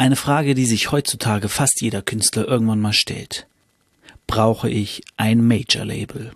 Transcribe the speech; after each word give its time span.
Eine 0.00 0.14
Frage, 0.14 0.54
die 0.54 0.64
sich 0.64 0.92
heutzutage 0.92 1.48
fast 1.48 1.80
jeder 1.80 2.02
Künstler 2.02 2.46
irgendwann 2.46 2.78
mal 2.80 2.92
stellt. 2.92 3.48
Brauche 4.28 4.70
ich 4.70 5.02
ein 5.16 5.44
Major-Label? 5.44 6.30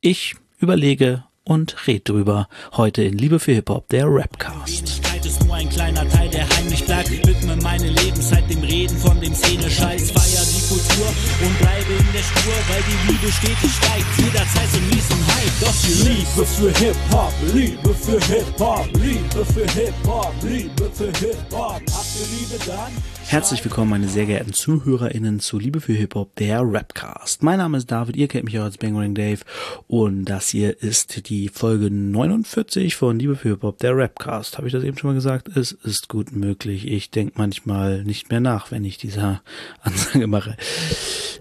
Ich 0.00 0.36
überlege 0.58 1.22
und 1.44 1.86
red 1.86 2.08
drüber. 2.08 2.48
Heute 2.76 3.02
in 3.02 3.18
Liebe 3.18 3.38
für 3.38 3.52
Hip-Hop, 3.52 3.88
der 3.88 4.06
Rapcast. 4.06 5.00
ist 5.24 5.44
nur 5.44 5.54
ein 5.54 5.68
kleiner 5.68 6.08
Teil, 6.08 6.28
der 6.28 6.48
heimlich 6.48 6.84
bleibt. 6.84 7.10
Widme 7.10 7.56
meine 7.56 7.88
Lebenszeit 7.88 8.48
dem 8.50 8.62
Reden 8.62 8.96
von 8.98 9.20
dem 9.20 9.34
Szene-Scheiß. 9.34 10.10
Feier 10.10 10.44
die 10.44 10.68
Kultur 10.68 11.06
und 11.44 11.58
bleibe 11.58 11.92
in 11.92 12.12
der 12.12 12.22
Spur, 12.22 12.54
weil 12.68 12.82
die 12.82 13.12
Liebe 13.12 13.32
stetig 13.32 13.72
steigt. 13.72 14.06
Jederzeit 14.18 14.68
so 14.72 14.80
mies 14.90 15.10
und 15.10 15.26
hype. 15.26 15.60
Doch 15.60 15.74
die 15.82 16.08
Liebe 16.08 16.46
für 16.46 16.70
Hip-Hop, 16.78 17.32
Liebe 17.54 17.94
für 17.94 18.20
Hip-Hop, 18.20 18.88
Liebe 18.94 19.44
für 19.44 19.66
Hip-Hop, 19.72 20.34
Liebe 20.42 20.90
für 20.92 21.12
Hip-Hop. 21.18 21.82
Habt 21.92 22.12
ihr 22.20 22.26
Liebe 22.38 22.64
dann? 22.66 22.92
Herzlich 23.26 23.64
willkommen, 23.64 23.90
meine 23.90 24.08
sehr 24.08 24.26
geehrten 24.26 24.52
ZuhörerInnen 24.52 25.40
zu 25.40 25.58
Liebe 25.58 25.80
für 25.80 25.94
Hip-Hop, 25.94 26.36
der 26.36 26.60
Rapcast. 26.62 27.42
Mein 27.42 27.58
Name 27.58 27.78
ist 27.78 27.90
David, 27.90 28.16
ihr 28.16 28.28
kennt 28.28 28.44
mich 28.44 28.58
auch 28.58 28.64
als 28.64 28.76
Bangering 28.76 29.14
Dave 29.14 29.40
und 29.86 30.26
das 30.26 30.48
hier 30.48 30.82
ist 30.82 31.28
die 31.28 31.48
Folge 31.48 31.90
49 31.90 32.94
von 32.94 33.18
Liebe 33.18 33.36
für 33.36 33.50
Hip-Hop, 33.50 33.78
der 33.78 33.96
Rapcast. 33.96 34.58
Habe 34.58 34.66
ich 34.66 34.72
das 34.74 34.84
eben 34.84 34.98
schon 34.98 35.10
mal 35.10 35.14
gesagt? 35.14 35.48
Es 35.56 35.72
ist 35.72 36.08
gut 36.08 36.32
möglich. 36.32 36.86
Ich 36.86 37.10
denke 37.10 37.34
manchmal 37.36 38.04
nicht 38.04 38.30
mehr 38.30 38.40
nach, 38.40 38.70
wenn 38.70 38.84
ich 38.84 38.98
diese 38.98 39.40
Ansage 39.80 40.26
mache. 40.26 40.56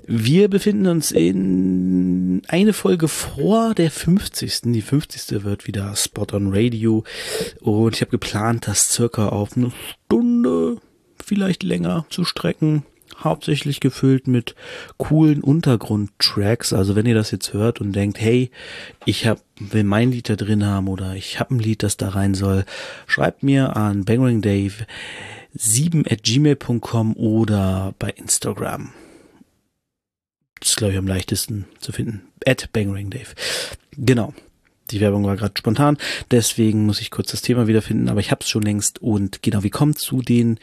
Wir 0.07 0.49
befinden 0.49 0.87
uns 0.87 1.11
in 1.11 2.41
eine 2.47 2.73
Folge 2.73 3.07
vor 3.07 3.73
der 3.73 3.91
50. 3.91 4.61
Die 4.63 4.81
50. 4.81 5.43
wird 5.43 5.67
wieder 5.67 5.95
Spot 5.95 6.27
on 6.31 6.53
Radio 6.53 7.03
und 7.59 7.95
ich 7.95 8.01
habe 8.01 8.11
geplant, 8.11 8.67
das 8.67 8.89
circa 8.89 9.29
auf 9.29 9.57
eine 9.57 9.71
Stunde 10.05 10.77
vielleicht 11.31 11.63
länger 11.63 12.05
zu 12.09 12.25
strecken. 12.25 12.83
Hauptsächlich 13.17 13.79
gefüllt 13.79 14.27
mit 14.27 14.53
coolen 14.97 15.41
Untergrundtracks. 15.41 16.73
Also 16.73 16.97
wenn 16.97 17.05
ihr 17.05 17.15
das 17.15 17.31
jetzt 17.31 17.53
hört 17.53 17.79
und 17.79 17.93
denkt, 17.93 18.19
hey, 18.19 18.51
ich 19.05 19.27
hab, 19.27 19.39
will 19.57 19.85
mein 19.85 20.11
Lied 20.11 20.27
da 20.27 20.35
drin 20.35 20.65
haben 20.65 20.89
oder 20.89 21.15
ich 21.15 21.39
habe 21.39 21.55
ein 21.55 21.59
Lied, 21.59 21.83
das 21.83 21.95
da 21.95 22.09
rein 22.09 22.33
soll, 22.33 22.65
schreibt 23.07 23.43
mir 23.43 23.77
an 23.77 24.03
bangeringdave 24.03 24.85
7 25.53 26.05
at 26.05 26.23
gmail.com 26.23 27.15
oder 27.15 27.93
bei 27.97 28.09
Instagram. 28.09 28.89
Das 30.59 30.71
ist, 30.71 30.75
glaube 30.75 30.91
ich, 30.91 30.99
am 30.99 31.07
leichtesten 31.07 31.65
zu 31.79 31.93
finden. 31.93 32.23
At 32.45 32.73
bangeringdave. 32.73 33.35
Genau. 33.95 34.33
Die 34.91 35.01
Werbung 35.01 35.25
war 35.25 35.35
gerade 35.35 35.53
spontan, 35.57 35.97
deswegen 36.29 36.85
muss 36.85 37.01
ich 37.01 37.11
kurz 37.11 37.31
das 37.31 37.41
Thema 37.41 37.67
wiederfinden, 37.67 38.09
aber 38.09 38.19
ich 38.19 38.31
habe 38.31 38.41
es 38.41 38.49
schon 38.49 38.63
längst 38.63 39.01
und 39.01 39.41
genau, 39.41 39.63
wie 39.63 39.69
kommt 39.69 39.99
zu 39.99 40.21
den 40.21 40.59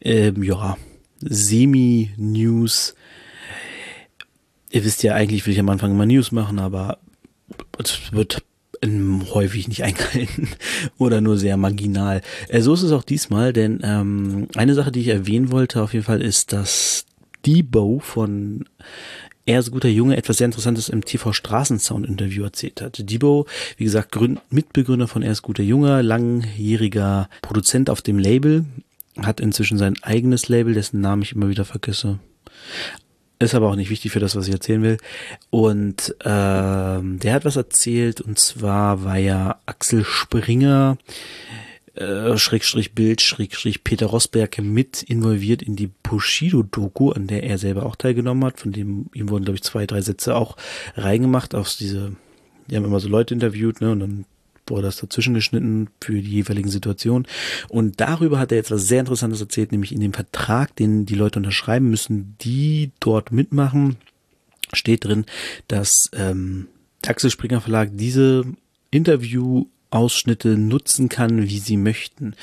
ähm, 0.00 0.42
ja, 0.42 0.76
Semi-News. 1.20 2.94
Ihr 4.70 4.84
wisst 4.84 5.02
ja, 5.02 5.14
eigentlich 5.14 5.46
will 5.46 5.54
ich 5.54 5.60
am 5.60 5.68
Anfang 5.68 5.92
immer 5.92 6.06
News 6.06 6.32
machen, 6.32 6.58
aber 6.58 6.98
es 7.78 8.12
wird 8.12 8.42
häufig 8.84 9.68
nicht 9.68 9.82
eingehalten 9.84 10.48
oder 10.98 11.20
nur 11.20 11.36
sehr 11.36 11.56
marginal. 11.56 12.22
Äh, 12.48 12.60
so 12.60 12.74
ist 12.74 12.82
es 12.82 12.92
auch 12.92 13.02
diesmal, 13.02 13.52
denn 13.52 13.80
ähm, 13.82 14.48
eine 14.54 14.74
Sache, 14.74 14.92
die 14.92 15.00
ich 15.00 15.08
erwähnen 15.08 15.50
wollte 15.50 15.82
auf 15.82 15.92
jeden 15.94 16.04
Fall, 16.04 16.22
ist, 16.22 16.52
dass 16.52 17.06
Debo 17.46 18.00
von 18.00 18.64
er 19.48 19.60
ist 19.60 19.70
guter 19.70 19.88
Junge 19.88 20.18
etwas 20.18 20.36
sehr 20.36 20.44
Interessantes 20.44 20.90
im 20.90 21.06
TV 21.06 21.32
Straßensound 21.32 22.06
Interview 22.06 22.44
erzählt 22.44 22.82
hat. 22.82 23.00
Debo, 23.10 23.46
wie 23.78 23.84
gesagt, 23.84 24.12
Gründ 24.12 24.42
Mitbegründer 24.50 25.08
von 25.08 25.22
Er 25.22 25.32
ist 25.32 25.40
guter 25.40 25.62
Junge, 25.62 26.02
langjähriger 26.02 27.30
Produzent 27.40 27.88
auf 27.88 28.02
dem 28.02 28.18
Label, 28.18 28.66
hat 29.16 29.40
inzwischen 29.40 29.78
sein 29.78 29.94
eigenes 30.02 30.50
Label, 30.50 30.74
dessen 30.74 31.00
Namen 31.00 31.22
ich 31.22 31.32
immer 31.32 31.48
wieder 31.48 31.64
vergesse. 31.64 32.18
Ist 33.38 33.54
aber 33.54 33.70
auch 33.70 33.76
nicht 33.76 33.88
wichtig 33.88 34.12
für 34.12 34.20
das, 34.20 34.36
was 34.36 34.48
ich 34.48 34.52
erzählen 34.52 34.82
will. 34.82 34.98
Und 35.48 36.14
ähm, 36.26 37.18
der 37.18 37.32
hat 37.32 37.46
was 37.46 37.56
erzählt, 37.56 38.20
und 38.20 38.38
zwar 38.38 39.02
war 39.02 39.16
ja 39.16 39.60
Axel 39.64 40.04
Springer 40.04 40.98
äh, 41.98 42.38
Schrägstrich 42.38 42.94
Bild, 42.94 43.20
Schrägstrich 43.20 43.84
Peter 43.84 44.06
Rosberg 44.06 44.58
mit 44.58 45.02
involviert 45.02 45.62
in 45.62 45.76
die 45.76 45.90
Bushido-Doku, 46.02 47.10
an 47.10 47.26
der 47.26 47.42
er 47.42 47.58
selber 47.58 47.86
auch 47.86 47.96
teilgenommen 47.96 48.44
hat. 48.44 48.60
Von 48.60 48.72
dem 48.72 49.06
ihm 49.14 49.28
wurden, 49.28 49.44
glaube 49.44 49.56
ich, 49.56 49.62
zwei, 49.62 49.86
drei 49.86 50.00
Sätze 50.00 50.36
auch 50.36 50.56
reingemacht 50.96 51.54
aus 51.54 51.76
diese, 51.76 52.12
die 52.68 52.76
haben 52.76 52.84
immer 52.84 53.00
so 53.00 53.08
Leute 53.08 53.34
interviewt, 53.34 53.80
ne, 53.80 53.90
und 53.90 54.00
dann 54.00 54.24
wurde 54.66 54.82
das 54.82 54.98
dazwischen 54.98 55.34
geschnitten 55.34 55.88
für 56.00 56.12
die 56.12 56.30
jeweiligen 56.30 56.68
Situationen. 56.68 57.26
Und 57.68 58.00
darüber 58.00 58.38
hat 58.38 58.52
er 58.52 58.58
jetzt 58.58 58.70
was 58.70 58.86
sehr 58.86 59.00
Interessantes 59.00 59.40
erzählt, 59.40 59.72
nämlich 59.72 59.92
in 59.92 60.00
dem 60.00 60.12
Vertrag, 60.12 60.76
den 60.76 61.06
die 61.06 61.14
Leute 61.14 61.38
unterschreiben 61.38 61.88
müssen, 61.88 62.36
die 62.40 62.92
dort 63.00 63.32
mitmachen, 63.32 63.96
steht 64.72 65.04
drin, 65.04 65.24
dass 65.68 66.10
ähm, 66.12 66.68
Axel 67.06 67.30
Springer 67.30 67.60
Verlag 67.60 67.90
diese 67.94 68.44
Interview 68.90 69.66
Ausschnitte 69.90 70.56
nutzen 70.56 71.08
kann, 71.08 71.48
wie 71.48 71.58
sie 71.58 71.76
möchten. 71.76 72.34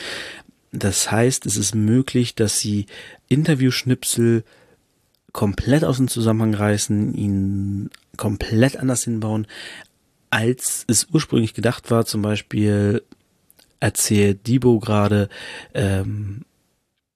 Das 0.72 1.12
heißt, 1.12 1.46
es 1.46 1.58
ist 1.58 1.76
möglich, 1.76 2.36
dass 2.36 2.60
sie 2.60 2.86
Interviewschnipsel 3.30 4.44
komplett 5.32 5.84
aus 5.84 5.98
dem 5.98 6.08
Zusammenhang 6.08 6.54
reißen, 6.54 7.14
ihn 7.14 7.90
komplett 8.18 8.78
anders 8.78 9.04
hinbauen, 9.04 9.48
als 10.30 10.86
es 10.88 11.08
ursprünglich 11.12 11.54
gedacht 11.54 11.92
war. 11.92 12.06
Zum 12.06 12.22
Beispiel 12.22 13.04
erzählt 13.80 14.48
Debo 14.48 14.80
gerade, 14.80 15.30
ähm, 15.74 16.46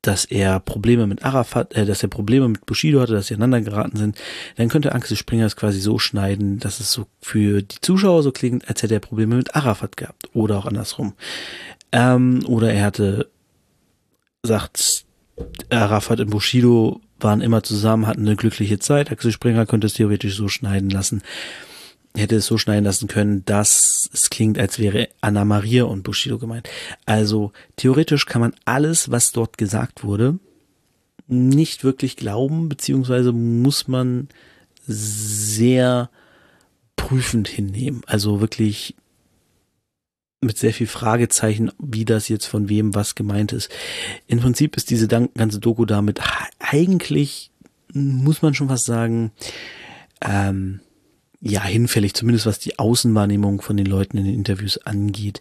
dass 0.01 0.25
er 0.25 0.59
Probleme 0.59 1.07
mit 1.07 1.23
Arafat, 1.23 1.73
äh, 1.75 1.85
dass 1.85 2.03
er 2.03 2.09
Probleme 2.09 2.47
mit 2.47 2.65
Bushido 2.65 3.01
hatte, 3.01 3.13
dass 3.13 3.27
sie 3.27 3.33
aneinander 3.33 3.69
geraten 3.69 3.97
sind, 3.97 4.17
dann 4.55 4.69
könnte 4.69 4.93
Axel 4.93 5.17
Springer 5.17 5.45
es 5.45 5.55
quasi 5.55 5.79
so 5.79 5.99
schneiden, 5.99 6.59
dass 6.59 6.79
es 6.79 6.91
so 6.91 7.05
für 7.21 7.61
die 7.61 7.81
Zuschauer 7.81 8.23
so 8.23 8.31
klingt, 8.31 8.67
als 8.69 8.81
hätte 8.81 8.93
er 8.93 8.99
Probleme 9.01 9.35
mit 9.35 9.55
Arafat 9.55 9.97
gehabt. 9.97 10.29
Oder 10.33 10.57
auch 10.57 10.65
andersrum. 10.65 11.13
Ähm, 11.91 12.43
oder 12.45 12.71
er 12.71 12.85
hatte, 12.85 13.29
sagt, 14.43 15.05
Arafat 15.69 16.19
und 16.21 16.29
Bushido 16.29 17.01
waren 17.19 17.41
immer 17.41 17.63
zusammen, 17.63 18.07
hatten 18.07 18.25
eine 18.25 18.37
glückliche 18.37 18.79
Zeit. 18.79 19.11
Axel 19.11 19.31
Springer 19.31 19.65
könnte 19.65 19.87
es 19.87 19.93
theoretisch 19.93 20.35
so 20.35 20.47
schneiden 20.47 20.89
lassen 20.89 21.21
hätte 22.19 22.35
es 22.37 22.45
so 22.45 22.57
schneiden 22.57 22.85
lassen 22.85 23.07
können, 23.07 23.43
dass 23.45 24.09
es 24.13 24.29
klingt, 24.29 24.59
als 24.59 24.79
wäre 24.79 25.09
Anna 25.21 25.45
Maria 25.45 25.85
und 25.85 26.03
Bushido 26.03 26.37
gemeint. 26.37 26.69
Also 27.05 27.51
theoretisch 27.75 28.25
kann 28.25 28.41
man 28.41 28.53
alles, 28.65 29.11
was 29.11 29.31
dort 29.31 29.57
gesagt 29.57 30.03
wurde, 30.03 30.39
nicht 31.27 31.83
wirklich 31.83 32.15
glauben, 32.15 32.69
beziehungsweise 32.69 33.31
muss 33.31 33.87
man 33.87 34.29
sehr 34.87 36.09
prüfend 36.95 37.47
hinnehmen. 37.47 38.01
Also 38.07 38.41
wirklich 38.41 38.95
mit 40.41 40.57
sehr 40.57 40.73
viel 40.73 40.87
Fragezeichen, 40.87 41.71
wie 41.79 42.05
das 42.05 42.29
jetzt 42.29 42.45
von 42.45 42.69
wem 42.69 42.95
was 42.95 43.15
gemeint 43.15 43.51
ist. 43.51 43.69
Im 44.27 44.39
Prinzip 44.39 44.77
ist 44.77 44.89
diese 44.89 45.07
ganze 45.07 45.59
Doku 45.59 45.85
damit 45.85 46.21
eigentlich, 46.59 47.51
muss 47.93 48.41
man 48.41 48.53
schon 48.53 48.69
was 48.69 48.85
sagen, 48.85 49.31
ähm, 50.21 50.79
ja, 51.41 51.63
hinfällig, 51.63 52.13
zumindest 52.15 52.45
was 52.45 52.59
die 52.59 52.79
Außenwahrnehmung 52.79 53.61
von 53.61 53.77
den 53.77 53.85
Leuten 53.85 54.17
in 54.17 54.25
den 54.25 54.33
Interviews 54.33 54.77
angeht. 54.79 55.39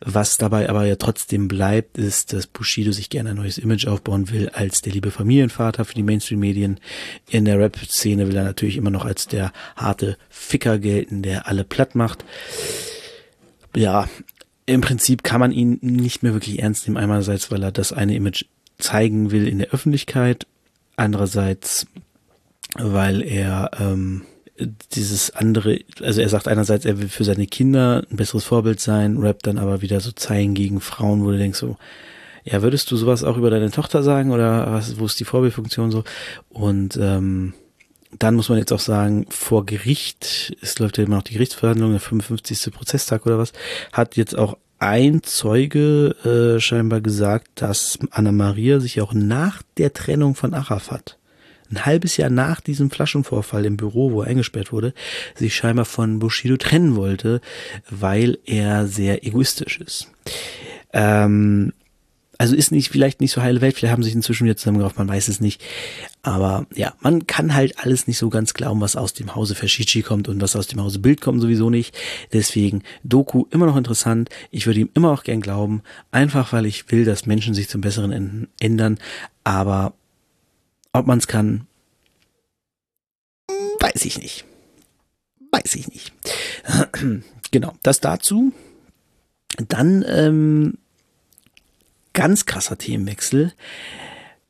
Was 0.00 0.36
dabei 0.36 0.68
aber 0.68 0.86
ja 0.86 0.94
trotzdem 0.94 1.48
bleibt, 1.48 1.98
ist, 1.98 2.32
dass 2.32 2.46
Bushido 2.46 2.92
sich 2.92 3.10
gerne 3.10 3.30
ein 3.30 3.36
neues 3.36 3.58
Image 3.58 3.86
aufbauen 3.88 4.30
will 4.30 4.50
als 4.50 4.80
der 4.80 4.92
liebe 4.92 5.10
Familienvater 5.10 5.84
für 5.84 5.94
die 5.94 6.04
Mainstream-Medien. 6.04 6.78
In 7.28 7.46
der 7.46 7.58
Rap-Szene 7.58 8.28
will 8.28 8.36
er 8.36 8.44
natürlich 8.44 8.76
immer 8.76 8.90
noch 8.90 9.04
als 9.04 9.26
der 9.26 9.52
harte 9.74 10.16
Ficker 10.28 10.78
gelten, 10.78 11.22
der 11.22 11.48
alle 11.48 11.64
platt 11.64 11.96
macht. 11.96 12.24
Ja, 13.74 14.08
im 14.66 14.82
Prinzip 14.82 15.24
kann 15.24 15.40
man 15.40 15.50
ihn 15.50 15.78
nicht 15.82 16.22
mehr 16.22 16.32
wirklich 16.32 16.60
ernst 16.60 16.86
nehmen. 16.86 16.96
Einerseits, 16.96 17.50
weil 17.50 17.64
er 17.64 17.72
das 17.72 17.92
eine 17.92 18.14
Image 18.14 18.44
zeigen 18.78 19.32
will 19.32 19.48
in 19.48 19.58
der 19.58 19.70
Öffentlichkeit. 19.70 20.46
Andererseits, 20.94 21.88
weil 22.76 23.22
er, 23.22 23.72
ähm, 23.80 24.22
dieses 24.92 25.30
andere, 25.30 25.80
also 26.02 26.20
er 26.20 26.28
sagt 26.28 26.48
einerseits, 26.48 26.84
er 26.84 26.98
will 26.98 27.08
für 27.08 27.24
seine 27.24 27.46
Kinder 27.46 28.04
ein 28.10 28.16
besseres 28.16 28.44
Vorbild 28.44 28.80
sein, 28.80 29.18
rappt 29.18 29.46
dann 29.46 29.58
aber 29.58 29.82
wieder 29.82 30.00
so 30.00 30.12
Zeilen 30.12 30.54
gegen 30.54 30.80
Frauen, 30.80 31.24
wo 31.24 31.30
du 31.30 31.38
denkst 31.38 31.58
so, 31.58 31.76
ja, 32.44 32.62
würdest 32.62 32.90
du 32.90 32.96
sowas 32.96 33.24
auch 33.24 33.36
über 33.36 33.50
deine 33.50 33.70
Tochter 33.70 34.02
sagen 34.02 34.30
oder 34.30 34.72
was, 34.72 34.98
wo 34.98 35.06
ist 35.06 35.20
die 35.20 35.24
Vorbildfunktion 35.24 35.90
so? 35.90 36.04
Und 36.48 36.96
ähm, 36.96 37.54
dann 38.18 38.34
muss 38.34 38.48
man 38.48 38.58
jetzt 38.58 38.72
auch 38.72 38.80
sagen, 38.80 39.26
vor 39.28 39.66
Gericht, 39.66 40.56
es 40.60 40.78
läuft 40.78 40.98
ja 40.98 41.04
immer 41.04 41.16
noch 41.16 41.22
die 41.22 41.34
Gerichtsverhandlung, 41.34 41.92
der 41.92 42.00
55. 42.00 42.72
Prozesstag 42.72 43.26
oder 43.26 43.38
was, 43.38 43.52
hat 43.92 44.16
jetzt 44.16 44.36
auch 44.36 44.56
ein 44.78 45.22
Zeuge 45.22 46.16
äh, 46.24 46.60
scheinbar 46.60 47.02
gesagt, 47.02 47.48
dass 47.56 47.98
Anna 48.10 48.32
Maria 48.32 48.80
sich 48.80 49.00
auch 49.00 49.12
nach 49.12 49.62
der 49.76 49.92
Trennung 49.92 50.34
von 50.34 50.54
Arafat 50.54 51.18
ein 51.70 51.86
halbes 51.86 52.16
Jahr 52.16 52.30
nach 52.30 52.60
diesem 52.60 52.90
Flaschenvorfall 52.90 53.64
im 53.64 53.76
Büro, 53.76 54.12
wo 54.12 54.22
er 54.22 54.28
eingesperrt 54.28 54.72
wurde, 54.72 54.94
sich 55.34 55.54
scheinbar 55.54 55.84
von 55.84 56.18
Bushido 56.18 56.56
trennen 56.56 56.96
wollte, 56.96 57.40
weil 57.88 58.38
er 58.44 58.86
sehr 58.86 59.26
egoistisch 59.26 59.80
ist. 59.80 60.10
Ähm, 60.92 61.72
also 62.40 62.56
ist 62.56 62.72
nicht, 62.72 62.88
vielleicht 62.88 63.20
nicht 63.20 63.32
so 63.32 63.42
heile 63.42 63.60
Welt, 63.60 63.76
vielleicht 63.76 63.92
haben 63.92 64.02
sich 64.02 64.14
inzwischen 64.14 64.44
wieder 64.44 64.56
zusammengerauft, 64.56 64.96
man 64.96 65.08
weiß 65.08 65.28
es 65.28 65.40
nicht. 65.40 65.62
Aber 66.22 66.66
ja, 66.74 66.94
man 67.00 67.26
kann 67.26 67.54
halt 67.54 67.78
alles 67.78 68.06
nicht 68.06 68.16
so 68.16 68.30
ganz 68.30 68.54
glauben, 68.54 68.80
was 68.80 68.96
aus 68.96 69.12
dem 69.12 69.34
Hause 69.34 69.54
Fashici 69.54 70.00
kommt 70.00 70.26
und 70.26 70.40
was 70.40 70.56
aus 70.56 70.66
dem 70.66 70.80
Hause 70.80 71.00
Bild 71.00 71.20
kommt 71.20 71.42
sowieso 71.42 71.68
nicht. 71.68 71.94
Deswegen 72.32 72.82
Doku 73.04 73.44
immer 73.50 73.66
noch 73.66 73.76
interessant. 73.76 74.30
Ich 74.50 74.66
würde 74.66 74.80
ihm 74.80 74.88
immer 74.94 75.10
auch 75.10 75.22
gern 75.22 75.42
glauben, 75.42 75.82
einfach 76.12 76.54
weil 76.54 76.64
ich 76.64 76.90
will, 76.90 77.04
dass 77.04 77.26
Menschen 77.26 77.52
sich 77.52 77.68
zum 77.68 77.82
Besseren 77.82 78.48
ändern. 78.58 78.98
Aber 79.44 79.92
ob 80.92 81.06
man 81.06 81.18
es 81.18 81.26
kann, 81.26 81.66
weiß 83.80 84.04
ich 84.04 84.18
nicht. 84.18 84.44
Weiß 85.50 85.74
ich 85.74 85.88
nicht. 85.88 86.12
genau, 87.50 87.74
das 87.82 88.00
dazu. 88.00 88.52
Dann 89.68 90.04
ähm, 90.06 90.78
ganz 92.12 92.46
krasser 92.46 92.78
Themenwechsel. 92.78 93.52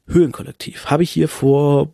Höhenkollektiv. 0.06 0.86
Habe 0.86 1.04
ich 1.04 1.10
hier 1.10 1.28
vor 1.28 1.92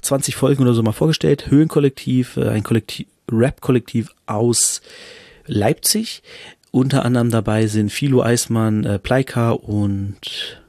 20 0.00 0.34
Folgen 0.34 0.62
oder 0.62 0.74
so 0.74 0.82
mal 0.82 0.92
vorgestellt. 0.92 1.50
Höhenkollektiv, 1.50 2.36
äh, 2.36 2.48
ein 2.48 2.62
Kollektiv, 2.62 3.06
Rap-Kollektiv 3.30 4.14
aus 4.26 4.80
Leipzig. 5.46 6.22
Unter 6.70 7.04
anderem 7.04 7.30
dabei 7.30 7.66
sind 7.66 7.92
Philo 7.92 8.22
Eismann, 8.22 8.84
äh, 8.84 8.98
Pleika 8.98 9.50
und 9.50 10.60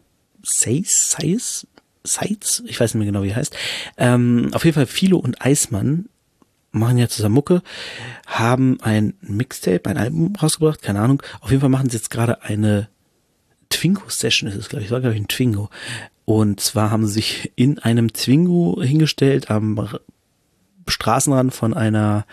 Seis, 0.44 1.12
Seis, 1.12 1.68
Seitz, 2.04 2.64
ich 2.66 2.80
weiß 2.80 2.94
nicht 2.94 3.00
mehr 3.00 3.12
genau, 3.12 3.24
wie 3.24 3.30
er 3.30 3.36
heißt. 3.36 3.56
Ähm, 3.98 4.50
auf 4.54 4.66
jeden 4.66 4.76
Fall 4.76 4.86
Philo 4.86 5.18
und 5.18 5.42
Eismann 5.46 6.10
machen 6.72 6.98
ja 6.98 7.08
zusammen 7.08 7.36
Mucke, 7.36 7.62
haben 8.28 8.78
ein 8.82 9.16
Mixtape, 9.22 9.90
ein 9.90 9.98
Album 9.98 10.36
rausgebracht, 10.36 10.82
keine 10.82 11.02
Ahnung. 11.02 11.22
Auf 11.42 11.50
jeden 11.50 11.62
Fall 11.62 11.70
machen 11.70 11.90
sie 11.90 11.98
jetzt 11.98 12.10
gerade 12.10 12.44
eine 12.44 12.90
Twingo-Session, 13.70 14.50
ist 14.50 14.56
es, 14.56 14.70
glaube 14.70 14.84
ich. 14.84 14.92
war, 14.92 15.00
glaube 15.00 15.16
ich, 15.16 15.22
ein 15.22 15.28
Twingo. 15.28 15.70
Und 16.26 16.60
zwar 16.60 16.92
haben 16.92 17.08
sie 17.08 17.14
sich 17.14 17.52
in 17.56 17.80
einem 17.80 18.14
Twingo 18.14 18.82
hingestellt 18.82 19.50
am 19.50 19.90
Straßenrand 20.88 21.54
von 21.54 21.74
einer 21.74 22.26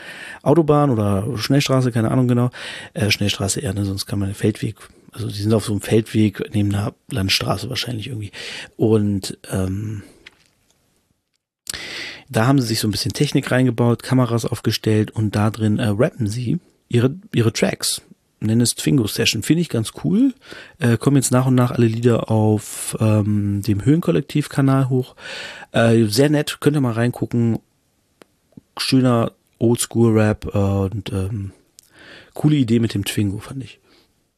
Autobahn 0.42 0.90
oder 0.90 1.26
Schnellstraße, 1.36 1.92
keine 1.92 2.10
Ahnung 2.10 2.28
genau. 2.28 2.50
Äh, 2.94 3.10
Schnellstraße 3.10 3.60
eher, 3.60 3.74
ne? 3.74 3.84
sonst 3.84 4.06
kann 4.06 4.18
man 4.18 4.34
Feldweg. 4.34 4.76
Also 5.16 5.28
die 5.28 5.40
sind 5.40 5.54
auf 5.54 5.64
so 5.64 5.72
einem 5.72 5.80
Feldweg 5.80 6.42
neben 6.52 6.74
einer 6.74 6.92
Landstraße 7.10 7.70
wahrscheinlich 7.70 8.08
irgendwie. 8.08 8.32
Und 8.76 9.38
ähm, 9.50 10.02
da 12.28 12.46
haben 12.46 12.60
sie 12.60 12.66
sich 12.66 12.80
so 12.80 12.88
ein 12.88 12.90
bisschen 12.90 13.14
Technik 13.14 13.50
reingebaut, 13.50 14.02
Kameras 14.02 14.44
aufgestellt 14.44 15.10
und 15.10 15.34
da 15.34 15.50
drin 15.50 15.78
äh, 15.78 15.86
rappen 15.88 16.26
sie 16.26 16.58
ihre, 16.90 17.16
ihre 17.34 17.54
Tracks. 17.54 18.02
Nennen 18.40 18.60
es 18.60 18.74
Twingo 18.74 19.06
Session. 19.06 19.42
Finde 19.42 19.62
ich 19.62 19.70
ganz 19.70 19.92
cool. 20.04 20.34
Äh, 20.78 20.98
kommen 20.98 21.16
jetzt 21.16 21.32
nach 21.32 21.46
und 21.46 21.54
nach 21.54 21.70
alle 21.70 21.86
Lieder 21.86 22.30
auf 22.30 22.94
ähm, 23.00 23.62
dem 23.62 23.82
Höhenkollektiv-Kanal 23.82 24.90
hoch. 24.90 25.16
Äh, 25.72 26.04
sehr 26.04 26.28
nett, 26.28 26.58
könnt 26.60 26.76
ihr 26.76 26.82
mal 26.82 26.92
reingucken. 26.92 27.58
Schöner 28.76 29.32
Oldschool-Rap 29.58 30.54
äh, 30.54 30.58
und 30.58 31.10
ähm, 31.10 31.52
coole 32.34 32.56
Idee 32.56 32.80
mit 32.80 32.92
dem 32.92 33.06
Twingo, 33.06 33.38
fand 33.38 33.64
ich. 33.64 33.80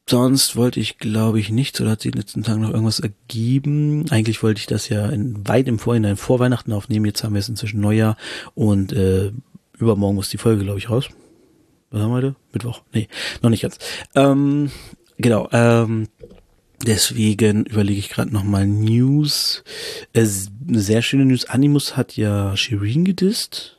Sonst 0.09 0.55
wollte 0.55 0.79
ich, 0.79 0.97
glaube 0.97 1.39
ich, 1.39 1.51
nicht, 1.51 1.79
oder 1.79 1.91
hat 1.91 2.01
sich 2.01 2.07
in 2.07 2.13
den 2.13 2.21
letzten 2.21 2.41
Tagen 2.41 2.61
noch 2.61 2.71
irgendwas 2.71 2.99
ergeben. 2.99 4.09
Eigentlich 4.09 4.41
wollte 4.41 4.59
ich 4.59 4.65
das 4.65 4.89
ja 4.89 5.07
in, 5.07 5.47
weit 5.47 5.67
im 5.67 5.77
Vorhinein 5.77 6.17
vor 6.17 6.39
Weihnachten 6.39 6.73
aufnehmen. 6.73 7.05
Jetzt 7.05 7.23
haben 7.23 7.35
wir 7.35 7.39
es 7.39 7.47
inzwischen 7.47 7.79
Neujahr 7.79 8.17
und 8.55 8.91
äh, 8.91 9.31
übermorgen 9.77 10.15
muss 10.15 10.29
die 10.29 10.39
Folge, 10.39 10.63
glaube 10.63 10.79
ich, 10.79 10.89
raus. 10.89 11.09
Was 11.91 12.01
haben 12.01 12.09
wir 12.09 12.15
heute? 12.15 12.35
Mittwoch? 12.51 12.81
Nee, 12.91 13.07
noch 13.43 13.51
nicht 13.51 13.61
ganz. 13.61 13.77
Ähm, 14.15 14.71
genau, 15.17 15.47
ähm, 15.51 16.07
deswegen 16.83 17.65
überlege 17.67 17.99
ich 17.99 18.09
gerade 18.09 18.33
nochmal 18.33 18.65
News. 18.65 19.63
Es, 20.11 20.49
eine 20.67 20.79
sehr 20.79 21.03
schöne 21.03 21.25
News. 21.25 21.45
Animus 21.45 21.95
hat 21.95 22.17
ja 22.17 22.57
Shirin 22.57 23.05
gedisst 23.05 23.78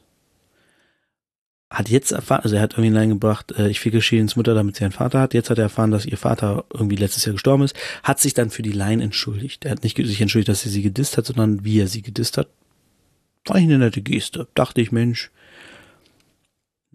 hat 1.71 1.89
jetzt 1.89 2.11
erfahren, 2.11 2.43
also 2.43 2.57
er 2.57 2.63
hat 2.63 2.73
irgendwie 2.75 2.97
reingebracht, 2.97 3.53
äh, 3.53 3.69
ich 3.69 3.79
ficke 3.79 4.03
Shirins 4.03 4.35
Mutter, 4.35 4.55
damit 4.55 4.77
sie 4.77 4.85
einen 4.85 4.93
Vater 4.93 5.21
hat. 5.21 5.35
Jetzt 5.35 5.51
hat 5.51 5.59
er 5.59 5.65
erfahren, 5.65 5.93
dass 5.93 6.05
ihr 6.05 6.19
Vater 6.19 6.65
irgendwie 6.73 6.97
letztes 6.97 7.25
Jahr 7.25 7.35
gestorben 7.35 7.63
ist, 7.63 7.77
hat 8.03 8.19
sich 8.19 8.35
dann 8.35 8.51
für 8.51 8.63
die 8.63 8.73
Line 8.73 9.03
entschuldigt. 9.03 9.65
Er 9.65 9.73
hat 9.73 9.85
nicht 9.85 9.97
sich 9.97 10.21
entschuldigt, 10.21 10.49
dass 10.49 10.65
er 10.65 10.73
sie 10.73 10.83
gedisst 10.83 11.17
hat, 11.17 11.27
sondern 11.27 11.65
wie 11.65 11.79
er 11.79 11.87
sie 11.87 12.03
gedisst 12.03 12.39
hat. 12.39 12.49
War 13.45 13.57
eine 13.57 13.79
nette 13.79 14.03
Geste. 14.03 14.49
Dachte 14.55 14.81
ich, 14.81 14.91
Mensch, 14.91 15.31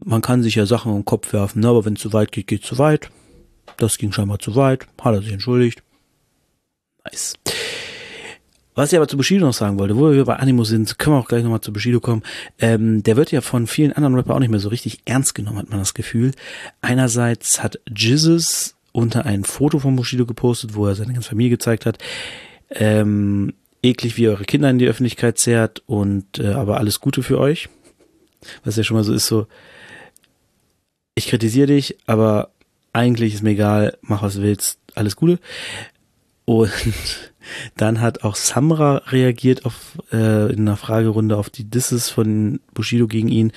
man 0.04 0.22
kann 0.22 0.44
sich 0.44 0.56
ja 0.56 0.66
Sachen 0.66 0.94
im 0.94 1.06
Kopf 1.06 1.32
werfen, 1.32 1.62
ne? 1.62 1.70
aber 1.70 1.86
wenn 1.86 1.94
es 1.94 2.02
zu 2.02 2.12
weit 2.12 2.34
geht, 2.34 2.48
geht 2.48 2.66
zu 2.66 2.78
weit. 2.78 3.10
Das 3.78 3.98
ging 3.98 4.12
scheinbar 4.12 4.40
zu 4.40 4.56
weit. 4.56 4.88
Hat 5.02 5.16
er 5.16 5.22
sich 5.22 5.32
entschuldigt. 5.32 5.84
Nice. 7.06 7.36
Was 8.76 8.92
ich 8.92 8.98
aber 8.98 9.08
zu 9.08 9.16
Bushido 9.18 9.46
noch 9.46 9.54
sagen 9.54 9.80
wollte, 9.80 9.96
wo 9.96 10.12
wir 10.12 10.26
bei 10.26 10.36
Animo 10.36 10.66
sind, 10.66 11.00
können 11.00 11.16
wir 11.16 11.20
auch 11.20 11.28
gleich 11.28 11.44
nochmal 11.44 11.62
zu 11.62 11.72
Bushido 11.72 12.02
kommen. 12.02 12.24
Ähm, 12.60 13.04
der 13.04 13.16
wird 13.16 13.32
ja 13.32 13.42
von 13.42 13.68
vielen 13.68 13.94
anderen 13.94 14.16
Rapper 14.16 14.36
auch 14.36 14.40
nicht 14.40 14.52
mehr 14.52 14.60
so 14.60 14.70
richtig 14.70 15.00
ernst 15.06 15.34
genommen, 15.34 15.60
hat 15.60 15.70
man 15.70 15.80
das 15.80 15.94
Gefühl. 15.94 16.34
Einerseits 16.82 17.64
hat 17.64 17.80
Jizzes 17.88 18.76
unter 18.92 19.26
ein 19.26 19.46
Foto 19.46 19.80
von 19.80 19.96
Bushido 19.96 20.26
gepostet, 20.26 20.76
wo 20.76 20.86
er 20.88 20.96
seine 20.96 21.14
ganze 21.14 21.30
Familie 21.30 21.52
gezeigt 21.52 21.86
hat. 21.86 21.98
Ähm, 22.70 23.54
eklig, 23.82 24.18
wie 24.18 24.24
ihr 24.24 24.32
eure 24.32 24.46
Kinder 24.46 24.70
in 24.70 24.80
die 24.80 24.88
Öffentlichkeit 24.88 25.38
zerrt 25.38 25.82
und 25.86 26.40
äh, 26.40 26.48
aber 26.48 26.78
alles 26.78 27.00
Gute 27.00 27.24
für 27.24 27.40
euch. 27.40 27.70
Was 28.64 28.76
ja 28.76 28.84
schon 28.84 28.98
mal 28.98 29.04
so 29.04 29.14
ist, 29.14 29.28
so, 29.28 29.48
ich 31.16 31.28
kritisiere 31.28 31.68
dich, 31.68 31.98
aber 32.08 32.52
eigentlich 32.94 33.34
ist 33.34 33.44
mir 33.44 33.52
egal, 33.52 33.98
mach 34.02 34.22
was 34.22 34.36
du 34.36 34.42
willst, 34.42 34.80
alles 34.96 35.16
Gute. 35.16 35.40
Und 36.46 36.72
dann 37.78 38.02
hat 38.02 38.24
auch 38.24 38.36
Samra 38.36 39.02
reagiert 39.08 39.66
auf 39.66 39.98
äh, 40.12 40.52
in 40.52 40.62
einer 40.62 40.78
Fragerunde 40.78 41.38
auf 41.38 41.50
die 41.50 41.64
Disses 41.64 42.10
von 42.10 42.60
Bushido 42.74 43.08
gegen 43.08 43.28
ihn 43.28 43.52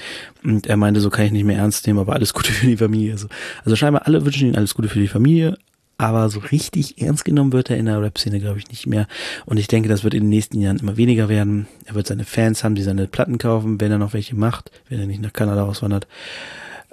und 0.44 0.66
er 0.66 0.76
meinte, 0.76 1.00
so 1.00 1.10
kann 1.10 1.26
ich 1.26 1.32
nicht 1.32 1.44
mehr 1.44 1.58
ernst 1.58 1.86
nehmen, 1.86 1.98
aber 1.98 2.14
alles 2.14 2.34
Gute 2.34 2.52
für 2.52 2.66
die 2.66 2.76
Familie. 2.76 3.12
Also, 3.12 3.28
also 3.64 3.76
scheinbar 3.76 4.06
alle 4.06 4.24
wünschen 4.24 4.48
ihm 4.48 4.56
alles 4.56 4.74
Gute 4.74 4.88
für 4.88 5.00
die 5.00 5.08
Familie, 5.08 5.58
aber 5.98 6.28
so 6.28 6.38
richtig 6.38 7.02
ernst 7.02 7.24
genommen 7.24 7.52
wird 7.52 7.70
er 7.70 7.76
in 7.76 7.86
der 7.86 8.00
Rap-Szene, 8.00 8.38
glaube 8.38 8.60
ich, 8.60 8.68
nicht 8.68 8.86
mehr. 8.86 9.08
Und 9.46 9.56
ich 9.56 9.66
denke, 9.66 9.88
das 9.88 10.04
wird 10.04 10.14
in 10.14 10.22
den 10.22 10.28
nächsten 10.30 10.60
Jahren 10.60 10.78
immer 10.78 10.96
weniger 10.96 11.28
werden. 11.28 11.66
Er 11.86 11.96
wird 11.96 12.06
seine 12.06 12.24
Fans 12.24 12.62
haben, 12.62 12.76
die 12.76 12.84
seine 12.84 13.08
Platten 13.08 13.38
kaufen, 13.38 13.80
wenn 13.80 13.90
er 13.90 13.98
noch 13.98 14.12
welche 14.12 14.36
macht, 14.36 14.70
wenn 14.88 15.00
er 15.00 15.06
nicht 15.06 15.20
nach 15.20 15.32
Kanada 15.32 15.64
auswandert. 15.64 16.06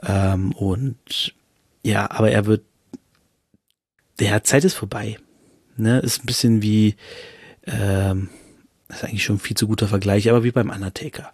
Ähm, 0.02 0.54
und 0.54 1.36
ja, 1.84 2.10
aber 2.10 2.32
er 2.32 2.48
wird, 2.48 2.64
der 4.20 4.44
Zeit 4.44 4.64
ist 4.64 4.74
vorbei. 4.74 5.18
Ne, 5.78 6.00
ist 6.00 6.24
ein 6.24 6.26
bisschen 6.26 6.62
wie, 6.62 6.96
ähm, 7.66 8.30
das 8.88 8.98
ist 8.98 9.04
eigentlich 9.04 9.24
schon 9.24 9.38
ein 9.38 9.40
viel 9.40 9.58
zu 9.58 9.68
guter 9.68 9.88
Vergleich, 9.88 10.30
aber 10.30 10.44
wie 10.44 10.52
beim 10.52 10.70
Undertaker. 10.70 11.32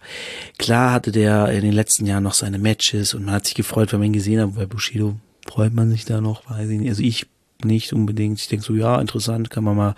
Klar 0.58 0.92
hatte 0.92 1.12
der 1.12 1.48
in 1.48 1.62
den 1.62 1.72
letzten 1.72 2.06
Jahren 2.06 2.24
noch 2.24 2.34
seine 2.34 2.58
Matches 2.58 3.14
und 3.14 3.24
man 3.24 3.34
hat 3.34 3.46
sich 3.46 3.54
gefreut, 3.54 3.92
wenn 3.92 4.00
man 4.00 4.06
ihn 4.06 4.14
gesehen 4.14 4.40
hat. 4.40 4.54
Bei 4.56 4.66
Bushido 4.66 5.16
freut 5.46 5.72
man 5.72 5.90
sich 5.90 6.04
da 6.04 6.20
noch, 6.20 6.48
weiß 6.50 6.68
ich 6.70 6.80
nicht. 6.80 6.88
Also 6.88 7.02
ich 7.02 7.26
nicht 7.64 7.92
unbedingt. 7.92 8.40
Ich 8.40 8.48
denke 8.48 8.64
so, 8.64 8.74
ja, 8.74 9.00
interessant, 9.00 9.50
kann 9.50 9.64
man 9.64 9.76
mal 9.76 9.94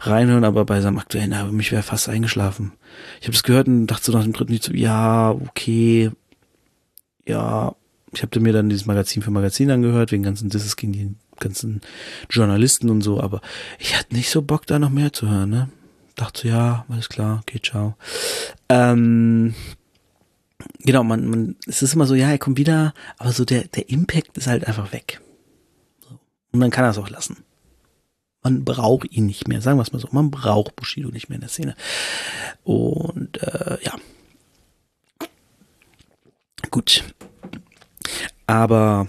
reinhören, 0.00 0.44
aber 0.44 0.64
bei 0.64 0.80
seinem 0.80 0.98
aktuellen 0.98 1.32
Album, 1.32 1.56
mich 1.56 1.72
wäre 1.72 1.82
fast 1.82 2.08
eingeschlafen. 2.08 2.72
Ich 3.20 3.26
habe 3.26 3.32
das 3.32 3.42
gehört 3.42 3.68
und 3.68 3.86
dachte 3.86 4.04
so 4.04 4.12
nach 4.12 4.22
dem 4.22 4.32
dritten 4.32 4.52
Lied 4.52 4.62
so, 4.62 4.72
ja, 4.72 5.30
okay, 5.30 6.10
ja, 7.26 7.74
ich 8.12 8.22
habe 8.22 8.40
mir 8.40 8.52
dann 8.52 8.68
dieses 8.68 8.86
Magazin 8.86 9.22
für 9.22 9.30
Magazin 9.30 9.70
angehört, 9.70 10.12
wegen 10.12 10.22
ganzen 10.22 10.48
Disses 10.48 10.76
gegen 10.76 10.92
die 10.92 11.14
ganzen 11.38 11.80
Journalisten 12.30 12.90
und 12.90 13.02
so, 13.02 13.20
aber 13.20 13.40
ich 13.78 13.96
hatte 13.96 14.14
nicht 14.14 14.30
so 14.30 14.42
Bock, 14.42 14.66
da 14.66 14.78
noch 14.78 14.90
mehr 14.90 15.12
zu 15.12 15.28
hören, 15.28 15.50
ne? 15.50 15.68
Dachte 16.14 16.48
ja, 16.48 16.84
alles 16.88 17.08
klar, 17.08 17.40
okay, 17.42 17.60
ciao. 17.62 17.96
Ähm, 18.68 19.54
genau, 20.80 21.04
man, 21.04 21.28
man, 21.28 21.56
es 21.66 21.82
ist 21.82 21.94
immer 21.94 22.06
so, 22.06 22.14
ja, 22.14 22.28
er 22.28 22.38
kommt 22.38 22.58
wieder, 22.58 22.92
aber 23.18 23.32
so 23.32 23.44
der, 23.44 23.64
der 23.64 23.88
Impact 23.88 24.36
ist 24.36 24.48
halt 24.48 24.66
einfach 24.66 24.92
weg. 24.92 25.20
So. 26.00 26.18
Und 26.52 26.60
man 26.60 26.70
kann 26.70 26.84
das 26.84 26.98
auch 26.98 27.08
lassen. 27.08 27.44
Man 28.42 28.64
braucht 28.64 29.12
ihn 29.12 29.26
nicht 29.26 29.48
mehr, 29.48 29.60
sagen 29.60 29.78
wir 29.78 29.82
es 29.82 29.92
mal 29.92 29.98
so. 29.98 30.08
Man 30.12 30.30
braucht 30.30 30.76
Bushido 30.76 31.10
nicht 31.10 31.28
mehr 31.28 31.36
in 31.36 31.42
der 31.42 31.50
Szene. 31.50 31.74
Und 32.64 33.42
äh, 33.42 33.78
ja. 33.82 33.94
Gut. 36.70 37.04
Aber 38.46 39.08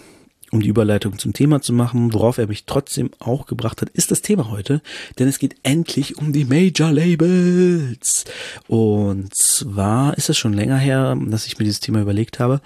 um 0.51 0.62
die 0.62 0.70
Überleitung 0.70 1.18
zum 1.20 1.34
Thema 1.34 1.62
zu 1.62 1.74
machen, 1.74 2.13
worauf 2.13 2.38
er 2.38 2.48
mich 2.48 2.65
trotzdem 2.65 3.12
auch 3.20 3.46
gebracht 3.46 3.82
hat, 3.82 3.89
ist 3.89 4.12
das 4.12 4.22
Thema 4.22 4.50
heute, 4.50 4.82
denn 5.18 5.27
es 5.27 5.39
geht 5.39 5.56
endlich 5.63 6.18
um 6.18 6.34
die 6.34 6.46
Major 6.46 6.91
Labels. 6.91 8.25
Und 8.68 9.36
zwar 9.36 10.18
ist 10.18 10.29
es 10.29 10.38
schon 10.38 10.53
länger 10.53 10.77
her, 10.77 11.18
dass 11.27 11.46
ich 11.46 11.60
mir 11.60 11.65
dieses 11.65 11.79
Thema 11.79 12.01
überlegt 12.01 12.39
habe. 12.39 12.62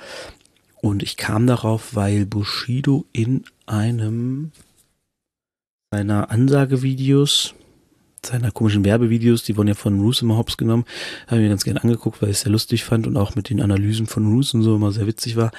Und 0.81 1.03
ich 1.03 1.17
kam 1.17 1.47
darauf, 1.47 1.95
weil 1.95 2.25
Bushido 2.25 3.05
in 3.13 3.43
einem 3.65 4.51
seiner 5.91 6.31
Ansagevideos 6.31 7.53
seiner 8.25 8.51
komischen 8.51 8.85
Werbevideos, 8.85 9.43
die 9.43 9.57
wurden 9.57 9.69
ja 9.69 9.73
von 9.73 9.99
Roos 9.99 10.21
immer 10.21 10.37
hops 10.37 10.57
genommen, 10.57 10.85
habe 11.27 11.37
ich 11.37 11.43
mir 11.43 11.49
ganz 11.49 11.63
gerne 11.63 11.83
angeguckt, 11.83 12.21
weil 12.21 12.29
ich 12.29 12.37
es 12.37 12.41
sehr 12.41 12.51
lustig 12.51 12.83
fand 12.83 13.07
und 13.07 13.17
auch 13.17 13.35
mit 13.35 13.49
den 13.49 13.61
Analysen 13.61 14.07
von 14.07 14.25
Roos 14.27 14.53
und 14.53 14.63
so 14.63 14.75
immer 14.75 14.91
sehr 14.91 15.07
witzig 15.07 15.35
war. 15.35 15.51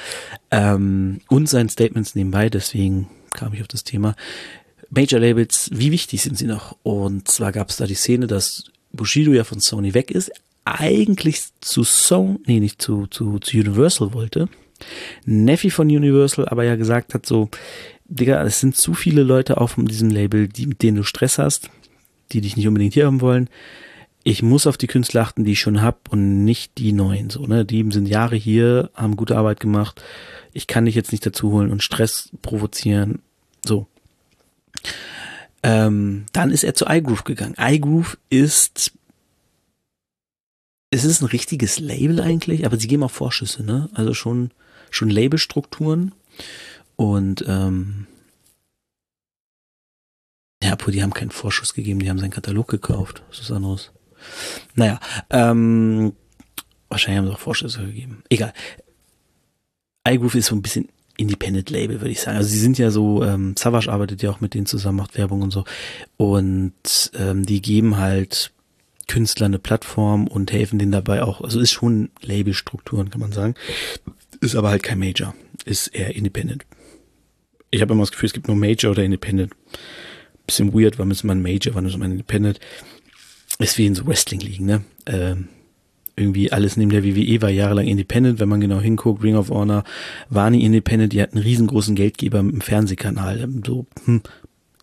Ähm, 0.50 1.21
und 1.28 1.49
seinen 1.49 1.68
Statements 1.68 2.14
nebenbei, 2.14 2.50
deswegen 2.50 3.09
kam 3.33 3.54
ich 3.54 3.61
auf 3.61 3.68
das 3.68 3.85
Thema. 3.85 4.14
Major 4.90 5.21
Labels, 5.21 5.71
wie 5.73 5.90
wichtig 5.90 6.23
sind 6.23 6.38
sie 6.38 6.47
noch? 6.47 6.76
Und 6.83 7.28
zwar 7.28 7.52
gab 7.52 7.71
es 7.71 7.76
da 7.76 7.87
die 7.87 7.94
Szene, 7.94 8.26
dass 8.26 8.64
Bushido 8.92 9.33
ja 9.33 9.44
von 9.44 9.61
Sony 9.61 9.94
weg 9.94 10.11
ist, 10.11 10.30
eigentlich 10.64 11.42
zu 11.61 11.83
Sony, 11.85 12.38
nee, 12.47 12.61
nicht 12.61 12.80
zu, 12.80 13.06
zu, 13.09 13.38
zu 13.38 13.56
Universal 13.56 14.14
wollte. 14.14 14.49
Neffi 15.25 15.71
von 15.71 15.88
Universal 15.88 16.49
aber 16.49 16.64
ja 16.64 16.76
gesagt 16.76 17.14
hat 17.14 17.26
so, 17.26 17.49
Digga, 18.06 18.42
es 18.44 18.61
sind 18.61 18.76
zu 18.76 18.94
viele 18.94 19.23
Leute 19.23 19.59
auf 19.59 19.76
diesem 19.78 20.11
Label, 20.11 20.49
die, 20.49 20.66
mit 20.66 20.83
denen 20.83 20.99
du 20.99 21.02
Stress 21.02 21.38
hast, 21.38 21.71
die 22.33 22.40
dich 22.40 22.57
nicht 22.57 22.69
unbedingt 22.69 22.95
hier 22.95 23.07
haben 23.07 23.21
wollen. 23.21 23.49
Ich 24.23 24.43
muss 24.43 24.66
auf 24.66 24.78
die 24.78 24.87
Künstler 24.87 25.23
achten, 25.23 25.45
die 25.45 25.52
ich 25.52 25.61
schon 25.61 25.83
hab 25.83 26.11
und 26.11 26.45
nicht 26.45 26.78
die 26.78 26.93
neuen, 26.93 27.28
so, 27.28 27.47
ne? 27.47 27.64
Die 27.64 27.87
sind 27.90 28.07
Jahre 28.07 28.37
hier, 28.37 28.90
haben 28.95 29.16
gute 29.16 29.37
Arbeit 29.37 29.61
gemacht. 29.61 30.02
Ich 30.52 30.66
kann 30.66 30.87
dich 30.87 30.95
jetzt 30.95 31.12
nicht 31.12 31.26
dazu 31.26 31.52
holen 31.52 31.71
und 31.71 31.83
Stress 31.83 32.31
provozieren, 32.40 33.21
so. 33.64 33.87
Ähm, 35.62 36.25
dann 36.33 36.50
ist 36.50 36.64
er 36.64 36.75
zu 36.75 36.87
iGroove 36.87 37.25
gegangen. 37.25 37.54
iGroove 37.59 38.19
ist 38.31 38.93
es 40.95 41.04
ist 41.04 41.23
ein 41.23 41.26
richtiges 41.26 41.81
Label 41.81 42.21
eigentlich, 42.21 42.64
aber 42.64 42.78
sie 42.78 42.87
geben 42.87 43.02
auch 43.02 43.11
Vorschüsse, 43.11 43.64
ne? 43.64 43.88
Also 43.95 44.14
schon, 44.14 44.52
schon 44.90 45.11
Labelstrukturen. 45.11 46.12
Und 46.97 47.45
ähm, 47.49 48.07
ja, 50.64 50.73
obwohl 50.73 50.92
die 50.92 51.02
haben 51.02 51.12
keinen 51.12 51.30
Vorschuss 51.30 51.75
gegeben, 51.75 52.00
die 52.00 52.09
haben 52.09 52.18
seinen 52.18 52.30
Katalog 52.30 52.68
gekauft. 52.68 53.23
Was 53.28 53.40
ist 53.40 53.50
anderes? 53.50 53.92
Naja, 54.75 54.99
ähm, 55.28 56.14
wahrscheinlich 56.88 57.18
haben 57.18 57.26
sie 57.26 57.35
auch 57.35 57.38
Vorschüsse 57.38 57.85
gegeben. 57.85 58.23
Egal. 58.30 58.54
iGroove 60.09 60.37
ist 60.37 60.47
so 60.47 60.54
ein 60.54 60.62
bisschen 60.62 60.88
Independent 61.18 61.68
Label, 61.68 62.00
würde 62.00 62.11
ich 62.11 62.21
sagen. 62.21 62.38
Also 62.38 62.49
sie 62.49 62.59
sind 62.59 62.78
ja 62.78 62.90
so, 62.90 63.23
ähm, 63.23 63.54
Savage 63.59 63.92
arbeitet 63.92 64.23
ja 64.23 64.30
auch 64.30 64.40
mit 64.40 64.54
denen 64.54 64.64
zusammen, 64.64 64.97
macht 64.97 65.18
Werbung 65.18 65.42
und 65.42 65.50
so. 65.50 65.64
Und 66.16 67.12
ähm, 67.14 67.44
die 67.44 67.61
geben 67.61 67.99
halt 67.99 68.50
Künstler 69.06 69.47
eine 69.47 69.59
Plattform 69.59 70.26
und 70.26 70.50
helfen 70.50 70.78
denen 70.78 70.92
dabei 70.92 71.23
auch. 71.23 71.42
Also 71.42 71.61
ist 71.61 71.73
schon 71.73 72.09
Labelstrukturen, 72.23 73.11
kann 73.11 73.21
man 73.21 73.33
sagen. 73.33 73.54
Ist 74.40 74.56
aber 74.56 74.71
halt 74.71 74.83
kein 74.83 74.99
Major. 74.99 75.35
Ist 75.66 75.88
eher 75.88 76.16
Independent. 76.16 76.64
Ich 77.71 77.83
habe 77.83 77.92
immer 77.92 78.02
das 78.02 78.12
Gefühl, 78.12 78.28
es 78.28 78.33
gibt 78.33 78.49
nur 78.49 78.56
Major 78.56 78.92
oder 78.92 79.04
Independent. 79.04 79.52
Bisschen 80.46 80.74
weird, 80.74 80.98
wann 80.98 81.10
ist 81.10 81.24
man 81.24 81.42
Major, 81.42 81.74
wann 81.74 81.86
ist 81.86 81.96
man 81.96 82.12
Independent. 82.12 82.60
Ist 83.58 83.78
wie 83.78 83.86
in 83.86 83.94
so 83.94 84.06
Wrestling-Ligen, 84.06 84.66
ne? 84.66 84.84
Ähm, 85.06 85.48
irgendwie 86.16 86.52
alles 86.52 86.76
neben 86.76 86.90
der 86.90 87.04
WWE 87.04 87.42
war 87.42 87.50
jahrelang 87.50 87.86
Independent, 87.86 88.38
wenn 88.38 88.48
man 88.48 88.60
genau 88.60 88.80
hinguckt. 88.80 89.22
Ring 89.22 89.36
of 89.36 89.50
Honor 89.50 89.84
war 90.28 90.50
nie 90.50 90.64
Independent, 90.64 91.12
die 91.12 91.20
hatten 91.20 91.38
einen 91.38 91.46
riesengroßen 91.46 91.94
Geldgeber 91.94 92.38
im 92.38 92.60
Fernsehkanal. 92.60 93.48
So, 93.66 93.86
hm, 94.04 94.22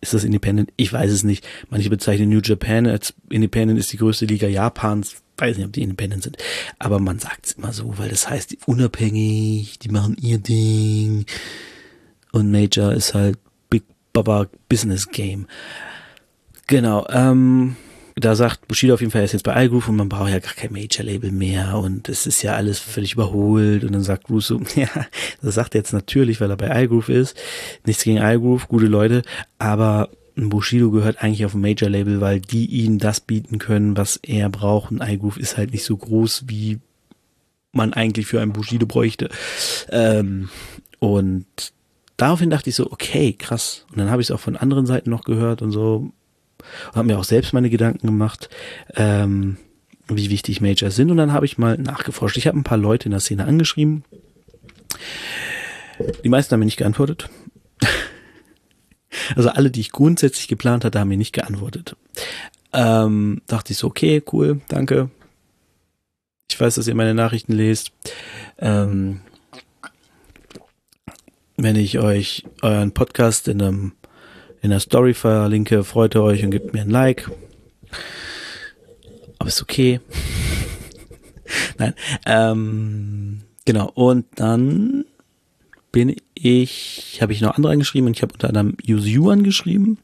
ist 0.01 0.13
das 0.13 0.24
Independent? 0.24 0.74
Ich 0.77 0.91
weiß 0.91 1.12
es 1.12 1.24
nicht. 1.24 1.48
Manche 1.70 1.89
bezeichnen 1.89 2.30
New 2.30 2.41
Japan 2.44 2.88
als 2.88 3.13
Independent 3.30 3.80
ist 3.80 3.94
die 3.94 3.98
größte 3.98 4.25
Liga 4.25 4.48
Japans. 4.48 5.22
Weiß 5.38 5.58
nicht, 5.58 5.65
ob 5.65 5.74
die 5.74 5.84
Independent 5.84 6.24
sind. 6.24 6.38
Aber 6.80 7.00
man 7.00 7.20
sagt 7.20 7.46
es 7.46 7.51
immer 7.53 7.72
so, 7.72 7.98
weil 7.98 8.10
das 8.10 8.30
heißt, 8.30 8.58
unabhängig, 8.65 9.80
die 9.80 9.89
machen 9.89 10.18
ihr 10.20 10.39
Ding. 10.39 11.25
Und 12.32 12.51
Major 12.51 12.91
ist 12.94 13.13
halt 13.13 13.38
Baba 14.13 14.48
Business 14.70 15.10
Game. 15.10 15.48
Genau, 16.68 17.06
ähm, 17.10 17.75
da 18.15 18.36
sagt 18.36 18.68
Bushido 18.68 18.94
auf 18.94 19.01
jeden 19.01 19.12
Fall, 19.12 19.22
er 19.22 19.25
ist 19.25 19.34
jetzt 19.34 19.44
bei 19.44 19.65
iGroove 19.65 19.89
und 19.89 19.96
man 19.96 20.10
braucht 20.10 20.30
ja 20.30 20.39
gar 20.39 20.53
kein 20.53 20.74
Major-Label 20.74 21.32
mehr 21.32 21.77
und 21.77 22.10
es 22.10 22.27
ist 22.27 22.41
ja 22.41 22.56
alles 22.56 22.80
völlig 22.80 23.13
überholt 23.13 23.84
und 23.84 23.94
dann 23.94 24.03
sagt 24.03 24.30
Russo, 24.30 24.62
ja, 24.75 24.88
das 25.41 25.56
sagt 25.56 25.75
er 25.75 25.80
jetzt 25.80 25.94
natürlich, 25.94 26.41
weil 26.41 26.50
er 26.50 26.58
bei 26.58 26.84
iGroove 26.84 27.10
ist. 27.10 27.38
Nichts 27.86 28.03
gegen 28.03 28.18
iGroove, 28.18 28.68
gute 28.68 28.88
Leute, 28.88 29.22
aber 29.60 30.10
Bushido 30.36 30.91
gehört 30.91 31.24
eigentlich 31.24 31.46
auf 31.46 31.53
ein 31.53 31.62
Major-Label, 31.62 32.22
weil 32.22 32.39
die 32.39 32.65
ihm 32.65 32.98
das 32.98 33.20
bieten 33.20 33.60
können, 33.60 33.98
was 33.98 34.18
er 34.18 34.50
braucht 34.50 34.91
und 34.91 35.01
iGroove 35.01 35.38
ist 35.38 35.58
halt 35.58 35.72
nicht 35.72 35.84
so 35.84 35.98
groß, 35.98 36.46
wie 36.48 36.80
man 37.72 37.94
eigentlich 37.94 38.27
für 38.27 38.41
einen 38.41 38.53
Bushido 38.53 38.86
bräuchte. 38.86 39.30
Ähm, 39.89 40.50
und 41.00 41.46
daraufhin 42.22 42.50
dachte 42.50 42.70
ich 42.70 42.75
so, 42.75 42.92
okay, 42.92 43.34
krass. 43.34 43.86
Und 43.92 43.98
dann 43.98 44.12
habe 44.12 44.22
ich 44.22 44.28
es 44.28 44.32
auch 44.32 44.40
von 44.40 44.56
anderen 44.56 44.86
Seiten 44.86 45.10
noch 45.10 45.24
gehört 45.24 45.62
und 45.62 45.72
so, 45.72 46.12
und 46.90 46.96
habe 46.96 47.08
mir 47.08 47.18
auch 47.18 47.24
selbst 47.24 47.54
meine 47.54 47.70
Gedanken 47.70 48.06
gemacht, 48.08 48.50
ähm, 48.96 49.58
wie 50.08 50.30
wichtig 50.30 50.62
Majors 50.62 50.96
sind. 50.96 51.10
Und 51.10 51.18
dann 51.18 51.34
habe 51.34 51.46
ich 51.46 51.58
mal 51.58 51.78
nachgeforscht. 51.78 52.38
Ich 52.38 52.48
habe 52.48 52.58
ein 52.58 52.63
paar 52.63 52.78
Leute 52.78 53.06
in 53.06 53.12
der 53.12 53.20
Szene 53.20 53.46
angeschrieben. 53.46 54.04
Die 56.24 56.30
meisten 56.30 56.51
haben 56.51 56.60
mir 56.60 56.66
nicht 56.66 56.78
geantwortet. 56.78 57.30
Also 59.36 59.50
alle, 59.50 59.72
die 59.72 59.82
ich 59.82 59.92
grundsätzlich 59.92 60.48
geplant 60.48 60.86
hatte, 60.86 60.98
haben 60.98 61.10
mir 61.10 61.18
nicht 61.18 61.34
geantwortet. 61.34 61.98
Ähm, 62.72 63.42
dachte 63.46 63.74
ich 63.74 63.78
so, 63.78 63.88
okay, 63.88 64.24
cool, 64.32 64.62
danke. 64.70 65.10
Ich 66.50 66.58
weiß, 66.58 66.75
dass 66.75 66.88
ihr 66.88 66.96
meine 66.96 67.13
Nachrichten 67.13 67.51
lest. 67.51 67.92
Ähm, 68.58 69.20
wenn 71.63 71.75
ich 71.75 72.00
euch 72.00 72.44
euren 72.62 72.91
Podcast 72.91 73.48
in 73.48 73.62
einem 73.62 73.91
in 74.62 74.70
der 74.70 74.80
Story 74.80 75.13
verlinke, 75.13 75.84
freut 75.84 76.15
ihr 76.15 76.24
euch 76.24 76.44
und 76.44 76.51
gebt 76.51 76.74
mir 76.74 76.82
ein 76.82 76.89
Like. 76.89 77.30
Aber 79.39 79.48
ist 79.48 79.62
okay. 79.62 80.00
Nein. 81.77 81.94
Ähm, 82.25 83.41
genau. 83.65 83.91
Und 83.96 84.25
dann 84.36 85.06
bin 85.91 86.15
ich, 86.36 87.20
habe 87.22 87.34
ich 87.34 87.41
noch 87.41 87.56
andere 87.56 87.74
angeschrieben 87.74 88.08
und 88.08 88.15
ich 88.15 88.22
habe 88.22 88.34
unter 88.34 88.50
anderem 88.50 88.77
Use 88.88 89.10
You 89.10 89.30
angeschrieben 89.30 89.98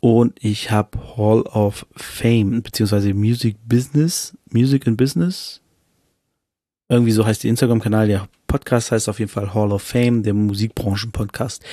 und 0.00 0.38
ich 0.42 0.70
habe 0.70 0.98
Hall 1.16 1.42
of 1.42 1.86
Fame 1.96 2.62
beziehungsweise 2.62 3.14
Music 3.14 3.56
Business, 3.66 4.36
Music 4.50 4.86
and 4.86 4.96
Business. 4.96 5.60
Irgendwie 6.94 7.12
so 7.12 7.26
heißt 7.26 7.42
die 7.42 7.48
Instagram-Kanal, 7.48 8.10
ja 8.10 8.28
Podcast 8.54 8.92
heißt 8.92 9.08
auf 9.08 9.18
jeden 9.18 9.32
Fall 9.32 9.52
Hall 9.52 9.72
of 9.72 9.82
Fame, 9.82 10.22
der 10.22 10.32
Musikbranchen-Podcast. 10.32 11.64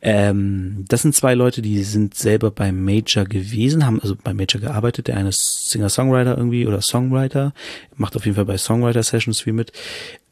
Ähm, 0.00 0.84
das 0.86 1.02
sind 1.02 1.12
zwei 1.16 1.34
Leute, 1.34 1.60
die 1.60 1.82
sind 1.82 2.14
selber 2.14 2.52
beim 2.52 2.84
Major 2.84 3.24
gewesen, 3.24 3.84
haben 3.84 4.00
also 4.00 4.14
beim 4.14 4.36
Major 4.36 4.60
gearbeitet. 4.60 5.08
Der 5.08 5.16
eine 5.16 5.30
ist 5.30 5.70
Singer-Songwriter 5.70 6.38
irgendwie 6.38 6.68
oder 6.68 6.82
Songwriter, 6.82 7.52
macht 7.96 8.14
auf 8.14 8.26
jeden 8.26 8.36
Fall 8.36 8.44
bei 8.44 8.58
Songwriter-Sessions 8.58 9.40
viel 9.40 9.54
mit. 9.54 9.72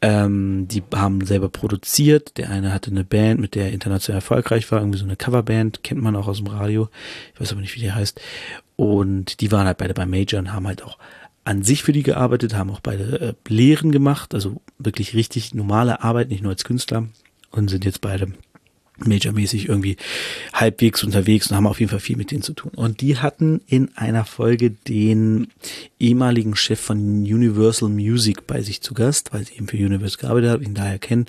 Ähm, 0.00 0.68
die 0.68 0.84
haben 0.94 1.26
selber 1.26 1.48
produziert. 1.48 2.38
Der 2.38 2.50
eine 2.50 2.72
hatte 2.72 2.92
eine 2.92 3.02
Band, 3.02 3.40
mit 3.40 3.56
der 3.56 3.64
er 3.64 3.72
international 3.72 4.18
erfolgreich 4.18 4.70
war, 4.70 4.78
irgendwie 4.78 5.00
so 5.00 5.04
eine 5.04 5.16
Coverband, 5.16 5.82
kennt 5.82 6.00
man 6.00 6.14
auch 6.14 6.28
aus 6.28 6.36
dem 6.36 6.46
Radio. 6.46 6.88
Ich 7.34 7.40
weiß 7.40 7.50
aber 7.50 7.60
nicht, 7.60 7.74
wie 7.74 7.80
die 7.80 7.90
heißt. 7.90 8.20
Und 8.76 9.40
die 9.40 9.50
waren 9.50 9.66
halt 9.66 9.78
beide 9.78 9.94
beim 9.94 10.10
Major 10.10 10.38
und 10.38 10.52
haben 10.52 10.68
halt 10.68 10.84
auch 10.84 10.96
an 11.48 11.62
sich 11.62 11.82
für 11.82 11.92
die 11.92 12.02
gearbeitet, 12.02 12.54
haben 12.54 12.70
auch 12.70 12.80
beide 12.80 13.20
äh, 13.20 13.34
Lehren 13.48 13.90
gemacht, 13.90 14.34
also 14.34 14.60
wirklich 14.78 15.14
richtig 15.14 15.54
normale 15.54 16.02
Arbeit, 16.02 16.28
nicht 16.28 16.42
nur 16.42 16.52
als 16.52 16.62
Künstler 16.62 17.08
und 17.50 17.68
sind 17.70 17.86
jetzt 17.86 18.02
beide 18.02 18.32
majormäßig 19.06 19.68
irgendwie 19.68 19.96
halbwegs 20.52 21.04
unterwegs 21.04 21.50
und 21.50 21.56
haben 21.56 21.66
auf 21.66 21.80
jeden 21.80 21.90
Fall 21.90 22.00
viel 22.00 22.16
mit 22.16 22.30
denen 22.30 22.42
zu 22.42 22.52
tun. 22.52 22.72
Und 22.74 23.00
die 23.00 23.18
hatten 23.18 23.60
in 23.66 23.90
einer 23.96 24.24
Folge 24.24 24.70
den 24.70 25.48
ehemaligen 26.00 26.56
Chef 26.56 26.80
von 26.80 26.98
Universal 26.98 27.88
Music 27.88 28.46
bei 28.46 28.62
sich 28.62 28.80
zu 28.80 28.94
Gast, 28.94 29.32
weil 29.32 29.44
sie 29.44 29.54
eben 29.54 29.68
für 29.68 29.76
Universal 29.76 30.20
gearbeitet 30.20 30.50
hat, 30.50 30.62
ihn 30.62 30.74
daher 30.74 30.98
kennen. 30.98 31.26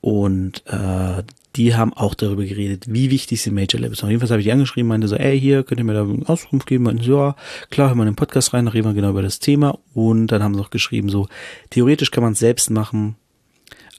Und 0.00 0.62
äh, 0.66 1.22
die 1.56 1.74
haben 1.74 1.92
auch 1.92 2.14
darüber 2.14 2.44
geredet, 2.44 2.84
wie 2.88 3.10
wichtig 3.10 3.42
sind 3.42 3.54
Major 3.54 3.80
Labels. 3.80 4.02
Und 4.02 4.10
jedenfalls 4.10 4.30
habe 4.30 4.40
ich 4.40 4.46
die 4.46 4.52
angeschrieben, 4.52 4.88
meinte 4.88 5.08
so, 5.08 5.16
ey, 5.16 5.38
hier, 5.38 5.64
könnt 5.64 5.80
ihr 5.80 5.84
mir 5.84 5.94
da 5.94 6.02
eine 6.02 6.28
Auskunft 6.28 6.66
geben? 6.66 6.84
Meinten 6.84 7.02
so, 7.02 7.16
ja, 7.16 7.36
klar, 7.70 7.88
hören 7.88 7.98
wir 7.98 8.04
in 8.04 8.10
den 8.10 8.16
Podcast 8.16 8.54
rein, 8.54 8.66
dann 8.66 8.72
reden 8.72 8.86
wir 8.86 8.94
genau 8.94 9.10
über 9.10 9.22
das 9.22 9.40
Thema. 9.40 9.78
Und 9.92 10.28
dann 10.28 10.42
haben 10.42 10.54
sie 10.54 10.60
auch 10.60 10.70
geschrieben, 10.70 11.08
so, 11.08 11.26
theoretisch 11.70 12.10
kann 12.10 12.22
man 12.22 12.34
es 12.34 12.38
selbst 12.38 12.70
machen, 12.70 13.16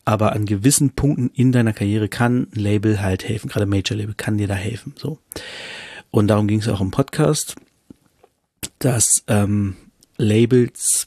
aber 0.09 0.33
an 0.33 0.47
gewissen 0.47 0.89
Punkten 0.89 1.29
in 1.35 1.51
deiner 1.51 1.71
Karriere 1.71 2.09
kann 2.09 2.47
ein 2.51 2.59
Label 2.59 2.99
halt 2.99 3.29
helfen, 3.29 3.47
gerade 3.47 3.67
Major 3.67 3.95
Label 3.95 4.15
kann 4.15 4.39
dir 4.39 4.47
da 4.47 4.55
helfen, 4.55 4.95
so. 4.97 5.19
Und 6.09 6.29
darum 6.29 6.47
ging 6.47 6.61
es 6.61 6.67
auch 6.67 6.81
im 6.81 6.89
Podcast, 6.89 7.53
dass 8.79 9.23
ähm, 9.27 9.75
Labels 10.17 11.05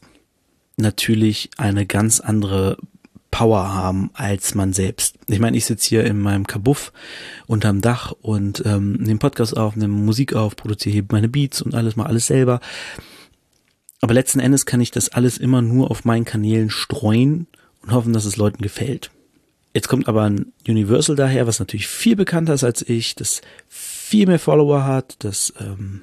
natürlich 0.76 1.50
eine 1.56 1.85
ganz 1.85 2.21
andere 2.21 2.76
Power 3.32 3.75
haben 3.75 4.11
als 4.14 4.54
man 4.54 4.73
selbst. 4.73 5.16
Ich 5.26 5.40
meine, 5.40 5.56
ich 5.56 5.64
sitze 5.64 5.88
hier 5.88 6.04
in 6.04 6.21
meinem 6.21 6.47
Kabuff 6.47 6.92
unterm 7.49 7.80
Dach 7.80 8.12
und 8.23 8.62
ähm, 8.64 8.92
nehme 8.92 9.18
Podcast 9.18 9.56
auf, 9.56 9.75
nehme 9.75 9.94
Musik 9.94 10.35
auf, 10.35 10.54
produziere 10.54 11.04
meine 11.11 11.28
Beats 11.28 11.61
und 11.61 11.75
alles 11.75 11.97
mal 11.97 12.06
alles 12.06 12.28
selber. 12.28 12.61
Aber 14.00 14.14
letzten 14.14 14.38
Endes 14.38 14.64
kann 14.64 14.80
ich 14.80 14.92
das 14.92 15.09
alles 15.09 15.38
immer 15.38 15.61
nur 15.61 15.90
auf 15.90 16.04
meinen 16.04 16.25
Kanälen 16.25 16.71
streuen 16.71 17.49
und 17.83 17.93
hoffen, 17.93 18.12
dass 18.12 18.25
es 18.25 18.37
Leuten 18.37 18.62
gefällt. 18.62 19.11
Jetzt 19.75 19.89
kommt 19.89 20.09
aber 20.09 20.23
ein 20.25 20.53
Universal 20.69 21.17
daher, 21.17 21.47
was 21.47 21.59
natürlich 21.59 21.87
viel 21.87 22.17
bekannter 22.17 22.55
ist 22.55 22.65
als 22.65 22.83
ich, 22.83 23.15
das 23.15 23.41
viel 23.69 24.27
mehr 24.27 24.39
Follower 24.39 24.85
hat, 24.85 25.17
das 25.21 25.55
ähm, 25.59 26.03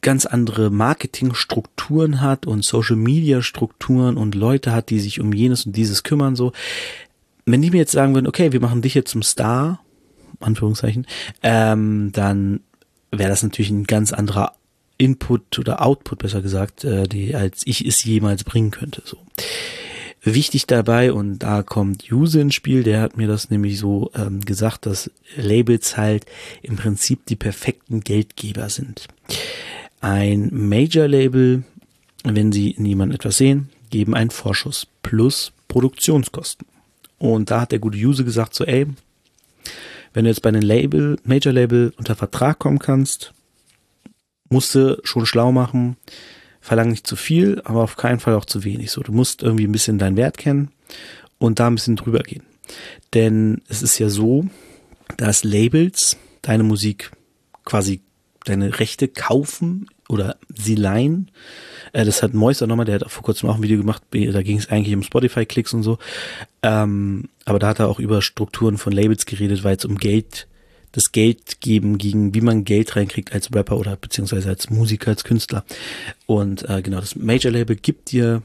ganz 0.00 0.26
andere 0.26 0.70
Marketingstrukturen 0.70 2.20
hat 2.20 2.46
und 2.46 2.64
Social 2.64 2.96
Media 2.96 3.42
Strukturen 3.42 4.16
und 4.16 4.34
Leute 4.34 4.72
hat, 4.72 4.90
die 4.90 4.98
sich 4.98 5.20
um 5.20 5.32
jenes 5.32 5.66
und 5.66 5.76
dieses 5.76 6.02
kümmern, 6.02 6.34
so. 6.34 6.52
Wenn 7.46 7.62
die 7.62 7.70
mir 7.70 7.76
jetzt 7.76 7.92
sagen 7.92 8.14
würden, 8.14 8.26
okay, 8.26 8.52
wir 8.52 8.60
machen 8.60 8.82
dich 8.82 8.94
jetzt 8.94 9.10
zum 9.10 9.22
Star 9.22 9.80
Anführungszeichen, 10.40 11.06
ähm, 11.42 12.10
dann 12.12 12.60
wäre 13.10 13.30
das 13.30 13.42
natürlich 13.42 13.70
ein 13.70 13.84
ganz 13.84 14.12
anderer 14.12 14.52
Input 14.98 15.58
oder 15.58 15.84
Output, 15.84 16.20
besser 16.20 16.42
gesagt, 16.42 16.84
äh, 16.84 17.06
die, 17.06 17.34
als 17.34 17.62
ich 17.66 17.84
es 17.84 18.04
jemals 18.04 18.44
bringen 18.44 18.70
könnte. 18.70 19.02
So. 19.04 19.18
Wichtig 20.26 20.66
dabei, 20.66 21.12
und 21.12 21.40
da 21.40 21.62
kommt 21.62 22.10
Use 22.10 22.40
ins 22.40 22.54
Spiel, 22.54 22.82
der 22.82 23.02
hat 23.02 23.18
mir 23.18 23.28
das 23.28 23.50
nämlich 23.50 23.78
so 23.78 24.10
ähm, 24.14 24.40
gesagt, 24.40 24.86
dass 24.86 25.10
Labels 25.36 25.98
halt 25.98 26.24
im 26.62 26.76
Prinzip 26.76 27.26
die 27.26 27.36
perfekten 27.36 28.00
Geldgeber 28.00 28.70
sind. 28.70 29.06
Ein 30.00 30.48
Major-Label, 30.50 31.64
wenn 32.24 32.52
sie 32.52 32.70
in 32.70 32.86
jemandem 32.86 33.16
etwas 33.16 33.36
sehen, 33.36 33.68
geben 33.90 34.14
einen 34.14 34.30
Vorschuss 34.30 34.86
plus 35.02 35.52
Produktionskosten. 35.68 36.66
Und 37.18 37.50
da 37.50 37.60
hat 37.60 37.72
der 37.72 37.78
gute 37.78 37.98
Use 37.98 38.24
gesagt, 38.24 38.54
so 38.54 38.64
ey, 38.64 38.86
wenn 40.14 40.24
du 40.24 40.30
jetzt 40.30 40.40
bei 40.40 40.48
einem 40.48 40.62
Label, 40.62 41.18
Major-Label 41.24 41.92
unter 41.98 42.14
Vertrag 42.14 42.58
kommen 42.58 42.78
kannst, 42.78 43.34
musst 44.48 44.74
du 44.74 44.98
schon 45.04 45.26
schlau 45.26 45.52
machen, 45.52 45.96
verlang 46.64 46.88
nicht 46.88 47.06
zu 47.06 47.14
viel, 47.14 47.60
aber 47.64 47.82
auf 47.82 47.96
keinen 47.96 48.20
Fall 48.20 48.34
auch 48.34 48.46
zu 48.46 48.64
wenig. 48.64 48.90
So, 48.90 49.02
du 49.02 49.12
musst 49.12 49.42
irgendwie 49.42 49.66
ein 49.66 49.72
bisschen 49.72 49.98
deinen 49.98 50.16
Wert 50.16 50.38
kennen 50.38 50.70
und 51.36 51.60
da 51.60 51.66
ein 51.66 51.74
bisschen 51.74 51.96
drüber 51.96 52.20
gehen. 52.20 52.42
Denn 53.12 53.60
es 53.68 53.82
ist 53.82 53.98
ja 53.98 54.08
so, 54.08 54.46
dass 55.18 55.44
Labels 55.44 56.16
deine 56.40 56.62
Musik 56.62 57.12
quasi 57.66 58.00
deine 58.46 58.80
Rechte 58.80 59.08
kaufen 59.08 59.88
oder 60.08 60.38
sie 60.54 60.74
leihen. 60.74 61.30
Äh, 61.92 62.06
das 62.06 62.22
hat 62.22 62.32
Moister 62.32 62.66
nochmal, 62.66 62.86
der 62.86 62.94
hat 62.94 63.10
vor 63.10 63.22
kurzem 63.22 63.50
auch 63.50 63.56
ein 63.56 63.62
Video 63.62 63.76
gemacht, 63.76 64.02
da 64.10 64.42
ging 64.42 64.56
es 64.56 64.70
eigentlich 64.70 64.94
um 64.94 65.02
Spotify-Klicks 65.02 65.74
und 65.74 65.82
so. 65.82 65.98
Ähm, 66.62 67.28
aber 67.44 67.58
da 67.58 67.68
hat 67.68 67.78
er 67.78 67.88
auch 67.88 68.00
über 68.00 68.22
Strukturen 68.22 68.78
von 68.78 68.94
Labels 68.94 69.26
geredet, 69.26 69.64
weil 69.64 69.76
es 69.76 69.84
um 69.84 69.98
Geld 69.98 70.48
das 70.94 71.10
Geld 71.10 71.60
geben 71.60 71.98
ging, 71.98 72.34
wie 72.34 72.40
man 72.40 72.64
Geld 72.64 72.94
reinkriegt 72.94 73.32
als 73.32 73.52
Rapper 73.52 73.76
oder 73.78 73.96
beziehungsweise 73.96 74.48
als 74.48 74.70
Musiker, 74.70 75.10
als 75.10 75.24
Künstler. 75.24 75.64
Und 76.26 76.68
äh, 76.68 76.82
genau, 76.82 77.00
das 77.00 77.16
Major 77.16 77.50
Label 77.50 77.74
gibt 77.74 78.12
dir 78.12 78.42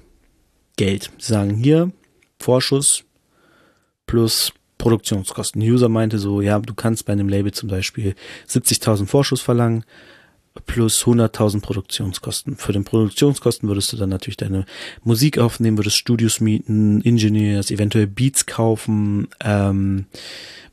Geld. 0.76 1.12
Sie 1.20 1.34
sagen 1.34 1.56
hier 1.58 1.92
Vorschuss 2.40 3.04
plus 4.08 4.52
Produktionskosten. 4.80 5.62
User 5.62 5.90
meinte 5.90 6.18
so, 6.18 6.42
ja, 6.42 6.58
du 6.58 6.74
kannst 6.74 7.06
bei 7.06 7.14
einem 7.14 7.30
Label 7.30 7.52
zum 7.52 7.70
Beispiel 7.70 8.16
70.000 8.48 9.06
Vorschuss 9.06 9.42
verlangen 9.42 9.84
plus 10.66 11.04
100.000 11.04 11.62
Produktionskosten. 11.62 12.56
Für 12.58 12.74
den 12.74 12.84
Produktionskosten 12.84 13.68
würdest 13.68 13.92
du 13.94 13.98
dann 13.98 14.10
natürlich 14.10 14.38
deine 14.38 14.66
Musik 15.04 15.38
aufnehmen, 15.38 15.78
würdest 15.78 15.98
Studios 15.98 16.40
mieten, 16.40 17.02
Engineers, 17.04 17.72
eventuell 17.72 18.08
Beats 18.08 18.46
kaufen, 18.46 19.28
ähm, 19.42 20.06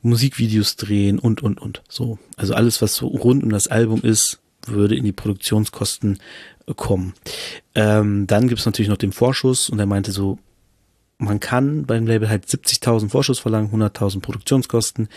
Musikvideos 0.01 0.75
drehen 0.75 1.19
und, 1.19 1.41
und, 1.41 1.59
und. 1.59 1.81
So. 1.89 2.19
Also 2.35 2.53
alles, 2.53 2.81
was 2.81 2.95
so 2.95 3.07
rund 3.07 3.43
um 3.43 3.49
das 3.49 3.67
Album 3.67 4.01
ist, 4.01 4.39
würde 4.65 4.95
in 4.95 5.03
die 5.03 5.13
Produktionskosten 5.13 6.19
kommen. 6.75 7.13
Ähm, 7.75 8.27
dann 8.27 8.47
gibt's 8.47 8.65
natürlich 8.65 8.89
noch 8.89 8.97
den 8.97 9.13
Vorschuss 9.13 9.69
und 9.69 9.79
er 9.79 9.85
meinte 9.85 10.11
so, 10.11 10.37
man 11.17 11.39
kann 11.39 11.85
beim 11.85 12.05
Label 12.05 12.29
halt 12.29 12.45
70.000 12.45 13.09
Vorschuss 13.09 13.39
verlangen, 13.39 13.71
100.000 13.71 14.21
Produktionskosten, 14.21 15.07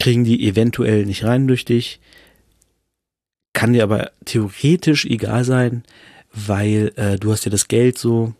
kriegen 0.00 0.24
die 0.24 0.46
eventuell 0.46 1.06
nicht 1.06 1.24
rein 1.24 1.46
durch 1.46 1.64
dich, 1.64 2.00
kann 3.64 3.72
dir 3.72 3.84
aber 3.84 4.10
theoretisch 4.26 5.06
egal 5.06 5.42
sein, 5.42 5.84
weil 6.34 6.92
äh, 6.96 7.16
du 7.16 7.32
hast 7.32 7.46
ja 7.46 7.50
das 7.50 7.66
Geld 7.66 7.96
so, 7.96 8.34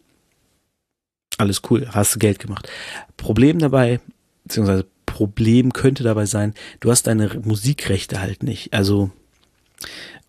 alles 1.39 1.63
cool, 1.71 1.89
hast 1.93 2.15
du 2.15 2.19
Geld 2.19 2.39
gemacht. 2.41 2.69
Problem 3.17 3.59
dabei, 3.59 4.01
beziehungsweise 4.43 4.85
Problem 5.07 5.73
könnte 5.73 6.03
dabei 6.05 6.27
sein, 6.27 6.53
du 6.81 6.91
hast 6.91 7.07
deine 7.07 7.41
Musikrechte 7.43 8.21
halt 8.21 8.43
nicht. 8.43 8.75
Also, 8.75 9.13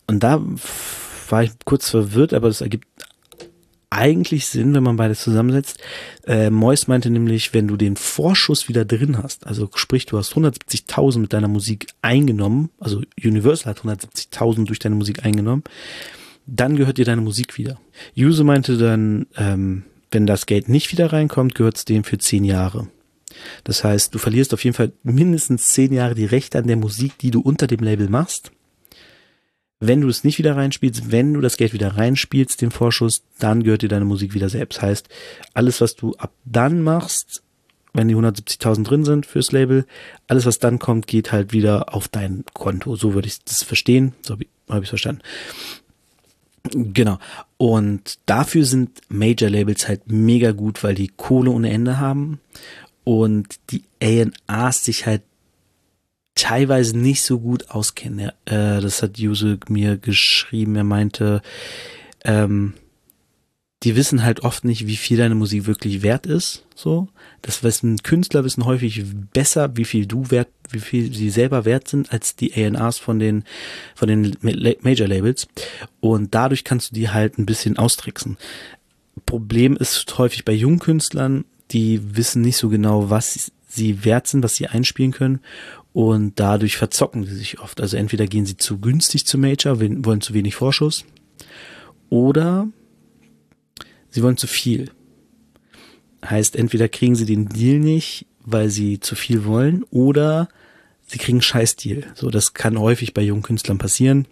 und 0.07 0.23
da 0.23 0.41
war 1.27 1.43
ich 1.43 1.51
kurz 1.65 1.89
verwirrt, 1.89 2.33
aber 2.33 2.47
das 2.47 2.61
ergibt 2.61 2.87
eigentlich 3.95 4.47
Sinn, 4.47 4.73
wenn 4.73 4.83
man 4.83 4.97
beides 4.97 5.21
zusammensetzt. 5.21 5.79
Äh, 6.27 6.49
Mois 6.49 6.87
meinte 6.87 7.09
nämlich, 7.09 7.53
wenn 7.53 7.67
du 7.67 7.77
den 7.77 7.95
Vorschuss 7.95 8.67
wieder 8.67 8.85
drin 8.85 9.17
hast, 9.21 9.47
also 9.47 9.69
sprich, 9.75 10.05
du 10.05 10.17
hast 10.17 10.33
170.000 10.33 11.19
mit 11.19 11.33
deiner 11.33 11.47
Musik 11.47 11.87
eingenommen, 12.01 12.69
also 12.79 13.01
Universal 13.23 13.71
hat 13.71 13.81
170.000 13.81 14.65
durch 14.65 14.79
deine 14.79 14.95
Musik 14.95 15.25
eingenommen, 15.25 15.63
dann 16.45 16.75
gehört 16.75 16.97
dir 16.97 17.05
deine 17.05 17.21
Musik 17.21 17.57
wieder. 17.57 17.79
Use 18.17 18.43
meinte 18.43 18.77
dann, 18.77 19.27
ähm, 19.37 19.83
wenn 20.11 20.27
das 20.27 20.45
Geld 20.45 20.69
nicht 20.69 20.91
wieder 20.91 21.11
reinkommt, 21.11 21.55
gehört 21.55 21.77
es 21.77 21.85
dem 21.85 22.03
für 22.03 22.17
zehn 22.17 22.43
Jahre. 22.43 22.87
Das 23.63 23.83
heißt, 23.83 24.13
du 24.13 24.19
verlierst 24.19 24.53
auf 24.53 24.63
jeden 24.63 24.75
Fall 24.75 24.91
mindestens 25.03 25.69
zehn 25.69 25.91
Jahre 25.93 26.15
die 26.15 26.25
Rechte 26.25 26.57
an 26.57 26.67
der 26.67 26.77
Musik, 26.77 27.17
die 27.17 27.31
du 27.31 27.41
unter 27.41 27.67
dem 27.67 27.79
Label 27.79 28.09
machst. 28.09 28.51
Wenn 29.79 30.01
du 30.01 30.07
es 30.07 30.23
nicht 30.23 30.37
wieder 30.37 30.55
reinspielst, 30.55 31.11
wenn 31.11 31.33
du 31.33 31.41
das 31.41 31.57
Geld 31.57 31.73
wieder 31.73 31.97
reinspielst, 31.97 32.61
den 32.61 32.71
Vorschuss, 32.71 33.23
dann 33.39 33.63
gehört 33.63 33.81
dir 33.81 33.89
deine 33.89 34.05
Musik 34.05 34.33
wieder 34.33 34.49
selbst. 34.49 34.81
Heißt, 34.81 35.09
alles, 35.53 35.81
was 35.81 35.95
du 35.95 36.13
ab 36.15 36.31
dann 36.45 36.81
machst, 36.81 37.43
wenn 37.93 38.07
die 38.07 38.15
170.000 38.15 38.83
drin 38.83 39.05
sind 39.05 39.25
fürs 39.25 39.51
Label, 39.51 39.85
alles, 40.27 40.45
was 40.45 40.59
dann 40.59 40.79
kommt, 40.79 41.07
geht 41.07 41.31
halt 41.31 41.53
wieder 41.53 41.93
auf 41.93 42.07
dein 42.07 42.43
Konto. 42.53 42.95
So 42.95 43.13
würde 43.13 43.27
ich 43.27 43.43
das 43.43 43.63
verstehen. 43.63 44.13
So 44.21 44.33
habe 44.33 44.43
ich 44.43 44.83
es 44.83 44.89
verstanden. 44.89 45.21
Genau. 46.71 47.19
Und 47.57 48.19
dafür 48.25 48.65
sind 48.65 49.01
Major 49.09 49.49
Labels 49.49 49.87
halt 49.87 50.11
mega 50.11 50.51
gut, 50.51 50.83
weil 50.83 50.95
die 50.95 51.11
Kohle 51.15 51.51
ohne 51.51 51.69
Ende 51.69 51.99
haben 51.99 52.39
und 53.03 53.59
die 53.69 53.83
A&Rs 54.01 54.83
sich 54.83 55.05
halt 55.05 55.21
teilweise 56.35 56.97
nicht 56.97 57.23
so 57.23 57.39
gut 57.39 57.69
auskennen. 57.69 58.29
Äh, 58.45 58.81
das 58.81 59.01
hat 59.01 59.17
Juse 59.17 59.57
mir 59.69 59.97
geschrieben. 59.97 60.75
Er 60.75 60.83
meinte, 60.83 61.41
ähm, 62.23 62.73
die 63.83 63.95
wissen 63.95 64.23
halt 64.23 64.41
oft 64.41 64.65
nicht, 64.65 64.87
wie 64.87 64.95
viel 64.95 65.17
deine 65.17 65.35
Musik 65.35 65.67
wirklich 65.67 66.01
wert 66.01 66.25
ist. 66.25 66.65
So, 66.75 67.07
das 67.41 67.63
wissen 67.63 68.03
Künstler 68.03 68.43
wissen 68.43 68.65
häufig 68.65 69.03
besser, 69.31 69.77
wie 69.77 69.85
viel 69.85 70.07
du 70.07 70.29
wert, 70.31 70.49
wie 70.71 70.79
viel 70.79 71.13
sie 71.13 71.29
selber 71.29 71.65
wert 71.65 71.87
sind 71.87 72.11
als 72.11 72.35
die 72.35 72.53
A&Rs 72.53 72.97
von 72.97 73.19
den 73.19 73.43
von 73.93 74.07
den 74.07 74.35
Major 74.81 75.07
Labels. 75.07 75.47
Und 75.99 76.33
dadurch 76.33 76.63
kannst 76.63 76.91
du 76.91 76.95
die 76.95 77.09
halt 77.09 77.37
ein 77.37 77.45
bisschen 77.45 77.77
austricksen. 77.77 78.37
Problem 79.25 79.77
ist 79.77 80.17
häufig 80.17 80.43
bei 80.43 80.53
jungen 80.53 80.79
Künstlern, 80.79 81.45
die 81.71 82.17
wissen 82.17 82.41
nicht 82.41 82.57
so 82.57 82.69
genau, 82.69 83.09
was 83.09 83.51
sie 83.69 84.03
wert 84.03 84.27
sind, 84.27 84.43
was 84.43 84.55
sie 84.55 84.67
einspielen 84.67 85.11
können 85.11 85.39
und 85.95 86.41
dadurch 86.41 86.75
verzocken 86.75 87.23
sie 87.23 87.35
sich 87.35 87.61
oft. 87.61 87.79
Also 87.79 87.95
entweder 87.95 88.27
gehen 88.27 88.45
sie 88.45 88.57
zu 88.57 88.79
günstig 88.79 89.25
zu 89.25 89.37
Major, 89.37 89.79
wollen 89.79 90.19
zu 90.19 90.33
wenig 90.33 90.53
Vorschuss 90.53 91.05
oder 92.09 92.67
sie 94.09 94.21
wollen 94.21 94.35
zu 94.35 94.45
viel. 94.45 94.91
Heißt, 96.23 96.57
entweder 96.57 96.89
kriegen 96.89 97.15
sie 97.15 97.25
den 97.25 97.47
Deal 97.47 97.79
nicht, 97.79 98.25
weil 98.41 98.69
sie 98.69 98.99
zu 98.99 99.15
viel 99.15 99.45
wollen 99.45 99.83
oder 99.89 100.49
sie 101.07 101.17
kriegen 101.17 101.37
einen 101.37 101.43
Scheißdeal. 101.43 102.03
So, 102.13 102.29
das 102.29 102.53
kann 102.53 102.77
häufig 102.77 103.13
bei 103.13 103.21
jungen 103.21 103.43
Künstlern 103.43 103.77
passieren. 103.77 104.27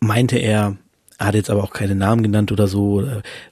Meinte 0.00 0.36
er, 0.36 0.78
hat 1.16 1.36
jetzt 1.36 1.48
aber 1.48 1.62
auch 1.62 1.72
keine 1.72 1.94
Namen 1.94 2.24
genannt 2.24 2.50
oder 2.50 2.66
so, 2.66 3.06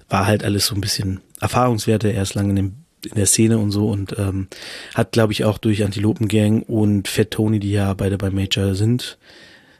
war 0.08 0.26
halt 0.26 0.42
alles 0.42 0.66
so 0.66 0.74
ein 0.74 0.80
bisschen 0.80 1.20
Erfahrungswerte, 1.40 2.12
er 2.12 2.22
ist 2.24 2.34
lange 2.34 2.50
in, 2.50 2.56
dem, 2.56 2.74
in 3.06 3.14
der 3.14 3.26
Szene 3.26 3.58
und 3.58 3.70
so 3.70 3.88
und 3.90 4.16
ähm, 4.18 4.48
hat, 4.94 5.12
glaube 5.12 5.32
ich, 5.32 5.44
auch 5.44 5.58
durch 5.58 5.84
Antilopengang 5.84 6.62
und 6.62 7.08
Fat 7.08 7.30
Tony, 7.30 7.60
die 7.60 7.72
ja 7.72 7.94
beide 7.94 8.18
bei 8.18 8.30
Major 8.30 8.74
sind, 8.74 9.18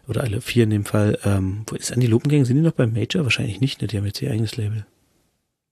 oder 0.06 0.22
alle 0.22 0.40
vier 0.40 0.64
in 0.64 0.70
dem 0.70 0.84
Fall, 0.84 1.18
ähm, 1.24 1.62
wo 1.66 1.76
ist 1.76 1.92
Antilopengang? 1.92 2.44
Sind 2.44 2.56
die 2.56 2.62
noch 2.62 2.72
bei 2.72 2.86
Major? 2.86 3.24
Wahrscheinlich 3.24 3.60
nicht, 3.60 3.80
ne? 3.80 3.88
Die 3.88 3.96
haben 3.96 4.06
jetzt 4.06 4.20
ihr 4.20 4.30
eigenes 4.30 4.56
Label. 4.56 4.86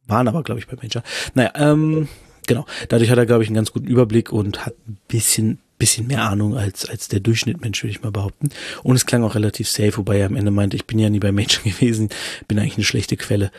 Waren 0.06 0.28
aber, 0.28 0.42
glaube 0.42 0.60
ich, 0.60 0.66
bei 0.66 0.76
Major. 0.80 1.02
Naja, 1.34 1.52
ähm, 1.56 2.08
genau. 2.46 2.64
Dadurch 2.88 3.10
hat 3.10 3.18
er, 3.18 3.26
glaube 3.26 3.42
ich, 3.42 3.48
einen 3.48 3.56
ganz 3.56 3.72
guten 3.72 3.86
Überblick 3.86 4.32
und 4.32 4.64
hat 4.64 4.74
ein 4.88 4.96
bisschen 5.08 5.58
bisschen 5.82 6.06
mehr 6.06 6.22
Ahnung 6.22 6.56
als, 6.56 6.88
als 6.88 7.08
der 7.08 7.18
Durchschnittmensch, 7.18 7.82
würde 7.82 7.90
ich 7.90 8.04
mal 8.04 8.12
behaupten. 8.12 8.50
Und 8.84 8.94
es 8.94 9.04
klang 9.04 9.24
auch 9.24 9.34
relativ 9.34 9.68
safe, 9.68 9.96
wobei 9.96 10.18
er 10.18 10.26
am 10.26 10.36
Ende 10.36 10.52
meinte, 10.52 10.76
ich 10.76 10.86
bin 10.86 11.00
ja 11.00 11.10
nie 11.10 11.18
bei 11.18 11.32
Major 11.32 11.60
gewesen, 11.64 12.08
bin 12.46 12.60
eigentlich 12.60 12.76
eine 12.76 12.84
schlechte 12.84 13.16
Quelle. 13.16 13.50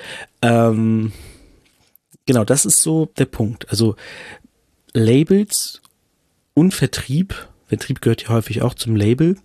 Ähm, 0.41 1.11
genau, 2.25 2.43
das 2.43 2.65
ist 2.65 2.81
so 2.81 3.09
der 3.17 3.25
Punkt. 3.25 3.69
Also 3.69 3.95
Labels 4.93 5.81
und 6.53 6.73
Vertrieb, 6.73 7.47
Vertrieb 7.67 8.01
gehört 8.01 8.23
ja 8.23 8.29
häufig 8.29 8.61
auch 8.61 8.75
zum 8.75 8.95
Label, 8.95 9.37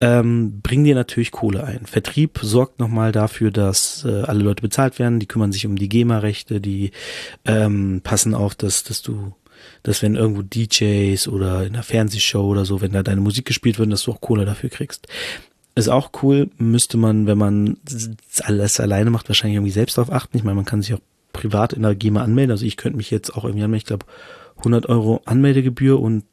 ähm, 0.00 0.60
bringen 0.62 0.84
dir 0.84 0.94
natürlich 0.94 1.30
Kohle 1.30 1.64
ein. 1.64 1.86
Vertrieb 1.86 2.38
sorgt 2.42 2.78
nochmal 2.78 3.12
dafür, 3.12 3.50
dass 3.50 4.04
äh, 4.04 4.22
alle 4.22 4.42
Leute 4.42 4.62
bezahlt 4.62 4.98
werden, 4.98 5.20
die 5.20 5.26
kümmern 5.26 5.52
sich 5.52 5.66
um 5.66 5.76
die 5.76 5.88
GEMA-Rechte, 5.88 6.60
die 6.60 6.92
ähm, 7.44 8.00
passen 8.02 8.34
auf, 8.34 8.54
dass, 8.54 8.82
dass 8.84 9.02
du 9.02 9.34
dass 9.82 10.02
wenn 10.02 10.16
irgendwo 10.16 10.42
DJs 10.42 11.28
oder 11.28 11.64
in 11.64 11.74
einer 11.74 11.82
Fernsehshow 11.82 12.42
oder 12.42 12.64
so, 12.64 12.80
wenn 12.80 12.92
da 12.92 13.02
deine 13.02 13.20
Musik 13.20 13.46
gespielt 13.46 13.78
wird, 13.78 13.90
dass 13.92 14.02
du 14.02 14.12
auch 14.12 14.20
Kohle 14.20 14.44
dafür 14.44 14.68
kriegst. 14.68 15.06
Ist 15.74 15.88
auch 15.88 16.10
cool, 16.22 16.50
müsste 16.58 16.96
man, 16.96 17.26
wenn 17.26 17.38
man 17.38 17.76
alles 18.42 18.80
alleine 18.80 19.10
macht, 19.10 19.28
wahrscheinlich 19.28 19.56
irgendwie 19.56 19.72
selbst 19.72 19.98
darauf 19.98 20.12
achten. 20.12 20.36
Ich 20.36 20.44
meine, 20.44 20.56
man 20.56 20.64
kann 20.64 20.82
sich 20.82 20.94
auch 20.94 21.00
privat 21.36 21.72
in 21.72 21.82
der 21.82 21.94
GEMA 21.94 22.22
anmelden. 22.22 22.50
Also 22.50 22.64
ich 22.64 22.76
könnte 22.76 22.96
mich 22.96 23.10
jetzt 23.10 23.30
auch 23.34 23.44
irgendwie 23.44 23.64
anmelden. 23.64 23.82
Ich 23.82 23.86
glaube, 23.86 24.06
100 24.58 24.86
Euro 24.88 25.20
Anmeldegebühr 25.26 26.00
und 26.00 26.24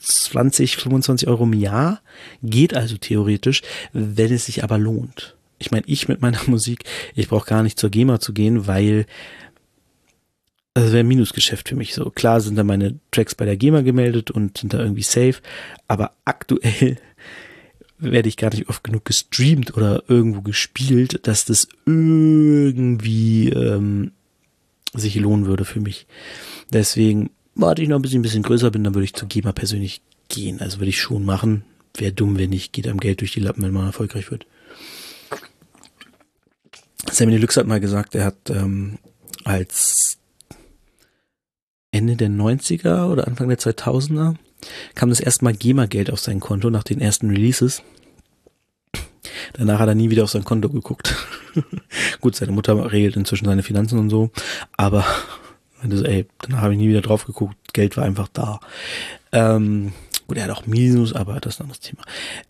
20, 0.00 0.76
25 0.76 1.28
Euro 1.28 1.44
im 1.44 1.52
Jahr. 1.52 2.00
Geht 2.42 2.74
also 2.74 2.96
theoretisch, 2.96 3.62
wenn 3.92 4.32
es 4.32 4.46
sich 4.46 4.62
aber 4.62 4.78
lohnt. 4.78 5.36
Ich 5.58 5.70
meine, 5.70 5.84
ich 5.86 6.08
mit 6.08 6.20
meiner 6.20 6.40
Musik, 6.46 6.84
ich 7.14 7.28
brauche 7.28 7.48
gar 7.48 7.62
nicht 7.62 7.78
zur 7.78 7.90
GEMA 7.90 8.20
zu 8.20 8.32
gehen, 8.32 8.66
weil 8.66 9.06
das 10.74 10.90
wäre 10.90 11.00
ein 11.00 11.08
Minusgeschäft 11.08 11.68
für 11.68 11.76
mich. 11.76 11.94
So 11.94 12.10
klar 12.10 12.40
sind 12.40 12.56
da 12.56 12.64
meine 12.64 12.98
Tracks 13.12 13.34
bei 13.34 13.44
der 13.44 13.56
GEMA 13.56 13.82
gemeldet 13.82 14.30
und 14.30 14.58
sind 14.58 14.74
da 14.74 14.80
irgendwie 14.80 15.02
safe, 15.02 15.36
aber 15.86 16.12
aktuell 16.24 16.96
werde 17.98 18.28
ich 18.28 18.36
gar 18.36 18.50
nicht 18.50 18.68
oft 18.68 18.82
genug 18.82 19.04
gestreamt 19.04 19.76
oder 19.76 20.02
irgendwo 20.08 20.42
gespielt, 20.42 21.26
dass 21.26 21.44
das 21.44 21.68
irgendwie 21.86 23.50
ähm, 23.50 24.12
sich 24.94 25.14
lohnen 25.16 25.46
würde 25.46 25.64
für 25.64 25.80
mich. 25.80 26.06
Deswegen 26.72 27.30
warte 27.54 27.82
ich 27.82 27.88
noch 27.88 27.96
ein 27.96 28.02
bisschen, 28.02 28.20
ein 28.20 28.22
bisschen 28.22 28.42
größer 28.42 28.70
bin, 28.70 28.84
dann 28.84 28.94
würde 28.94 29.04
ich 29.04 29.14
zu 29.14 29.26
GEMA 29.26 29.52
persönlich 29.52 30.02
gehen. 30.28 30.60
Also 30.60 30.78
würde 30.78 30.90
ich 30.90 31.00
schon 31.00 31.24
machen. 31.24 31.64
Wäre 31.96 32.12
dumm, 32.12 32.38
wenn 32.38 32.50
nicht, 32.50 32.72
geht 32.72 32.88
einem 32.88 33.00
Geld 33.00 33.20
durch 33.20 33.32
die 33.32 33.40
Lappen, 33.40 33.62
wenn 33.62 33.72
man 33.72 33.86
erfolgreich 33.86 34.30
wird. 34.30 34.46
Sammy 37.10 37.32
Deluxe 37.32 37.60
hat 37.60 37.66
mal 37.66 37.80
gesagt, 37.80 38.14
er 38.14 38.24
hat 38.24 38.50
ähm, 38.50 38.98
als 39.44 40.18
Ende 41.92 42.16
der 42.16 42.30
90er 42.30 43.08
oder 43.08 43.28
Anfang 43.28 43.48
der 43.48 43.58
2000er 43.58 44.34
kam 44.94 45.10
das 45.10 45.20
erste 45.20 45.44
Mal 45.44 45.54
GEMA-Geld 45.54 46.10
auf 46.10 46.20
sein 46.20 46.40
Konto 46.40 46.70
nach 46.70 46.82
den 46.82 47.00
ersten 47.00 47.30
Releases. 47.30 47.82
Danach 49.54 49.78
hat 49.78 49.88
er 49.88 49.94
nie 49.94 50.10
wieder 50.10 50.24
auf 50.24 50.30
sein 50.30 50.44
Konto 50.44 50.68
geguckt. 50.68 51.14
Gut, 52.20 52.36
seine 52.36 52.52
Mutter 52.52 52.92
regelt 52.92 53.16
inzwischen 53.16 53.46
seine 53.46 53.62
Finanzen 53.62 53.98
und 53.98 54.10
so, 54.10 54.30
aber 54.76 55.04
so, 55.88 56.04
ey, 56.04 56.26
danach 56.40 56.62
habe 56.62 56.74
ich 56.74 56.78
nie 56.78 56.88
wieder 56.88 57.02
drauf 57.02 57.24
geguckt, 57.26 57.56
Geld 57.72 57.96
war 57.96 58.04
einfach 58.04 58.28
da. 58.28 58.60
Ähm, 59.32 59.92
gut, 60.26 60.36
er 60.36 60.44
hat 60.44 60.50
auch 60.50 60.66
Minus, 60.66 61.12
aber 61.12 61.40
das 61.40 61.54
ist 61.54 61.60
ein 61.60 61.64
anderes 61.64 61.80
Thema. 61.80 62.02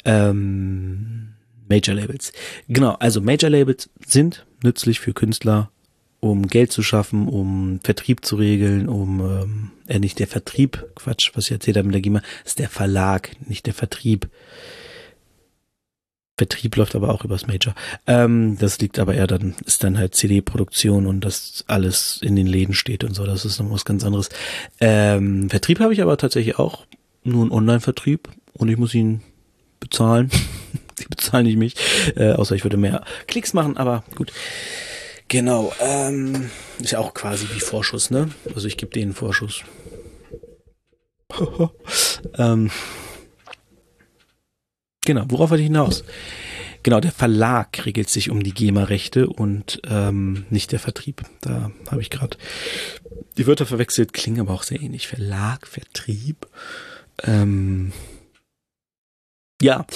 Ähm, 0.04 1.34
Major 1.68 1.94
Labels. 1.94 2.32
Genau, 2.68 2.92
also 3.00 3.20
Major 3.20 3.50
Labels 3.50 3.88
sind 4.06 4.44
nützlich 4.62 5.00
für 5.00 5.12
Künstler, 5.12 5.70
um 6.20 6.46
Geld 6.46 6.72
zu 6.72 6.82
schaffen, 6.82 7.28
um 7.28 7.80
Vertrieb 7.82 8.24
zu 8.24 8.36
regeln, 8.36 8.88
um 8.88 9.20
ähm, 9.20 9.70
äh, 9.86 9.98
nicht 9.98 10.18
der 10.18 10.26
Vertrieb, 10.26 10.86
Quatsch, 10.94 11.30
was 11.34 11.46
ich 11.46 11.52
erzählt 11.52 11.76
habe 11.76 11.86
mit 11.86 11.94
der 11.94 12.00
GEMA, 12.02 12.22
ist 12.44 12.58
der 12.58 12.68
Verlag, 12.68 13.30
nicht 13.46 13.66
der 13.66 13.74
Vertrieb. 13.74 14.28
Vertrieb 16.36 16.74
läuft 16.76 16.96
aber 16.96 17.10
auch 17.10 17.24
übers 17.24 17.46
Major. 17.46 17.74
Ähm, 18.06 18.58
das 18.58 18.80
liegt 18.80 18.98
aber 18.98 19.14
eher 19.14 19.28
dann, 19.28 19.54
ist 19.66 19.84
dann 19.84 19.96
halt 19.96 20.16
CD-Produktion 20.16 21.06
und 21.06 21.20
das 21.20 21.64
alles 21.68 22.18
in 22.22 22.34
den 22.34 22.48
Läden 22.48 22.74
steht 22.74 23.04
und 23.04 23.14
so. 23.14 23.24
Das 23.24 23.44
ist 23.44 23.60
noch 23.60 23.70
was 23.70 23.84
ganz 23.84 24.04
anderes. 24.04 24.30
Ähm, 24.80 25.48
Vertrieb 25.48 25.78
habe 25.78 25.92
ich 25.92 26.02
aber 26.02 26.16
tatsächlich 26.16 26.58
auch. 26.58 26.86
Nur 27.22 27.46
ein 27.46 27.52
Online-Vertrieb 27.52 28.28
und 28.52 28.68
ich 28.68 28.76
muss 28.76 28.94
ihn 28.94 29.22
bezahlen. 29.80 30.30
Die 30.98 31.06
bezahlen 31.06 31.46
nicht 31.46 31.56
mich. 31.56 31.74
Äh, 32.16 32.32
außer 32.32 32.54
ich 32.54 32.64
würde 32.64 32.76
mehr 32.76 33.04
Klicks 33.26 33.54
machen, 33.54 33.76
aber 33.76 34.04
gut. 34.14 34.32
Genau. 35.28 35.72
Ähm, 35.80 36.50
ist 36.80 36.92
ja 36.92 36.98
auch 36.98 37.14
quasi 37.14 37.46
wie 37.52 37.60
Vorschuss, 37.60 38.10
ne? 38.10 38.28
Also 38.54 38.68
ich 38.68 38.76
gebe 38.76 38.92
denen 38.92 39.12
Vorschuss. 39.12 39.62
ähm, 42.38 42.70
genau, 45.04 45.24
worauf 45.28 45.50
wollte 45.50 45.62
ich 45.62 45.68
hinaus? 45.68 46.04
Genau, 46.82 47.00
der 47.00 47.12
Verlag 47.12 47.86
regelt 47.86 48.10
sich 48.10 48.30
um 48.30 48.42
die 48.42 48.52
GEMA-Rechte 48.52 49.26
und 49.26 49.80
ähm, 49.88 50.44
nicht 50.50 50.70
der 50.70 50.78
Vertrieb. 50.78 51.22
Da 51.40 51.70
habe 51.90 52.02
ich 52.02 52.10
gerade 52.10 52.36
die 53.38 53.46
Wörter 53.46 53.64
verwechselt, 53.64 54.12
klingen 54.12 54.40
aber 54.40 54.52
auch 54.52 54.62
sehr 54.62 54.82
ähnlich. 54.82 55.08
Verlag, 55.08 55.66
Vertrieb. 55.66 56.46
Ähm, 57.22 57.92
ja, 59.62 59.86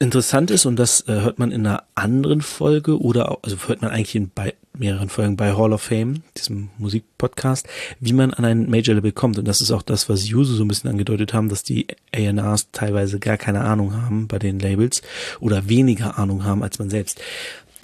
interessant 0.00 0.50
ist, 0.50 0.66
und 0.66 0.76
das 0.76 1.02
äh, 1.02 1.12
hört 1.20 1.38
man 1.38 1.52
in 1.52 1.66
einer 1.66 1.84
anderen 1.94 2.40
Folge 2.40 3.00
oder 3.00 3.30
auch, 3.30 3.38
also 3.42 3.56
hört 3.68 3.82
man 3.82 3.90
eigentlich 3.92 4.16
in 4.16 4.30
bei 4.34 4.54
mehreren 4.72 5.10
Folgen 5.10 5.36
bei 5.36 5.52
Hall 5.52 5.74
of 5.74 5.82
Fame, 5.82 6.22
diesem 6.38 6.70
Musikpodcast, 6.78 7.68
wie 8.00 8.14
man 8.14 8.32
an 8.32 8.46
ein 8.46 8.70
Major 8.70 8.94
Label 8.94 9.12
kommt. 9.12 9.38
Und 9.38 9.46
das 9.46 9.60
ist 9.60 9.70
auch 9.70 9.82
das, 9.82 10.08
was 10.08 10.26
Juso 10.26 10.54
so 10.54 10.64
ein 10.64 10.68
bisschen 10.68 10.90
angedeutet 10.90 11.34
haben, 11.34 11.50
dass 11.50 11.62
die 11.62 11.86
A&Rs 12.14 12.68
teilweise 12.72 13.18
gar 13.18 13.36
keine 13.36 13.60
Ahnung 13.60 13.92
haben 13.92 14.26
bei 14.26 14.38
den 14.38 14.58
Labels 14.58 15.02
oder 15.38 15.68
weniger 15.68 16.18
Ahnung 16.18 16.44
haben 16.44 16.62
als 16.62 16.78
man 16.78 16.88
selbst. 16.88 17.20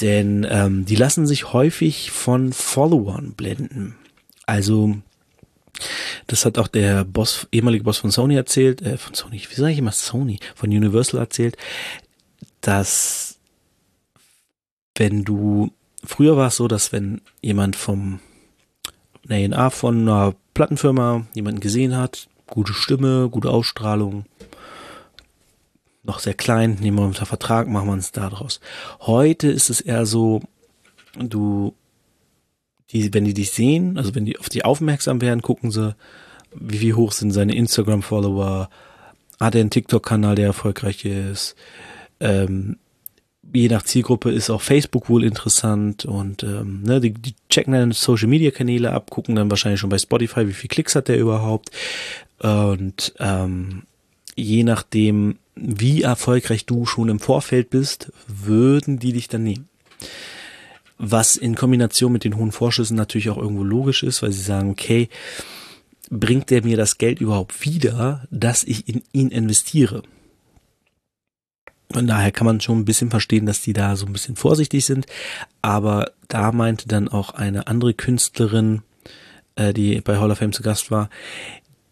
Denn 0.01 0.47
ähm, 0.49 0.87
die 0.87 0.97
lassen 0.97 1.27
sich 1.27 1.53
häufig 1.53 2.11
von 2.11 2.53
Followern 2.53 3.33
blenden. 3.33 3.97
Also 4.47 4.97
das 6.27 6.45
hat 6.45 6.59
auch 6.59 6.69
der 6.69 7.05
Boss, 7.05 7.47
ehemalige 7.53 7.85
Boss 7.85 7.99
von 7.99 8.11
Sony 8.11 8.37
erzählt, 8.37 8.81
äh, 8.83 8.97
von 8.97 9.15
Sony, 9.15 9.43
wie 9.49 9.55
sage 9.55 9.73
ich 9.73 9.79
immer 9.79 9.93
Sony, 9.93 10.39
von 10.55 10.71
Universal 10.71 11.21
erzählt, 11.21 11.57
dass 12.67 13.39
wenn 14.97 15.25
du, 15.25 15.71
früher 16.03 16.37
war 16.37 16.49
es 16.49 16.57
so, 16.57 16.67
dass 16.67 16.93
wenn 16.93 17.21
jemand 17.41 17.77
vom 17.77 18.19
A&A 19.29 19.71
von 19.71 20.01
einer 20.01 20.35
Plattenfirma 20.55 21.27
jemanden 21.35 21.61
gesehen 21.61 21.97
hat, 21.97 22.29
gute 22.49 22.73
Stimme, 22.73 23.29
gute 23.31 23.51
Ausstrahlung, 23.51 24.25
noch 26.03 26.19
sehr 26.19 26.35
klein, 26.35 26.79
nehmen 26.81 26.99
wir 26.99 27.05
unter 27.05 27.27
Vertrag, 27.27 27.69
machen 27.69 27.89
wir 27.89 27.93
uns 27.93 28.11
da 28.11 28.31
draus. 28.31 28.61
Heute 29.01 29.49
ist 29.49 29.71
es 29.71 29.81
eher 29.81 30.05
so, 30.07 30.41
du, 31.17 31.73
die, 32.91 33.15
wenn 33.15 33.25
die 33.25 33.35
dich 33.35 33.51
sehen, 33.51 33.97
also 33.97 34.15
wenn 34.15 34.25
die 34.25 34.39
auf 34.39 34.49
die 34.49 34.65
aufmerksam 34.65 35.21
werden, 35.21 35.43
gucken 35.43 35.71
sie, 35.71 35.95
wie, 36.53 36.81
wie 36.81 36.95
hoch 36.95 37.13
sind 37.13 37.31
seine 37.31 37.55
Instagram-Follower, 37.55 38.71
hat 39.39 39.55
er 39.55 39.61
einen 39.61 39.71
TikTok-Kanal, 39.71 40.35
der 40.35 40.47
erfolgreich 40.47 41.05
ist, 41.05 41.55
ähm, 42.21 42.77
je 43.53 43.69
nach 43.69 43.83
Zielgruppe 43.83 44.31
ist 44.31 44.51
auch 44.51 44.63
Facebook 44.63 45.09
wohl 45.09 45.25
interessant 45.25 46.05
und 46.05 46.43
ähm, 46.43 46.83
ne, 46.83 47.01
die, 47.01 47.13
die 47.13 47.35
checken 47.49 47.73
dann 47.73 47.93
Social 47.93 48.29
Media 48.29 48.51
Kanäle 48.51 48.93
ab, 48.93 49.11
gucken 49.11 49.37
dann 49.37 49.51
wahrscheinlich 49.51 49.81
schon 49.81 49.91
bei 49.91 49.99
Spotify, 49.99 50.49
wie 50.49 50.53
viel 50.53 50.69
Klicks 50.69 50.95
hat 50.95 51.09
der 51.09 51.19
überhaupt 51.19 51.71
und 52.39 53.15
ähm, 53.19 53.83
je 54.35 54.63
nachdem, 54.65 55.39
wie 55.55 56.03
erfolgreich 56.03 56.67
du 56.67 56.87
schon 56.87 57.09
im 57.09 57.19
Vorfeld 57.19 57.71
bist, 57.71 58.13
würden 58.29 58.99
die 58.99 59.13
dich 59.13 59.29
dann 59.29 59.45
nehmen. 59.45 59.69
Was 60.99 61.37
in 61.37 61.55
Kombination 61.55 62.13
mit 62.13 62.25
den 62.25 62.37
hohen 62.37 62.53
Vorschüssen 62.53 62.97
natürlich 62.97 63.31
auch 63.31 63.39
irgendwo 63.39 63.65
logisch 63.65 64.03
ist, 64.03 64.23
weil 64.23 64.33
sie 64.33 64.43
sagen, 64.43 64.71
okay, 64.71 65.09
bringt 66.11 66.51
der 66.51 66.63
mir 66.63 66.77
das 66.77 66.99
Geld 66.99 67.21
überhaupt 67.21 67.65
wieder, 67.65 68.27
dass 68.31 68.65
ich 68.65 68.89
in 68.89 69.03
ihn 69.13 69.29
investiere? 69.29 70.03
Von 71.93 72.07
daher 72.07 72.33
kann 72.33 72.47
man 72.47 72.61
schon 72.61 72.81
ein 72.81 72.85
bisschen 72.85 73.11
verstehen, 73.11 73.47
dass 73.47 73.63
die 73.63 73.73
da 73.73 73.97
so 73.97 74.07
ein 74.07 74.13
bisschen 74.13 74.37
vorsichtig 74.37 74.85
sind. 74.85 75.07
Aber 75.63 76.11
da 76.29 76.53
meinte 76.53 76.89
dann 76.89 77.09
auch 77.09 77.31
eine 77.31 77.69
andere 77.69 77.95
Künstlerin, 77.95 78.83
äh, 79.55 79.73
die 79.73 80.01
bei 80.01 80.19
Hall 80.19 80.31
of 80.31 80.39
Fame 80.39 80.53
zu 80.53 80.63
Gast 80.63 80.91
war, 80.91 81.09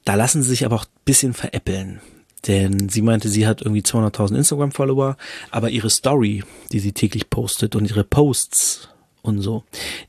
da 0.04 0.14
lassen 0.14 0.42
sie 0.42 0.50
sich 0.50 0.64
aber 0.64 0.76
auch 0.76 0.84
ein 0.84 1.00
bisschen 1.04 1.32
veräppeln. 1.32 2.00
Denn 2.46 2.88
sie 2.90 3.00
meinte, 3.00 3.28
sie 3.28 3.46
hat 3.46 3.62
irgendwie 3.62 3.80
200.000 3.80 4.36
Instagram-Follower, 4.36 5.16
aber 5.50 5.70
ihre 5.70 5.88
Story, 5.88 6.44
die 6.72 6.80
sie 6.80 6.92
täglich 6.92 7.30
postet 7.30 7.74
und 7.74 7.88
ihre 7.88 8.04
Posts 8.04 8.90
und 9.22 9.40
so, 9.40 9.64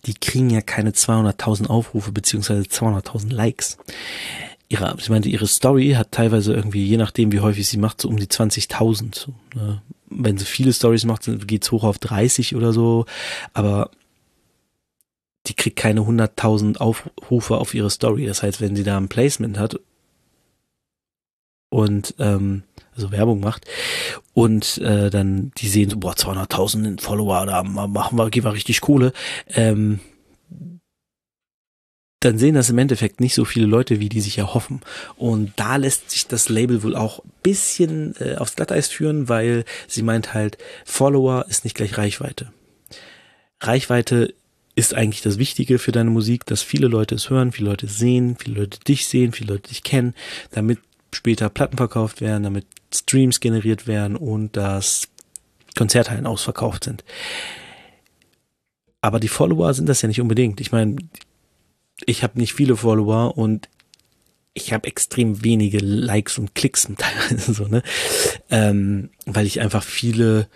die 0.05 0.15
kriegen 0.15 0.49
ja 0.49 0.59
keine 0.59 0.91
200.000 0.91 1.67
Aufrufe 1.67 2.11
beziehungsweise 2.11 2.63
200.000 2.63 3.31
Likes 3.31 3.77
ihre, 4.69 4.95
ich 4.97 5.09
meinte, 5.09 5.29
ihre 5.29 5.47
Story 5.47 5.91
hat 5.91 6.11
teilweise 6.11 6.53
irgendwie, 6.53 6.85
je 6.85 6.97
nachdem 6.97 7.31
wie 7.31 7.39
häufig 7.39 7.67
sie 7.67 7.77
macht, 7.77 8.01
so 8.01 8.09
um 8.09 8.17
die 8.17 8.27
20.000. 8.27 9.15
So, 9.15 9.33
ne? 9.53 9.81
Wenn 10.07 10.37
sie 10.37 10.45
viele 10.45 10.73
Stories 10.73 11.05
macht, 11.05 11.29
geht's 11.47 11.71
hoch 11.71 11.83
auf 11.83 11.99
30 11.99 12.55
oder 12.55 12.73
so, 12.73 13.05
aber 13.53 13.89
die 15.47 15.53
kriegt 15.53 15.75
keine 15.75 16.01
100.000 16.01 16.77
Aufrufe 16.77 17.57
auf 17.57 17.73
ihre 17.73 17.89
Story. 17.89 18.25
Das 18.25 18.41
heißt, 18.41 18.61
wenn 18.61 18.75
sie 18.75 18.83
da 18.83 18.97
ein 18.97 19.09
Placement 19.09 19.59
hat 19.59 19.79
und 21.69 22.15
ähm, 22.19 22.63
also 22.95 23.11
Werbung 23.11 23.41
macht 23.41 23.65
und 24.33 24.77
äh, 24.79 25.09
dann 25.09 25.51
die 25.57 25.67
sehen 25.67 25.89
so, 25.89 25.97
boah, 25.97 26.13
200.000 26.13 27.01
Follower, 27.01 27.45
da 27.45 27.63
machen 27.63 28.17
wir, 28.17 28.29
geben 28.29 28.45
wir 28.45 28.53
richtig 28.53 28.81
Kohle, 28.81 29.11
ähm, 29.49 29.99
dann 32.25 32.37
sehen 32.39 32.55
das 32.55 32.69
im 32.69 32.77
Endeffekt 32.77 33.19
nicht 33.21 33.35
so 33.35 33.45
viele 33.45 33.67
Leute, 33.67 33.99
wie 33.99 34.09
die 34.09 34.21
sich 34.21 34.37
erhoffen. 34.37 34.81
Und 35.15 35.53
da 35.57 35.75
lässt 35.75 36.09
sich 36.09 36.27
das 36.27 36.49
Label 36.49 36.81
wohl 36.81 36.95
auch 36.95 37.21
bisschen 37.43 38.15
äh, 38.19 38.35
aufs 38.35 38.55
Glatteis 38.55 38.87
führen, 38.87 39.29
weil 39.29 39.63
sie 39.87 40.01
meint 40.01 40.33
halt, 40.33 40.57
Follower 40.85 41.45
ist 41.47 41.63
nicht 41.63 41.75
gleich 41.75 41.97
Reichweite. 41.97 42.51
Reichweite 43.61 44.33
ist 44.75 44.93
eigentlich 44.93 45.21
das 45.21 45.37
Wichtige 45.37 45.79
für 45.79 45.91
deine 45.91 46.09
Musik, 46.09 46.45
dass 46.45 46.61
viele 46.61 46.87
Leute 46.87 47.15
es 47.15 47.29
hören, 47.29 47.51
viele 47.51 47.69
Leute 47.69 47.87
sehen, 47.87 48.37
viele 48.37 48.59
Leute 48.61 48.79
dich 48.79 49.05
sehen, 49.05 49.31
viele 49.31 49.53
Leute 49.53 49.69
dich 49.69 49.83
kennen, 49.83 50.13
damit 50.51 50.79
später 51.13 51.49
Platten 51.49 51.77
verkauft 51.77 52.21
werden, 52.21 52.43
damit 52.43 52.65
Streams 52.93 53.39
generiert 53.39 53.87
werden 53.87 54.17
und 54.17 54.57
dass 54.57 55.07
Konzerthallen 55.77 56.25
ausverkauft 56.25 56.85
sind. 56.85 57.03
Aber 59.01 59.19
die 59.19 59.27
Follower 59.27 59.73
sind 59.73 59.87
das 59.87 60.01
ja 60.01 60.07
nicht 60.07 60.19
unbedingt. 60.21 60.59
Ich 60.59 60.71
meine, 60.71 60.97
ich 62.05 62.23
habe 62.23 62.39
nicht 62.39 62.53
viele 62.53 62.75
Follower 62.75 63.37
und 63.37 63.69
ich 64.53 64.73
habe 64.73 64.87
extrem 64.87 65.43
wenige 65.43 65.79
Likes 65.79 66.37
und 66.37 66.55
Klicks 66.55 66.87
teilweise 66.97 67.53
so, 67.53 67.67
ne? 67.67 67.83
Ähm, 68.49 69.09
weil 69.25 69.45
ich 69.45 69.61
einfach 69.61 69.83
viele 69.83 70.47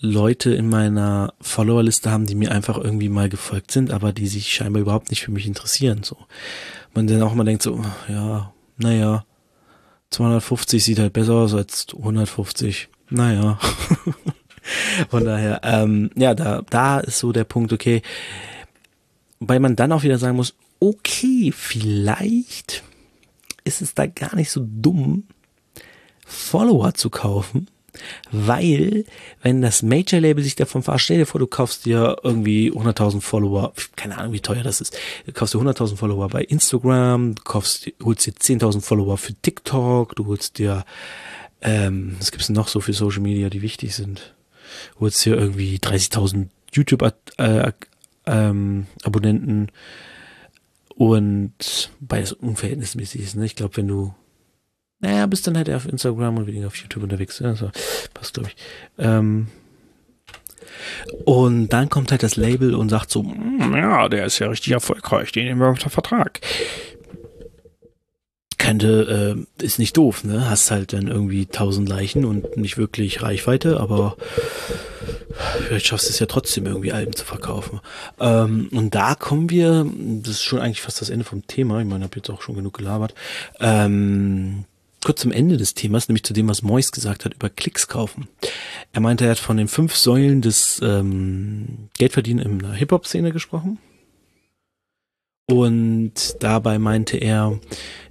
Leute 0.00 0.52
in 0.52 0.68
meiner 0.68 1.32
Followerliste 1.40 2.10
haben, 2.10 2.26
die 2.26 2.34
mir 2.34 2.50
einfach 2.50 2.76
irgendwie 2.76 3.08
mal 3.08 3.28
gefolgt 3.28 3.70
sind, 3.70 3.92
aber 3.92 4.12
die 4.12 4.26
sich 4.26 4.52
scheinbar 4.52 4.82
überhaupt 4.82 5.10
nicht 5.10 5.22
für 5.22 5.30
mich 5.30 5.46
interessieren. 5.46 6.02
So. 6.02 6.16
Man 6.92 7.06
dann 7.06 7.22
auch 7.22 7.34
mal 7.34 7.44
denkt 7.44 7.62
so, 7.62 7.84
ja, 8.08 8.52
naja, 8.78 9.24
250 10.10 10.82
sieht 10.82 10.98
halt 10.98 11.12
besser 11.12 11.34
aus 11.34 11.54
als 11.54 11.86
150. 11.96 12.88
Naja. 13.10 13.60
Von 15.08 15.24
daher, 15.24 15.60
ähm, 15.62 16.10
ja, 16.16 16.34
da, 16.34 16.62
da 16.68 17.00
ist 17.00 17.18
so 17.18 17.32
der 17.32 17.44
Punkt, 17.44 17.72
okay, 17.72 18.02
weil 19.40 19.60
man 19.60 19.76
dann 19.76 19.92
auch 19.92 20.02
wieder 20.02 20.18
sagen 20.18 20.36
muss, 20.36 20.54
okay, 20.82 21.52
vielleicht 21.54 22.82
ist 23.62 23.82
es 23.82 23.94
da 23.94 24.06
gar 24.06 24.34
nicht 24.34 24.50
so 24.50 24.66
dumm, 24.66 25.28
Follower 26.26 26.94
zu 26.94 27.08
kaufen, 27.08 27.68
weil, 28.32 29.04
wenn 29.42 29.62
das 29.62 29.82
Major-Label 29.82 30.42
sich 30.42 30.56
davon 30.56 30.82
verarscht, 30.82 31.04
stell 31.04 31.18
dir 31.18 31.26
vor, 31.26 31.38
du 31.38 31.46
kaufst 31.46 31.84
dir 31.84 32.16
irgendwie 32.24 32.72
100.000 32.72 33.20
Follower, 33.20 33.72
keine 33.94 34.18
Ahnung, 34.18 34.32
wie 34.32 34.40
teuer 34.40 34.64
das 34.64 34.80
ist, 34.80 34.98
du 35.26 35.32
kaufst 35.32 35.54
dir 35.54 35.58
100.000 35.58 35.96
Follower 35.96 36.28
bei 36.28 36.42
Instagram, 36.42 37.36
du 37.36 37.42
kaufst, 37.44 37.92
holst 38.02 38.26
dir 38.26 38.32
10.000 38.32 38.80
Follower 38.80 39.18
für 39.18 39.34
TikTok, 39.34 40.16
du 40.16 40.26
holst 40.26 40.58
dir, 40.58 40.84
ähm, 41.60 42.16
was 42.18 42.32
gibt's 42.32 42.48
noch 42.48 42.66
so 42.66 42.80
für 42.80 42.92
Social 42.92 43.22
Media, 43.22 43.50
die 43.50 43.62
wichtig 43.62 43.94
sind? 43.94 44.34
Holst 44.98 45.24
dir 45.24 45.36
irgendwie 45.36 45.76
30.000 45.76 46.48
YouTube-Abonnenten, 46.72 47.28
äh, 47.38 47.72
ähm, 48.26 48.86
und 50.96 51.90
beides 52.00 52.32
unverhältnismäßig 52.32 53.22
ist. 53.22 53.36
Ne? 53.36 53.46
Ich 53.46 53.56
glaube, 53.56 53.76
wenn 53.76 53.88
du 53.88 54.14
naja, 55.02 55.26
bist 55.26 55.46
dann 55.46 55.56
halt 55.56 55.68
eher 55.68 55.76
auf 55.76 55.88
Instagram 55.88 56.38
und 56.38 56.46
weniger 56.46 56.68
auf 56.68 56.76
YouTube 56.76 57.02
unterwegs. 57.02 57.40
Ja, 57.40 57.56
so, 57.56 57.70
passt, 58.14 58.34
glaube 58.34 58.50
ich. 58.50 58.56
Ähm, 58.98 59.48
und 61.24 61.68
dann 61.68 61.88
kommt 61.88 62.12
halt 62.12 62.22
das 62.22 62.36
Label 62.36 62.74
und 62.74 62.88
sagt 62.88 63.10
so, 63.10 63.22
hm, 63.24 63.74
ja, 63.74 64.08
der 64.08 64.26
ist 64.26 64.38
ja 64.38 64.48
richtig 64.48 64.72
erfolgreich, 64.72 65.32
den 65.32 65.46
nehmen 65.46 65.60
wir 65.60 65.68
unter 65.68 65.90
Vertrag. 65.90 66.40
Könnte, 68.58 69.44
äh, 69.60 69.64
ist 69.64 69.80
nicht 69.80 69.96
doof, 69.96 70.22
ne? 70.22 70.48
Hast 70.48 70.70
halt 70.70 70.92
dann 70.92 71.08
irgendwie 71.08 71.46
tausend 71.46 71.88
Leichen 71.88 72.24
und 72.24 72.56
nicht 72.56 72.78
wirklich 72.78 73.22
Reichweite, 73.22 73.80
aber 73.80 74.16
vielleicht 75.66 75.86
schaffst 75.86 76.08
du 76.08 76.10
es 76.10 76.18
ja 76.18 76.26
trotzdem 76.26 76.66
irgendwie 76.66 76.92
Alben 76.92 77.14
zu 77.14 77.24
verkaufen. 77.24 77.80
Ähm, 78.20 78.68
und 78.72 78.94
da 78.94 79.14
kommen 79.14 79.50
wir, 79.50 79.86
das 80.22 80.34
ist 80.34 80.42
schon 80.42 80.60
eigentlich 80.60 80.82
fast 80.82 81.00
das 81.00 81.10
Ende 81.10 81.24
vom 81.24 81.46
Thema, 81.46 81.80
ich 81.80 81.86
meine, 81.86 82.04
habe 82.04 82.16
jetzt 82.16 82.30
auch 82.30 82.42
schon 82.42 82.56
genug 82.56 82.78
gelabert, 82.78 83.14
ähm, 83.60 84.64
kurz 85.04 85.20
zum 85.20 85.32
Ende 85.32 85.56
des 85.56 85.74
Themas, 85.74 86.08
nämlich 86.08 86.22
zu 86.22 86.32
dem, 86.32 86.48
was 86.48 86.62
Mois 86.62 86.92
gesagt 86.92 87.24
hat 87.24 87.34
über 87.34 87.50
Klicks 87.50 87.88
kaufen. 87.88 88.28
Er 88.92 89.00
meinte, 89.00 89.24
er 89.24 89.32
hat 89.32 89.38
von 89.38 89.56
den 89.56 89.68
fünf 89.68 89.96
Säulen 89.96 90.42
des 90.42 90.80
ähm, 90.82 91.88
Geldverdienen 91.98 92.44
in 92.44 92.58
der 92.60 92.72
Hip-Hop-Szene 92.72 93.32
gesprochen. 93.32 93.78
Und 95.50 96.36
dabei 96.40 96.78
meinte 96.78 97.16
er, 97.16 97.58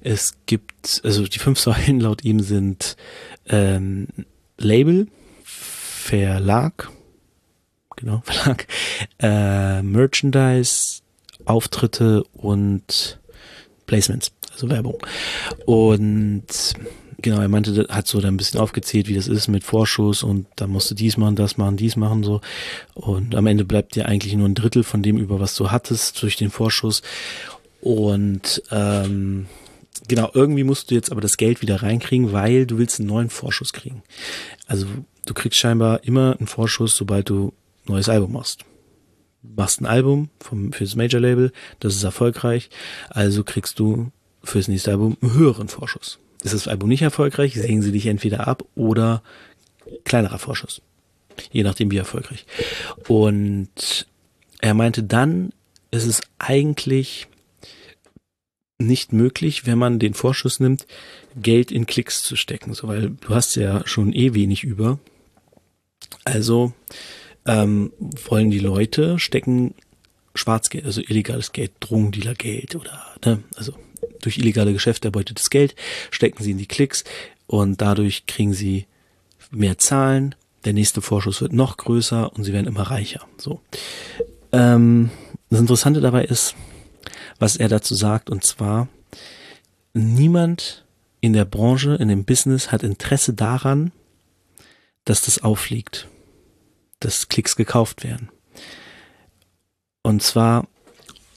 es 0.02 0.36
gibt, 0.46 1.02
also 1.04 1.26
die 1.26 1.40
fünf 1.40 1.60
Säulen 1.62 2.00
laut 2.00 2.24
ihm 2.24 2.42
sind 2.42 2.98
ähm, 3.48 4.08
Label, 4.58 5.08
Verlag, 5.44 6.92
genau, 7.96 8.22
Verlag, 8.26 8.68
äh, 9.20 9.82
Merchandise, 9.82 11.02
Auftritte 11.46 12.24
und 12.34 13.20
Placements 13.88 14.32
also 14.54 14.70
Werbung. 14.70 14.98
Und 15.66 16.44
genau, 17.22 17.42
er 17.42 17.48
meinte, 17.48 17.88
hat 17.90 18.08
so 18.08 18.20
dann 18.22 18.36
ein 18.36 18.38
bisschen 18.38 18.60
aufgezählt, 18.60 19.08
wie 19.08 19.16
das 19.16 19.28
ist 19.28 19.48
mit 19.48 19.64
Vorschuss 19.64 20.24
und 20.24 20.48
da 20.56 20.68
musst 20.68 20.92
du 20.92 20.96
dies 20.96 21.18
machen, 21.18 21.36
das 21.36 21.58
machen, 21.58 21.78
dies 21.78 21.96
machen, 21.96 22.24
so. 22.24 22.42
Und 22.94 23.36
am 23.36 23.48
Ende 23.48 23.66
bleibt 23.66 23.96
dir 23.96 24.08
eigentlich 24.08 24.36
nur 24.36 24.48
ein 24.48 24.56
Drittel 24.56 24.84
von 24.84 25.02
dem 25.02 25.18
über, 25.18 25.40
was 25.40 25.56
du 25.56 25.72
hattest 25.72 26.22
durch 26.22 26.36
den 26.36 26.50
Vorschuss. 26.50 27.02
Und 27.82 28.62
ähm, 28.72 29.48
genau, 30.08 30.30
irgendwie 30.34 30.64
musst 30.64 30.92
du 30.92 30.96
jetzt 30.96 31.12
aber 31.12 31.22
das 31.22 31.38
Geld 31.38 31.62
wieder 31.62 31.82
reinkriegen, 31.82 32.32
weil 32.32 32.66
du 32.66 32.78
willst 32.78 33.00
einen 33.00 33.10
neuen 33.10 33.30
Vorschuss 33.30 33.74
kriegen. 33.74 34.04
Also 34.68 34.86
du 35.26 35.34
kriegst 35.34 35.60
scheinbar 35.60 36.04
immer 36.04 36.36
einen 36.38 36.48
Vorschuss, 36.48 36.96
sobald 36.96 37.30
du 37.30 37.54
neues 37.86 38.10
Album 38.10 38.34
machst. 38.34 38.66
Machst 39.42 39.82
ein 39.82 39.86
Album 39.86 40.30
vom, 40.40 40.72
fürs 40.72 40.96
Major 40.96 41.20
Label, 41.20 41.52
das 41.80 41.96
ist 41.96 42.04
erfolgreich, 42.04 42.70
also 43.10 43.44
kriegst 43.44 43.80
du 43.80 44.12
fürs 44.44 44.68
nächste 44.68 44.92
Album 44.92 45.18
einen 45.22 45.34
höheren 45.34 45.68
Vorschuss. 45.68 46.20
Ist 46.44 46.54
das 46.54 46.68
Album 46.68 46.90
nicht 46.90 47.02
erfolgreich, 47.02 47.56
sägen 47.56 47.82
sie 47.82 47.92
dich 47.92 48.08
entweder 48.08 48.48
ab 48.48 48.64
oder 48.76 49.24
kleinerer 50.04 50.40
Vorschuss. 50.40 50.82
Je 51.52 51.64
nachdem 51.64 51.92
wie 51.92 51.98
erfolgreich. 51.98 52.46
Und 53.08 54.08
er 54.60 54.74
meinte, 54.74 55.04
dann 55.04 55.54
ist 55.92 56.06
es 56.06 56.22
eigentlich 56.38 57.28
nicht 58.78 59.14
möglich, 59.14 59.66
wenn 59.66 59.78
man 59.78 60.00
den 60.00 60.14
Vorschuss 60.14 60.60
nimmt, 60.60 60.88
Geld 61.36 61.72
in 61.72 61.86
Klicks 61.86 62.24
zu 62.24 62.36
stecken, 62.36 62.74
so 62.74 62.88
weil 62.88 63.12
du 63.12 63.30
hast 63.30 63.56
ja 63.56 63.86
schon 63.86 64.14
eh 64.14 64.34
wenig 64.34 64.64
über. 64.64 65.00
Also 66.26 66.74
ähm, 67.46 67.92
wollen 68.28 68.52
die 68.52 68.60
Leute 68.60 69.20
stecken 69.20 69.74
Schwarzgeld, 70.36 70.86
also 70.86 71.02
illegales 71.02 71.52
Geld, 71.52 71.72
Drogendealergeld 71.80 72.76
oder 72.76 73.02
ne, 73.26 73.44
also 73.56 73.74
durch 74.22 74.38
illegale 74.38 74.74
Geschäfte 74.74 75.08
erbeutetes 75.08 75.50
Geld 75.50 75.76
stecken 76.10 76.44
sie 76.44 76.52
in 76.52 76.58
die 76.58 76.68
Klicks 76.68 77.04
und 77.48 77.82
dadurch 77.82 78.26
kriegen 78.28 78.54
sie 78.54 78.86
mehr 79.52 79.78
Zahlen. 79.78 80.36
Der 80.64 80.74
nächste 80.74 81.02
Vorschuss 81.02 81.42
wird 81.42 81.54
noch 81.54 81.78
größer 81.78 82.32
und 82.34 82.44
sie 82.44 82.54
werden 82.54 82.68
immer 82.68 82.84
reicher. 82.84 83.28
So. 83.38 83.62
Ähm, 84.52 85.10
das 85.50 85.60
Interessante 85.60 86.02
dabei 86.02 86.24
ist, 86.26 86.56
was 87.40 87.58
er 87.58 87.68
dazu 87.68 87.96
sagt, 87.96 88.30
und 88.30 88.46
zwar, 88.46 88.88
niemand 89.94 90.86
in 91.20 91.34
der 91.34 91.46
Branche, 91.46 91.96
in 91.96 92.08
dem 92.08 92.26
Business 92.26 92.72
hat 92.72 92.84
Interesse 92.84 93.34
daran, 93.34 93.92
dass 95.04 95.24
das 95.24 95.44
auffliegt, 95.44 96.08
dass 97.02 97.28
Klicks 97.28 97.56
gekauft 97.56 98.04
werden. 98.04 98.30
Und 100.04 100.24
zwar 100.24 100.68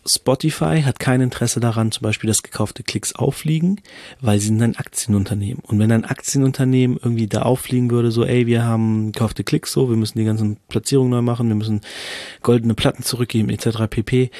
Spotify 0.07 0.83
hat 0.83 0.99
kein 0.99 1.21
Interesse 1.21 1.61
daran, 1.61 1.91
zum 1.91 2.03
Beispiel, 2.03 2.29
dass 2.29 2.43
gekaufte 2.43 2.83
Klicks 2.83 3.15
auffliegen, 3.15 3.81
weil 4.21 4.39
sie 4.39 4.49
sind 4.49 4.63
ein 4.63 4.77
Aktienunternehmen. 4.77 5.63
Und 5.67 5.79
wenn 5.79 5.93
ein 5.93 6.05
Aktienunternehmen 6.05 6.99
irgendwie 7.03 7.27
da 7.27 7.43
auffliegen 7.43 7.91
würde, 7.91 8.11
so, 8.11 8.25
ey, 8.25 8.47
wir 8.47 8.65
haben 8.65 9.13
gekaufte 9.13 9.45
Klicks, 9.45 9.73
so, 9.73 9.89
wir 9.89 9.97
müssen 9.97 10.19
die 10.19 10.25
ganzen 10.25 10.59
Platzierungen 10.69 11.11
neu 11.11 11.23
machen, 11.23 11.49
wir 11.49 11.55
müssen 11.55 11.81
goldene 12.43 12.75
Platten 12.75 13.03
zurückgeben, 13.03 13.49
etc. 13.49 13.87
pp. 13.89 14.31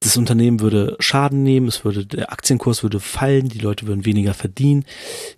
Das 0.00 0.16
Unternehmen 0.16 0.60
würde 0.60 0.96
Schaden 0.98 1.42
nehmen, 1.42 1.68
es 1.68 1.84
würde, 1.84 2.06
der 2.06 2.32
Aktienkurs 2.32 2.82
würde 2.82 3.00
fallen, 3.00 3.48
die 3.48 3.58
Leute 3.58 3.86
würden 3.86 4.04
weniger 4.04 4.34
verdienen, 4.34 4.84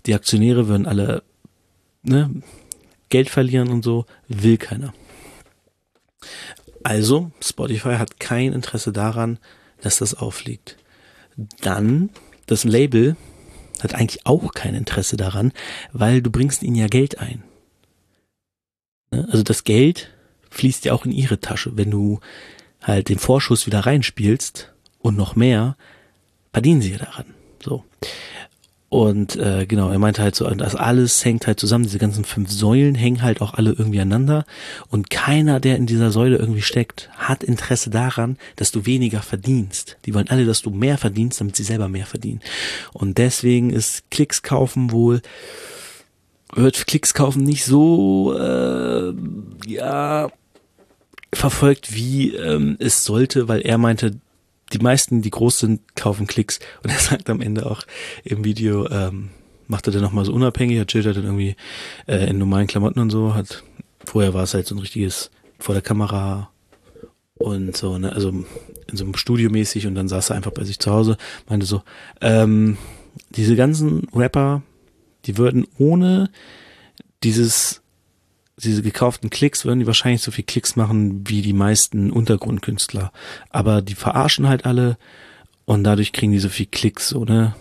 die 0.06 0.14
Aktionäre 0.14 0.68
würden 0.68 0.86
alle, 0.86 1.22
ne, 2.02 2.30
Geld 3.12 3.28
verlieren 3.28 3.68
und 3.68 3.84
so, 3.84 4.06
will 4.26 4.56
keiner. 4.56 4.94
Also, 6.82 7.30
Spotify 7.42 7.96
hat 7.96 8.18
kein 8.18 8.54
Interesse 8.54 8.90
daran, 8.90 9.38
dass 9.82 9.98
das 9.98 10.14
aufliegt. 10.14 10.78
Dann, 11.60 12.08
das 12.46 12.64
Label 12.64 13.16
hat 13.82 13.94
eigentlich 13.94 14.24
auch 14.24 14.54
kein 14.54 14.74
Interesse 14.74 15.18
daran, 15.18 15.52
weil 15.92 16.22
du 16.22 16.30
bringst 16.30 16.62
ihnen 16.62 16.76
ja 16.76 16.86
Geld 16.86 17.18
ein. 17.18 17.42
Ne? 19.10 19.28
Also 19.30 19.42
das 19.42 19.64
Geld 19.64 20.10
fließt 20.48 20.86
ja 20.86 20.94
auch 20.94 21.04
in 21.04 21.12
ihre 21.12 21.38
Tasche. 21.38 21.76
Wenn 21.76 21.90
du 21.90 22.20
halt 22.80 23.10
den 23.10 23.18
Vorschuss 23.18 23.66
wieder 23.66 23.80
reinspielst 23.80 24.72
und 25.00 25.18
noch 25.18 25.36
mehr, 25.36 25.76
verdienen 26.50 26.80
sie 26.80 26.92
ja 26.92 26.98
daran. 26.98 27.26
So. 27.62 27.84
Und 28.92 29.36
äh, 29.36 29.64
genau, 29.64 29.88
er 29.88 29.98
meinte 29.98 30.20
halt 30.20 30.34
so, 30.34 30.44
das 30.50 30.74
alles 30.74 31.24
hängt 31.24 31.46
halt 31.46 31.58
zusammen, 31.58 31.84
diese 31.84 31.98
ganzen 31.98 32.26
fünf 32.26 32.50
Säulen 32.50 32.94
hängen 32.94 33.22
halt 33.22 33.40
auch 33.40 33.54
alle 33.54 33.70
irgendwie 33.70 34.02
aneinander. 34.02 34.44
Und 34.90 35.08
keiner, 35.08 35.60
der 35.60 35.78
in 35.78 35.86
dieser 35.86 36.10
Säule 36.10 36.36
irgendwie 36.36 36.60
steckt, 36.60 37.08
hat 37.16 37.42
Interesse 37.42 37.88
daran, 37.88 38.36
dass 38.56 38.70
du 38.70 38.84
weniger 38.84 39.22
verdienst. 39.22 39.96
Die 40.04 40.12
wollen 40.12 40.28
alle, 40.28 40.44
dass 40.44 40.60
du 40.60 40.68
mehr 40.68 40.98
verdienst, 40.98 41.40
damit 41.40 41.56
sie 41.56 41.62
selber 41.62 41.88
mehr 41.88 42.04
verdienen. 42.04 42.42
Und 42.92 43.16
deswegen 43.16 43.70
ist 43.70 44.10
Klicks 44.10 44.42
kaufen 44.42 44.90
wohl, 44.90 45.22
wird 46.54 46.86
Klicks 46.86 47.14
kaufen 47.14 47.44
nicht 47.44 47.64
so, 47.64 48.36
äh, 48.38 49.14
ja, 49.68 50.28
verfolgt, 51.32 51.94
wie 51.94 52.34
ähm, 52.34 52.76
es 52.78 53.06
sollte, 53.06 53.48
weil 53.48 53.62
er 53.62 53.78
meinte, 53.78 54.20
die 54.72 54.78
meisten, 54.78 55.22
die 55.22 55.30
groß 55.30 55.58
sind, 55.58 55.96
kaufen 55.96 56.26
Klicks. 56.26 56.58
Und 56.82 56.90
er 56.90 56.98
sagt 56.98 57.30
am 57.30 57.40
Ende 57.40 57.70
auch 57.70 57.82
im 58.24 58.44
Video, 58.44 58.88
ähm, 58.88 59.30
macht 59.68 59.86
er 59.86 59.92
dann 59.92 60.02
nochmal 60.02 60.24
so 60.24 60.32
unabhängig, 60.32 60.78
hat 60.80 60.88
chillt 60.88 61.06
dann 61.06 61.24
irgendwie 61.24 61.56
äh, 62.06 62.28
in 62.28 62.38
normalen 62.38 62.66
Klamotten 62.66 63.00
und 63.00 63.10
so, 63.10 63.34
hat, 63.34 63.62
vorher 64.04 64.34
war 64.34 64.42
es 64.42 64.54
halt 64.54 64.66
so 64.66 64.74
ein 64.74 64.80
richtiges 64.80 65.30
vor 65.58 65.74
der 65.74 65.82
Kamera 65.82 66.50
und 67.34 67.76
so, 67.76 67.98
ne, 67.98 68.12
also 68.12 68.28
in 68.28 68.46
so 68.96 69.04
einem 69.04 69.14
Studio 69.14 69.50
mäßig 69.50 69.86
und 69.86 69.94
dann 69.94 70.08
saß 70.08 70.30
er 70.30 70.36
einfach 70.36 70.52
bei 70.52 70.64
sich 70.64 70.78
zu 70.78 70.90
Hause, 70.90 71.16
meinte 71.48 71.66
so, 71.66 71.82
ähm, 72.20 72.76
diese 73.30 73.56
ganzen 73.56 74.08
Rapper, 74.14 74.62
die 75.26 75.38
würden 75.38 75.66
ohne 75.78 76.30
dieses 77.22 77.81
diese 78.64 78.82
gekauften 78.82 79.30
Klicks 79.30 79.64
würden 79.64 79.80
die 79.80 79.86
wahrscheinlich 79.86 80.22
so 80.22 80.30
viel 80.30 80.44
Klicks 80.44 80.76
machen 80.76 81.28
wie 81.28 81.42
die 81.42 81.52
meisten 81.52 82.10
Untergrundkünstler. 82.10 83.12
Aber 83.50 83.82
die 83.82 83.94
verarschen 83.94 84.48
halt 84.48 84.64
alle 84.66 84.96
und 85.64 85.84
dadurch 85.84 86.12
kriegen 86.12 86.32
die 86.32 86.38
so 86.38 86.48
viel 86.48 86.66
Klicks, 86.66 87.08
so, 87.08 87.24
ne? 87.24 87.54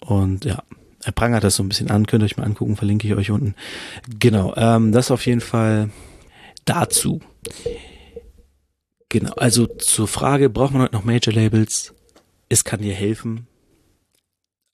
Und 0.00 0.44
ja, 0.44 0.62
er 1.04 1.12
prangert 1.12 1.44
das 1.44 1.56
so 1.56 1.62
ein 1.62 1.68
bisschen 1.68 1.90
an, 1.90 2.06
könnt 2.06 2.22
ihr 2.22 2.26
euch 2.26 2.36
mal 2.36 2.44
angucken, 2.44 2.76
verlinke 2.76 3.06
ich 3.06 3.14
euch 3.14 3.30
unten. 3.30 3.54
Genau, 4.18 4.54
ähm, 4.56 4.92
das 4.92 5.10
auf 5.10 5.26
jeden 5.26 5.40
Fall 5.40 5.90
dazu. 6.64 7.20
Genau, 9.08 9.32
also 9.34 9.66
zur 9.66 10.08
Frage, 10.08 10.50
braucht 10.50 10.72
man 10.72 10.82
heute 10.82 10.94
noch 10.94 11.04
Major 11.04 11.32
Labels? 11.32 11.94
Es 12.48 12.64
kann 12.64 12.82
dir 12.82 12.94
helfen. 12.94 13.46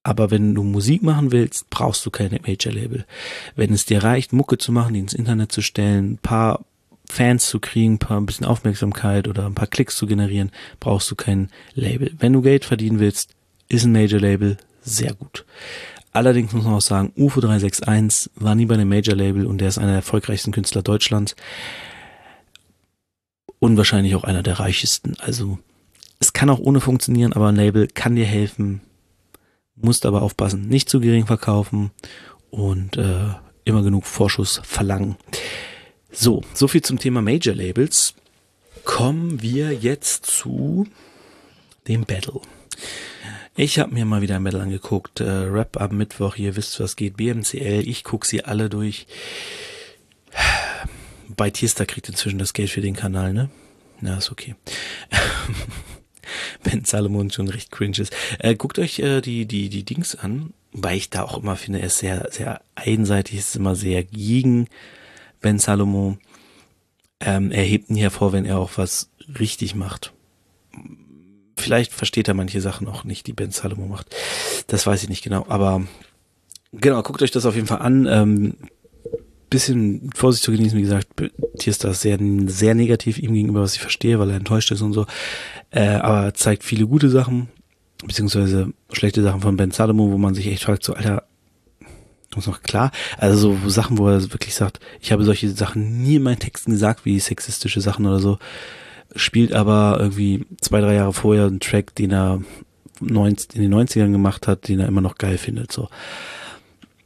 Aber 0.04 0.30
wenn 0.30 0.54
du 0.54 0.62
Musik 0.64 1.02
machen 1.02 1.30
willst, 1.30 1.70
brauchst 1.70 2.04
du 2.04 2.10
keine 2.10 2.40
Major 2.44 2.72
Label. 2.72 3.06
Wenn 3.54 3.72
es 3.72 3.84
dir 3.86 4.02
reicht, 4.02 4.32
Mucke 4.32 4.58
zu 4.58 4.72
machen, 4.72 4.94
die 4.94 5.00
ins 5.00 5.14
Internet 5.14 5.52
zu 5.52 5.62
stellen, 5.62 6.12
ein 6.12 6.18
paar 6.18 6.64
Fans 7.08 7.46
zu 7.46 7.60
kriegen, 7.60 7.94
ein 7.94 7.98
paar 7.98 8.18
ein 8.18 8.26
bisschen 8.26 8.46
Aufmerksamkeit 8.46 9.28
oder 9.28 9.46
ein 9.46 9.54
paar 9.54 9.66
Klicks 9.66 9.96
zu 9.96 10.06
generieren, 10.06 10.50
brauchst 10.80 11.10
du 11.10 11.14
kein 11.14 11.50
Label. 11.74 12.12
Wenn 12.18 12.32
du 12.32 12.42
Geld 12.42 12.64
verdienen 12.64 12.98
willst, 13.00 13.34
ist 13.68 13.84
ein 13.84 13.92
Major 13.92 14.18
Label 14.18 14.56
sehr 14.82 15.14
gut. 15.14 15.44
Allerdings 16.12 16.52
muss 16.52 16.64
man 16.64 16.74
auch 16.74 16.80
sagen, 16.82 17.12
UFO 17.16 17.40
361 17.40 18.30
war 18.34 18.54
nie 18.54 18.66
bei 18.66 18.74
einem 18.74 18.88
Major 18.88 19.14
Label 19.14 19.46
und 19.46 19.58
der 19.58 19.68
ist 19.68 19.78
einer 19.78 19.88
der 19.88 19.96
erfolgreichsten 19.96 20.52
Künstler 20.52 20.82
Deutschlands. 20.82 21.36
Und 23.58 23.76
wahrscheinlich 23.76 24.14
auch 24.14 24.24
einer 24.24 24.42
der 24.42 24.58
reichsten. 24.58 25.14
Also 25.20 25.58
es 26.18 26.32
kann 26.32 26.50
auch 26.50 26.58
ohne 26.58 26.80
funktionieren, 26.80 27.32
aber 27.32 27.48
ein 27.48 27.56
Label 27.56 27.86
kann 27.86 28.16
dir 28.16 28.26
helfen, 28.26 28.82
musst 29.76 30.06
aber 30.06 30.22
aufpassen, 30.22 30.68
nicht 30.68 30.88
zu 30.88 31.00
gering 31.00 31.26
verkaufen 31.26 31.90
und 32.50 32.96
äh, 32.96 33.30
immer 33.64 33.82
genug 33.82 34.06
Vorschuss 34.06 34.60
verlangen. 34.64 35.16
So, 36.10 36.42
so 36.54 36.68
viel 36.68 36.82
zum 36.82 36.98
Thema 36.98 37.22
Major 37.22 37.54
Labels. 37.54 38.14
Kommen 38.84 39.42
wir 39.42 39.72
jetzt 39.72 40.26
zu 40.26 40.86
dem 41.88 42.04
Battle. 42.04 42.40
Ich 43.54 43.78
habe 43.78 43.94
mir 43.94 44.04
mal 44.04 44.22
wieder 44.22 44.36
ein 44.36 44.44
Battle 44.44 44.62
angeguckt. 44.62 45.20
Äh, 45.20 45.28
Rap 45.28 45.80
am 45.80 45.96
Mittwoch, 45.96 46.36
ihr 46.36 46.56
wisst, 46.56 46.80
was 46.80 46.96
geht. 46.96 47.16
BMCL, 47.16 47.86
ich 47.86 48.04
guck 48.04 48.24
sie 48.24 48.44
alle 48.44 48.68
durch. 48.68 49.06
Bei 51.28 51.50
Tierster 51.50 51.86
kriegt 51.86 52.08
inzwischen 52.08 52.38
das 52.38 52.52
Geld 52.52 52.70
für 52.70 52.80
den 52.80 52.96
Kanal, 52.96 53.32
ne? 53.32 53.50
Na, 54.00 54.18
ist 54.18 54.32
okay. 54.32 54.54
Ben 56.62 56.84
Salomon 56.84 57.30
schon 57.30 57.48
recht 57.48 57.70
cringe 57.70 57.98
ist. 57.98 58.12
Äh, 58.38 58.54
guckt 58.54 58.78
euch 58.78 58.98
äh, 58.98 59.20
die, 59.20 59.46
die, 59.46 59.68
die 59.68 59.84
Dings 59.84 60.14
an, 60.14 60.52
weil 60.72 60.96
ich 60.96 61.10
da 61.10 61.22
auch 61.22 61.38
immer 61.38 61.56
finde, 61.56 61.80
er 61.80 61.86
ist 61.86 61.98
sehr, 61.98 62.28
sehr 62.30 62.60
einseitig, 62.74 63.38
ist 63.38 63.56
immer 63.56 63.74
sehr 63.74 64.04
gegen 64.04 64.68
Ben 65.40 65.58
Salomon. 65.58 66.18
Ähm, 67.20 67.52
er 67.52 67.62
hebt 67.62 67.90
ihn 67.90 67.96
hervor, 67.96 68.32
wenn 68.32 68.44
er 68.44 68.58
auch 68.58 68.72
was 68.76 69.10
richtig 69.38 69.74
macht. 69.74 70.12
Vielleicht 71.56 71.92
versteht 71.92 72.28
er 72.28 72.34
manche 72.34 72.60
Sachen 72.60 72.88
auch 72.88 73.04
nicht, 73.04 73.26
die 73.26 73.32
Ben 73.32 73.50
Salomon 73.50 73.88
macht. 73.88 74.14
Das 74.66 74.86
weiß 74.86 75.02
ich 75.02 75.08
nicht 75.08 75.22
genau, 75.22 75.44
aber 75.48 75.82
genau, 76.72 77.02
guckt 77.02 77.22
euch 77.22 77.30
das 77.30 77.46
auf 77.46 77.54
jeden 77.54 77.66
Fall 77.66 77.82
an. 77.82 78.06
Ähm, 78.06 78.54
bisschen 79.52 80.10
Vorsicht 80.14 80.44
zu 80.44 80.50
genießen, 80.50 80.78
wie 80.78 80.82
gesagt, 80.82 81.08
Tierster 81.58 81.90
ist 81.90 82.00
sehr, 82.00 82.18
sehr 82.46 82.74
negativ 82.74 83.18
ihm 83.18 83.34
gegenüber, 83.34 83.62
was 83.62 83.74
ich 83.74 83.80
verstehe, 83.80 84.18
weil 84.18 84.30
er 84.30 84.36
enttäuscht 84.36 84.70
ist 84.70 84.82
und 84.82 84.92
so. 84.92 85.06
Äh, 85.70 85.96
aber 85.96 86.34
zeigt 86.34 86.64
viele 86.64 86.86
gute 86.86 87.10
Sachen, 87.10 87.48
beziehungsweise 88.04 88.72
schlechte 88.92 89.22
Sachen 89.22 89.40
von 89.40 89.56
Ben 89.56 89.70
Salomo, 89.70 90.10
wo 90.10 90.18
man 90.18 90.34
sich 90.34 90.46
echt 90.46 90.64
fragt, 90.64 90.84
so, 90.84 90.94
Alter, 90.94 91.24
ist 92.38 92.46
noch 92.46 92.62
klar. 92.62 92.90
Also 93.18 93.56
so 93.56 93.68
Sachen, 93.68 93.98
wo 93.98 94.08
er 94.08 94.22
wirklich 94.32 94.54
sagt, 94.54 94.80
ich 95.00 95.12
habe 95.12 95.24
solche 95.24 95.50
Sachen 95.50 96.02
nie 96.02 96.16
in 96.16 96.22
meinen 96.22 96.38
Texten 96.38 96.72
gesagt, 96.72 97.04
wie 97.04 97.20
sexistische 97.20 97.80
Sachen 97.80 98.06
oder 98.06 98.18
so. 98.18 98.38
Spielt 99.14 99.52
aber 99.52 99.98
irgendwie 100.00 100.46
zwei, 100.60 100.80
drei 100.80 100.94
Jahre 100.94 101.12
vorher 101.12 101.46
einen 101.46 101.60
Track, 101.60 101.94
den 101.94 102.12
er 102.12 102.40
in 103.00 103.08
den 103.08 103.74
90ern 103.74 104.12
gemacht 104.12 104.46
hat, 104.46 104.68
den 104.68 104.80
er 104.80 104.88
immer 104.88 105.00
noch 105.00 105.16
geil 105.16 105.36
findet. 105.36 105.72
So. 105.72 105.88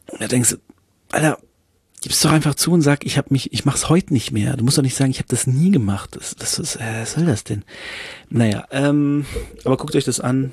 Und 0.09 0.21
da 0.21 0.29
denkst 0.29 0.51
du, 0.51 0.57
Alter, 1.11 1.39
gib's 2.01 2.21
doch 2.21 2.31
einfach 2.31 2.55
zu 2.55 2.73
und 2.73 2.83
sag, 2.83 3.05
ich 3.05 3.19
habe 3.19 3.29
mich, 3.31 3.53
ich 3.53 3.65
mach's 3.65 3.89
heute 3.89 4.13
nicht 4.13 4.33
mehr. 4.33 4.57
Du 4.57 4.65
musst 4.65 4.79
doch 4.79 4.83
nicht 4.83 4.97
sagen, 4.97 5.11
ich 5.11 5.19
habe 5.19 5.29
das 5.29 5.47
nie 5.47 5.71
gemacht. 5.71 6.17
Das, 6.17 6.35
das 6.37 6.59
ist, 6.59 6.77
äh, 6.77 7.01
was 7.01 7.13
soll 7.13 7.27
das 7.27 7.45
denn? 7.45 7.65
Naja, 8.29 8.67
ähm, 8.71 9.27
aber 9.65 9.77
guckt 9.77 9.97
euch 9.97 10.05
das 10.05 10.21
an. 10.21 10.53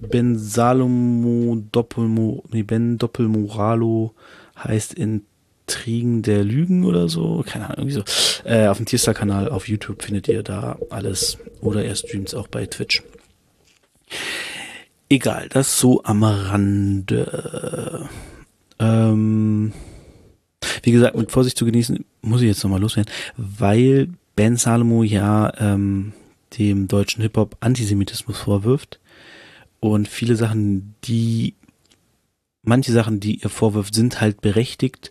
Ben 0.00 0.38
Salomo 0.38 1.62
Doppelmo, 1.72 2.44
nee, 2.50 2.62
Ben 2.62 2.98
Doppelmoralo 2.98 4.14
heißt 4.58 4.94
Intrigen 4.94 6.22
der 6.22 6.44
Lügen 6.44 6.84
oder 6.84 7.08
so. 7.08 7.44
Keine 7.46 7.66
Ahnung, 7.66 7.88
irgendwie 7.88 7.94
so. 7.94 8.48
Äh, 8.48 8.68
auf 8.68 8.76
dem 8.76 8.86
Tierstar-Kanal 8.86 9.48
auf 9.48 9.68
YouTube 9.68 10.02
findet 10.02 10.28
ihr 10.28 10.42
da 10.42 10.78
alles. 10.90 11.38
Oder 11.60 11.84
er 11.84 11.94
streamt 11.94 12.34
auch 12.34 12.48
bei 12.48 12.66
Twitch. 12.66 13.02
Egal, 15.08 15.48
das 15.50 15.78
so 15.78 16.02
am 16.04 16.22
Rande. 16.22 18.08
Ähm, 18.78 19.72
wie 20.82 20.92
gesagt, 20.92 21.16
mit 21.16 21.32
Vorsicht 21.32 21.56
zu 21.56 21.64
genießen, 21.64 22.04
muss 22.22 22.42
ich 22.42 22.48
jetzt 22.48 22.62
nochmal 22.62 22.80
loswerden, 22.80 23.12
weil 23.36 24.08
Ben 24.36 24.56
Salomo 24.56 25.02
ja 25.02 25.52
ähm, 25.58 26.12
dem 26.58 26.88
deutschen 26.88 27.22
Hip-Hop 27.22 27.56
Antisemitismus 27.60 28.38
vorwirft 28.38 29.00
und 29.80 30.08
viele 30.08 30.36
Sachen, 30.36 30.94
die, 31.04 31.54
manche 32.62 32.92
Sachen, 32.92 33.20
die 33.20 33.42
er 33.42 33.50
vorwirft, 33.50 33.94
sind 33.94 34.20
halt 34.20 34.40
berechtigt 34.40 35.10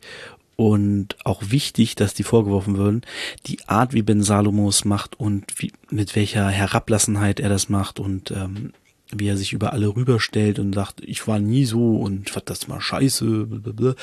und 0.56 1.18
auch 1.26 1.42
wichtig, 1.48 1.96
dass 1.96 2.14
die 2.14 2.24
vorgeworfen 2.24 2.78
würden. 2.78 3.02
Die 3.48 3.68
Art, 3.68 3.94
wie 3.94 4.02
Ben 4.02 4.24
Salomo 4.24 4.70
es 4.70 4.86
macht 4.86 5.20
und 5.20 5.46
wie, 5.58 5.72
mit 5.90 6.16
welcher 6.16 6.48
Herablassenheit 6.50 7.40
er 7.40 7.50
das 7.50 7.68
macht 7.68 8.00
und 8.00 8.32
ähm, 8.32 8.74
wie 9.12 9.28
er 9.28 9.38
sich 9.38 9.54
über 9.54 9.74
alle 9.74 9.96
rüberstellt 9.96 10.60
und 10.60 10.74
sagt, 10.74 11.02
ich 11.04 11.28
war 11.28 11.40
nie 11.40 11.66
so 11.66 11.98
und 11.98 12.30
fand 12.30 12.50
das 12.50 12.68
mal 12.68 12.80
scheiße. 12.80 13.48
Blablabla 13.48 13.96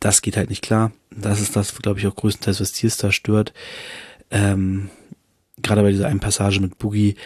das 0.00 0.22
geht 0.22 0.36
halt 0.36 0.50
nicht 0.50 0.62
klar. 0.62 0.92
Das 1.10 1.40
ist 1.40 1.56
das, 1.56 1.74
glaube 1.76 1.98
ich, 1.98 2.06
auch 2.06 2.16
größtenteils, 2.16 2.60
was 2.60 2.72
Tierstar 2.72 3.12
stört. 3.12 3.52
Ähm, 4.30 4.90
Gerade 5.60 5.82
bei 5.82 5.90
dieser 5.90 6.06
einen 6.06 6.20
Passage 6.20 6.60
mit 6.60 6.78
Boogie 6.78 7.16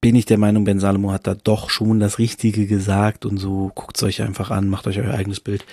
bin 0.00 0.16
ich 0.16 0.26
der 0.26 0.38
Meinung, 0.38 0.64
Ben 0.64 0.80
Salomo 0.80 1.12
hat 1.12 1.28
da 1.28 1.34
doch 1.34 1.70
schon 1.70 2.00
das 2.00 2.18
Richtige 2.18 2.66
gesagt 2.66 3.24
und 3.24 3.38
so 3.38 3.70
guckt's 3.74 4.02
euch 4.02 4.20
einfach 4.20 4.50
an, 4.50 4.68
macht 4.68 4.88
euch 4.88 4.98
euer 4.98 5.14
eigenes 5.14 5.38
Bild. 5.38 5.64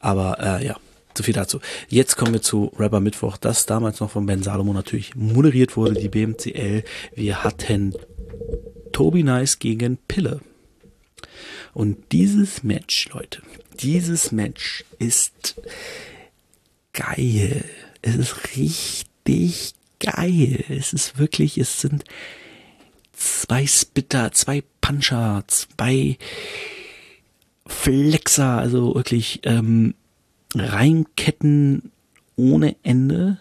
Aber 0.00 0.38
äh, 0.40 0.66
ja, 0.66 0.76
so 1.16 1.22
viel 1.22 1.34
dazu. 1.34 1.60
Jetzt 1.88 2.16
kommen 2.16 2.32
wir 2.32 2.40
zu 2.40 2.72
Rapper 2.78 3.00
Mittwoch, 3.00 3.36
das 3.36 3.66
damals 3.66 4.00
noch 4.00 4.10
von 4.10 4.24
Ben 4.24 4.42
Salomo 4.42 4.72
natürlich 4.72 5.14
moderiert 5.14 5.76
wurde, 5.76 6.00
die 6.00 6.08
BMCL. 6.08 6.82
Wir 7.14 7.44
hatten 7.44 7.94
Toby 8.92 9.22
Nice 9.22 9.58
gegen 9.58 9.98
Pille. 10.08 10.40
Und 11.74 12.12
dieses 12.12 12.62
Match, 12.62 13.10
Leute, 13.12 13.42
dieses 13.80 14.32
Match 14.32 14.84
ist 14.98 15.60
geil. 16.92 17.64
Es 18.02 18.16
ist 18.16 18.56
richtig 18.56 19.74
geil. 20.00 20.64
Es 20.68 20.92
ist 20.92 21.18
wirklich, 21.18 21.58
es 21.58 21.80
sind 21.80 22.04
zwei 23.12 23.66
Spitter, 23.66 24.32
zwei 24.32 24.62
Puncher, 24.80 25.44
zwei 25.46 26.18
Flexer, 27.66 28.58
also 28.58 28.94
wirklich 28.94 29.40
ähm, 29.44 29.94
Reinketten 30.54 31.90
ohne 32.36 32.76
Ende. 32.82 33.38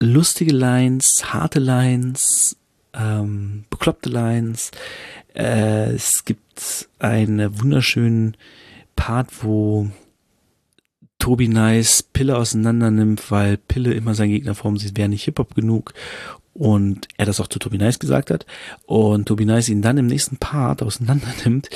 Lustige 0.00 0.52
Lines, 0.52 1.32
harte 1.32 1.60
Lines, 1.60 2.56
ähm, 2.92 3.64
bekloppte 3.70 4.10
Lines. 4.10 4.70
Äh, 5.34 5.92
es 5.92 6.24
gibt 6.24 6.88
einen 6.98 7.60
wunderschönen 7.60 8.36
Part, 8.96 9.44
wo 9.44 9.90
Tobi 11.18 11.48
Nice 11.48 12.02
Pille 12.02 12.36
auseinander 12.36 12.90
nimmt, 12.90 13.30
weil 13.30 13.56
Pille 13.56 13.92
immer 13.94 14.14
sein 14.14 14.30
Gegner 14.30 14.54
vor 14.54 14.76
sieht, 14.78 14.96
wäre 14.96 15.08
nicht 15.08 15.24
Hip-Hop 15.24 15.54
genug. 15.54 15.94
Und 16.52 17.08
er 17.16 17.26
das 17.26 17.40
auch 17.40 17.48
zu 17.48 17.58
Tobi 17.58 17.78
Nice 17.78 17.98
gesagt 17.98 18.30
hat. 18.30 18.46
Und 18.86 19.26
Tobi 19.26 19.44
Nice 19.44 19.70
ihn 19.70 19.82
dann 19.82 19.98
im 19.98 20.06
nächsten 20.06 20.36
Part 20.36 20.82
auseinander 20.82 21.26
nimmt, 21.44 21.68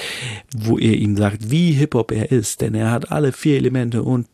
wo 0.56 0.78
er 0.78 0.94
ihm 0.94 1.16
sagt, 1.16 1.50
wie 1.50 1.72
Hip-Hop 1.72 2.12
er 2.12 2.30
ist. 2.30 2.60
Denn 2.60 2.74
er 2.74 2.92
hat 2.92 3.10
alle 3.10 3.32
vier 3.32 3.56
Elemente 3.56 4.02
und 4.02 4.28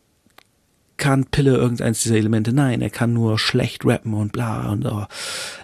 kann 0.97 1.25
Pille 1.25 1.55
irgendeins 1.55 2.01
dieser 2.01 2.15
Elemente. 2.15 2.53
Nein, 2.53 2.81
er 2.81 2.89
kann 2.89 3.13
nur 3.13 3.37
schlecht 3.39 3.85
rappen 3.85 4.13
und 4.13 4.31
bla 4.31 4.69
und 4.71 4.85
oh. 4.85 5.05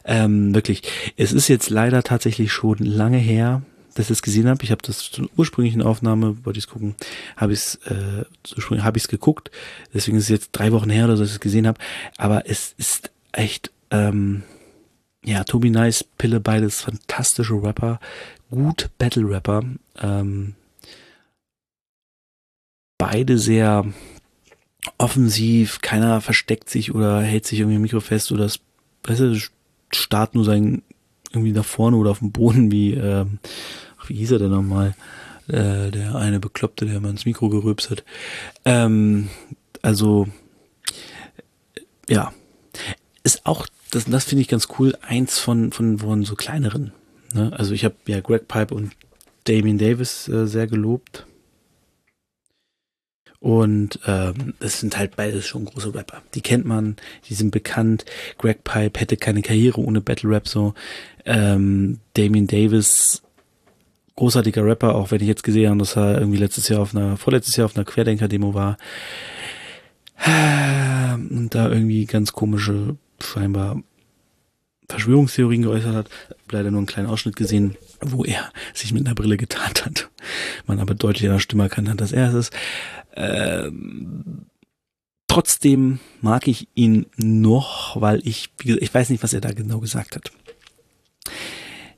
ähm, 0.05 0.53
wirklich. 0.53 0.83
Es 1.17 1.31
ist 1.33 1.47
jetzt 1.47 1.69
leider 1.69 2.03
tatsächlich 2.03 2.51
schon 2.51 2.77
lange 2.79 3.17
her, 3.17 3.61
dass 3.95 4.05
ich 4.05 4.11
es 4.11 4.21
gesehen 4.21 4.47
habe. 4.47 4.63
Ich 4.63 4.71
habe 4.71 4.81
das 4.81 5.11
zur 5.11 5.29
ursprünglichen 5.37 5.81
Aufnahme, 5.81 6.37
wollte 6.43 6.59
ich 6.59 6.65
es 6.65 6.71
gucken, 6.71 6.95
habe 7.37 7.53
ich 7.53 7.59
es 7.59 7.75
äh, 7.85 8.25
habe 8.81 8.97
ich 8.97 9.03
es 9.03 9.09
geguckt. 9.09 9.51
Deswegen 9.93 10.17
ist 10.17 10.23
es 10.23 10.29
jetzt 10.29 10.51
drei 10.51 10.71
Wochen 10.71 10.89
her 10.89 11.05
oder 11.05 11.17
so, 11.17 11.23
dass 11.23 11.31
ich 11.31 11.35
es 11.35 11.41
gesehen 11.41 11.67
habe. 11.67 11.79
Aber 12.17 12.49
es 12.49 12.73
ist 12.77 13.11
echt 13.31 13.71
ähm, 13.89 14.43
ja, 15.23 15.43
Tobi 15.43 15.69
Nice, 15.69 16.03
Pille, 16.17 16.39
beides 16.39 16.81
fantastische 16.81 17.61
Rapper, 17.61 17.99
gut 18.49 18.89
Battle 18.97 19.29
Rapper, 19.29 19.63
ähm, 20.01 20.55
beide 22.97 23.37
sehr 23.37 23.85
offensiv, 24.97 25.81
keiner 25.81 26.21
versteckt 26.21 26.69
sich 26.69 26.93
oder 26.93 27.21
hält 27.21 27.45
sich 27.45 27.59
irgendwie 27.59 27.75
im 27.75 27.81
Mikro 27.81 27.99
fest 27.99 28.31
oder 28.31 28.43
das, 28.43 28.59
du, 29.03 29.37
starrt 29.91 30.35
nur 30.35 30.45
sein 30.45 30.81
irgendwie 31.31 31.51
nach 31.51 31.65
vorne 31.65 31.97
oder 31.97 32.11
auf 32.11 32.19
dem 32.19 32.31
Boden 32.31 32.71
wie, 32.71 32.93
ähm, 32.93 33.39
wie 34.07 34.15
hieß 34.15 34.31
er 34.31 34.39
denn 34.39 34.51
nochmal? 34.51 34.95
Äh, 35.47 35.91
der 35.91 36.15
eine 36.15 36.39
Bekloppte, 36.39 36.85
der 36.85 36.99
mal 36.99 37.09
ins 37.09 37.25
Mikro 37.25 37.49
gerülpst 37.49 37.89
hat. 37.89 38.03
Ähm, 38.65 39.29
also, 39.81 40.27
ja. 42.07 42.33
Ist 43.23 43.45
auch, 43.45 43.67
das, 43.91 44.05
das 44.05 44.25
finde 44.25 44.41
ich 44.41 44.47
ganz 44.47 44.67
cool, 44.79 44.97
eins 45.01 45.39
von, 45.39 45.71
von, 45.71 45.99
von 45.99 46.23
so 46.23 46.35
kleineren. 46.35 46.91
Ne? 47.33 47.51
Also 47.55 47.73
ich 47.73 47.85
habe 47.85 47.95
ja 48.07 48.19
Greg 48.19 48.47
Pipe 48.47 48.73
und 48.73 48.93
Damien 49.45 49.77
Davis 49.77 50.27
äh, 50.27 50.47
sehr 50.47 50.67
gelobt. 50.67 51.25
Und 53.41 53.99
ähm, 54.05 54.53
es 54.59 54.79
sind 54.79 54.99
halt 54.99 55.15
beides 55.15 55.47
schon 55.47 55.65
große 55.65 55.95
Rapper. 55.95 56.21
Die 56.35 56.41
kennt 56.41 56.63
man, 56.63 56.95
die 57.27 57.33
sind 57.33 57.49
bekannt. 57.49 58.05
Greg 58.37 58.63
Pipe 58.63 58.99
hätte 58.99 59.17
keine 59.17 59.41
Karriere 59.41 59.81
ohne 59.81 59.99
Battle 59.99 60.29
Rap 60.29 60.47
so. 60.47 60.75
Ähm, 61.25 61.99
Damien 62.13 62.45
Davis, 62.45 63.23
großartiger 64.15 64.63
Rapper, 64.63 64.93
auch 64.93 65.09
wenn 65.09 65.21
ich 65.21 65.27
jetzt 65.27 65.43
gesehen 65.43 65.69
habe, 65.69 65.79
dass 65.79 65.97
er 65.97 66.19
irgendwie 66.19 66.37
letztes 66.37 66.69
Jahr 66.69 66.81
auf 66.81 66.95
einer, 66.95 67.17
vorletztes 67.17 67.55
Jahr 67.55 67.65
auf 67.65 67.75
einer 67.75 67.83
Querdenker-Demo 67.83 68.53
war. 68.53 68.77
Und 70.23 71.49
da 71.49 71.67
irgendwie 71.67 72.05
ganz 72.05 72.33
komische, 72.33 72.95
scheinbar 73.19 73.81
Verschwörungstheorien 74.87 75.63
geäußert 75.63 75.95
hat. 75.95 76.09
Leider 76.51 76.69
nur 76.69 76.79
einen 76.79 76.85
kleinen 76.85 77.09
Ausschnitt 77.09 77.37
gesehen, 77.37 77.75
wo 78.01 78.23
er 78.23 78.51
sich 78.75 78.93
mit 78.93 79.03
einer 79.03 79.15
Brille 79.15 79.37
getarnt 79.37 79.83
hat. 79.83 80.09
Man 80.67 80.79
aber 80.79 80.93
deutlich 80.93 81.27
an 81.27 81.35
der 81.35 81.39
Stimme 81.39 81.63
erkannt 81.63 81.89
hat, 81.89 82.01
dass 82.01 82.11
er 82.11 82.27
es 82.29 82.35
ist. 82.35 82.53
Ähm, 83.15 84.45
trotzdem 85.27 85.99
mag 86.21 86.47
ich 86.47 86.67
ihn 86.75 87.05
noch, 87.17 87.99
weil 87.99 88.25
ich, 88.27 88.49
ich 88.63 88.93
weiß 88.93 89.09
nicht, 89.09 89.23
was 89.23 89.33
er 89.33 89.41
da 89.41 89.51
genau 89.51 89.79
gesagt 89.79 90.15
hat. 90.15 90.31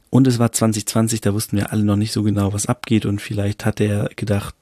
Und 0.10 0.28
es 0.28 0.38
war 0.38 0.52
2020, 0.52 1.22
da 1.22 1.34
wussten 1.34 1.58
wir 1.58 1.72
alle 1.72 1.84
noch 1.84 1.96
nicht 1.96 2.12
so 2.12 2.22
genau, 2.22 2.54
was 2.54 2.68
abgeht 2.68 3.08
und 3.08 3.20
vielleicht 3.20 3.66
hat 3.66 3.82
er 3.82 4.10
gedacht, 4.16 4.54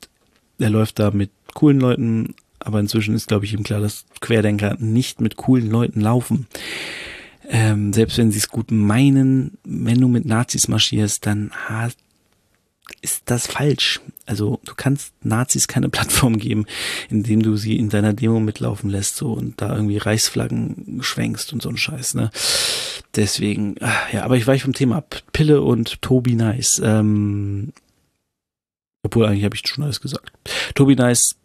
er 0.58 0.70
läuft 0.70 1.00
da 1.00 1.12
mit 1.12 1.32
coolen 1.54 1.82
Leuten, 1.82 2.36
aber 2.60 2.80
inzwischen 2.80 3.16
ist, 3.16 3.28
glaube 3.28 3.44
ich, 3.44 3.54
ihm 3.54 3.64
klar, 3.64 3.82
dass 3.82 4.06
Querdenker 4.22 4.78
nicht 4.80 5.20
mit 5.20 5.36
coolen 5.36 5.70
Leuten 5.70 6.00
laufen. 6.00 6.48
Ähm, 7.50 7.92
selbst 7.92 8.18
wenn 8.18 8.32
sie 8.32 8.38
es 8.38 8.48
gut 8.48 8.72
meinen, 8.72 9.58
wenn 9.66 10.00
du 10.00 10.08
mit 10.08 10.26
Nazis 10.26 10.70
marschierst, 10.70 11.26
dann 11.26 11.52
hast 11.68 11.98
ist 13.02 13.24
das 13.26 13.48
falsch. 13.48 14.02
Also 14.26 14.60
du 14.66 14.74
kannst 14.76 15.14
Nazis 15.24 15.68
keine 15.68 15.90
Plattform 15.90 16.38
geben, 16.38 16.66
indem 17.10 17.42
du 17.42 17.56
sie 17.56 17.78
in 17.78 17.90
deiner 17.90 18.14
Demo 18.14 18.40
mitlaufen 18.40 18.90
lässt 18.90 19.18
so 19.18 19.34
und 19.34 19.62
da 19.62 19.76
irgendwie 19.76 19.98
Reichsflaggen 19.98 21.00
schwenkst 21.02 21.54
und 21.54 21.62
so 21.62 21.70
ein 21.70 21.78
Scheiß, 21.78 22.16
ne? 22.16 22.32
Deswegen, 23.16 23.76
ah, 23.82 23.94
ja, 24.14 24.24
aber 24.24 24.38
ich 24.38 24.48
weiche 24.48 24.64
vom 24.64 24.74
Thema 24.74 24.98
ab. 24.98 25.22
Pille 25.34 25.62
und 25.62 26.02
Tobi 26.02 26.36
Nice. 26.36 26.82
Ähm, 26.84 27.74
obwohl 29.04 29.26
eigentlich 29.26 29.44
habe 29.44 29.56
ich 29.56 29.64
schon 29.66 29.84
alles 29.84 30.00
gesagt. 30.00 30.32
Tobi 30.76 30.96
Nice 30.96 31.36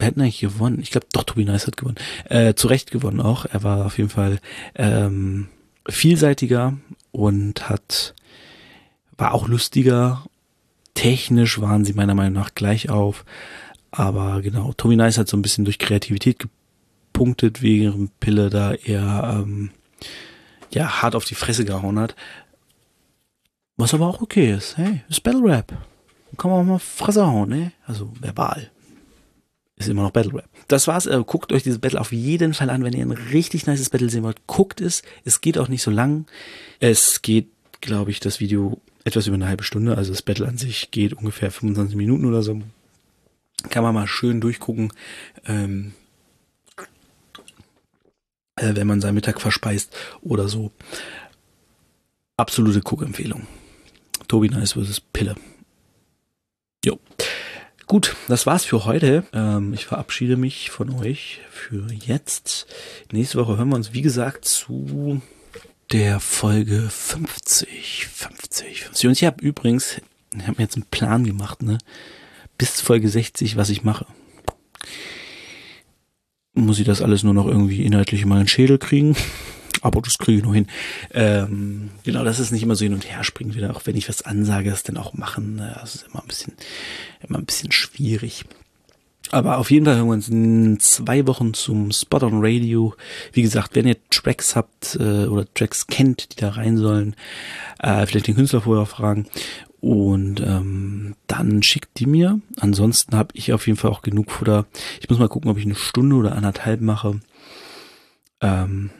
hätten 0.00 0.20
eigentlich 0.20 0.40
gewonnen. 0.40 0.80
Ich 0.80 0.90
glaube, 0.90 1.06
doch, 1.12 1.24
Tobi 1.24 1.44
Nice 1.44 1.66
hat 1.66 1.76
gewonnen. 1.76 1.96
Äh, 2.28 2.54
zu 2.54 2.68
Recht 2.68 2.90
gewonnen 2.90 3.20
auch. 3.20 3.44
Er 3.46 3.62
war 3.62 3.86
auf 3.86 3.98
jeden 3.98 4.10
Fall 4.10 4.40
ähm, 4.74 5.48
vielseitiger 5.88 6.76
und 7.12 7.68
hat 7.68 8.14
war 9.18 9.34
auch 9.34 9.48
lustiger. 9.48 10.24
Technisch 10.94 11.60
waren 11.60 11.84
sie 11.84 11.92
meiner 11.92 12.14
Meinung 12.14 12.34
nach 12.34 12.54
gleich 12.54 12.90
auf. 12.90 13.24
Aber 13.90 14.42
genau, 14.42 14.72
Tommy 14.72 14.96
Nice 14.96 15.18
hat 15.18 15.28
so 15.28 15.36
ein 15.36 15.42
bisschen 15.42 15.64
durch 15.64 15.78
Kreativität 15.78 16.38
gepunktet, 16.38 17.62
wegen 17.62 18.10
Pille 18.20 18.50
da 18.50 18.74
eher 18.74 19.42
ähm, 19.42 19.70
ja, 20.72 21.02
hart 21.02 21.14
auf 21.14 21.24
die 21.24 21.34
Fresse 21.34 21.64
gehauen 21.64 21.98
hat. 21.98 22.14
Was 23.76 23.94
aber 23.94 24.06
auch 24.06 24.22
okay 24.22 24.52
ist. 24.52 24.76
Hey, 24.76 25.02
ist 25.08 25.22
Battle 25.22 25.42
Rap. 25.42 25.72
Kann 26.36 26.50
man 26.50 26.60
auch 26.60 26.64
mal 26.64 26.78
Fresse 26.78 27.26
hauen, 27.26 27.48
ne? 27.48 27.72
Also 27.86 28.12
verbal. 28.20 28.70
Ist 29.76 29.88
immer 29.88 30.02
noch 30.02 30.10
Battle 30.10 30.34
Rap. 30.34 30.48
Das 30.68 30.86
war's. 30.86 31.06
Äh, 31.06 31.22
guckt 31.26 31.52
euch 31.52 31.62
dieses 31.62 31.78
Battle 31.78 32.00
auf 32.00 32.12
jeden 32.12 32.54
Fall 32.54 32.70
an, 32.70 32.84
wenn 32.84 32.94
ihr 32.94 33.04
ein 33.04 33.12
richtig 33.12 33.66
nices 33.66 33.90
Battle 33.90 34.08
sehen 34.08 34.22
wollt. 34.22 34.46
Guckt 34.46 34.80
es. 34.80 35.02
Es 35.24 35.40
geht 35.40 35.58
auch 35.58 35.68
nicht 35.68 35.82
so 35.82 35.90
lang. 35.90 36.26
Es 36.80 37.22
geht, 37.22 37.48
glaube 37.80 38.10
ich, 38.10 38.20
das 38.20 38.40
Video 38.40 38.80
etwas 39.06 39.28
über 39.28 39.34
eine 39.34 39.46
halbe 39.46 39.62
Stunde. 39.62 39.96
Also 39.96 40.12
das 40.12 40.22
Battle 40.22 40.48
an 40.48 40.58
sich 40.58 40.90
geht 40.90 41.14
ungefähr 41.14 41.50
25 41.50 41.96
Minuten 41.96 42.26
oder 42.26 42.42
so. 42.42 42.60
Kann 43.70 43.84
man 43.84 43.94
mal 43.94 44.08
schön 44.08 44.40
durchgucken, 44.40 44.92
ähm, 45.46 45.94
äh, 48.56 48.74
wenn 48.74 48.86
man 48.86 49.00
seinen 49.00 49.14
Mittag 49.14 49.40
verspeist 49.40 49.96
oder 50.22 50.48
so. 50.48 50.72
Absolute 52.36 52.80
Guckempfehlung. 52.80 53.46
Tobi 54.26 54.48
Nice 54.48 54.72
vs. 54.72 55.00
Pille. 55.00 55.36
Jo. 56.84 56.98
Gut, 57.86 58.16
das 58.26 58.44
war's 58.44 58.64
für 58.64 58.84
heute. 58.84 59.24
Ähm, 59.32 59.72
ich 59.72 59.86
verabschiede 59.86 60.36
mich 60.36 60.70
von 60.70 60.90
euch 60.90 61.40
für 61.50 61.86
jetzt. 61.92 62.66
Nächste 63.12 63.38
Woche 63.38 63.56
hören 63.56 63.68
wir 63.68 63.76
uns, 63.76 63.92
wie 63.92 64.02
gesagt, 64.02 64.44
zu 64.44 65.22
der 65.92 66.20
Folge 66.20 66.88
50, 66.90 68.06
50, 68.06 68.80
50. 68.84 69.06
Und 69.06 69.12
ich 69.12 69.24
habe 69.24 69.44
übrigens, 69.44 70.00
ich 70.34 70.42
habe 70.42 70.56
mir 70.58 70.64
jetzt 70.64 70.76
einen 70.76 70.86
Plan 70.90 71.24
gemacht, 71.24 71.62
ne? 71.62 71.78
Bis 72.58 72.80
Folge 72.80 73.08
60, 73.08 73.56
was 73.56 73.70
ich 73.70 73.84
mache. 73.84 74.06
Muss 76.54 76.78
ich 76.78 76.86
das 76.86 77.02
alles 77.02 77.22
nur 77.22 77.34
noch 77.34 77.46
irgendwie 77.46 77.84
inhaltlich 77.84 78.22
in 78.22 78.28
meinen 78.28 78.48
Schädel 78.48 78.78
kriegen? 78.78 79.14
Aber 79.82 80.00
das 80.00 80.18
kriege 80.18 80.38
ich 80.38 80.44
noch 80.44 80.54
hin. 80.54 80.66
Ähm, 81.12 81.90
genau, 82.02 82.24
das 82.24 82.40
ist 82.40 82.50
nicht 82.50 82.62
immer 82.62 82.74
so 82.74 82.84
hin 82.84 82.94
und 82.94 83.08
her 83.08 83.22
springen 83.22 83.54
wieder, 83.54 83.76
auch 83.76 83.82
wenn 83.84 83.94
ich 83.94 84.08
was 84.08 84.22
ansage, 84.22 84.70
das 84.70 84.82
dann 84.82 84.96
auch 84.96 85.12
machen. 85.12 85.56
Ne? 85.56 85.76
Das 85.80 85.94
ist 85.94 86.06
immer 86.06 86.22
ein 86.22 86.28
bisschen, 86.28 86.54
immer 87.28 87.38
ein 87.38 87.44
bisschen 87.44 87.70
schwierig. 87.72 88.44
Aber 89.32 89.58
auf 89.58 89.70
jeden 89.70 89.84
Fall 89.84 89.96
hören 89.96 90.06
wir 90.06 90.12
uns 90.14 90.28
in 90.28 90.78
zwei 90.80 91.26
Wochen 91.26 91.54
zum 91.54 91.90
Spot 91.90 92.22
on 92.22 92.44
Radio. 92.44 92.94
Wie 93.32 93.42
gesagt, 93.42 93.74
wenn 93.74 93.86
ihr 93.86 93.96
Tracks 94.10 94.54
habt 94.54 94.96
äh, 95.00 95.26
oder 95.26 95.52
Tracks 95.54 95.86
kennt, 95.86 96.32
die 96.32 96.40
da 96.40 96.50
rein 96.50 96.76
sollen, 96.76 97.16
äh, 97.80 98.06
vielleicht 98.06 98.28
den 98.28 98.36
Künstler 98.36 98.60
vorher 98.60 98.86
fragen. 98.86 99.26
Und 99.80 100.40
ähm, 100.40 101.14
dann 101.26 101.62
schickt 101.62 101.98
die 101.98 102.06
mir. 102.06 102.40
Ansonsten 102.58 103.16
habe 103.16 103.30
ich 103.34 103.52
auf 103.52 103.66
jeden 103.66 103.78
Fall 103.78 103.90
auch 103.90 104.02
genug 104.02 104.30
Futter. 104.30 104.66
Ich 105.00 105.08
muss 105.08 105.18
mal 105.18 105.28
gucken, 105.28 105.50
ob 105.50 105.58
ich 105.58 105.64
eine 105.64 105.74
Stunde 105.74 106.16
oder 106.16 106.34
anderthalb 106.34 106.80
mache. 106.80 107.20
Ähm, 108.40 108.90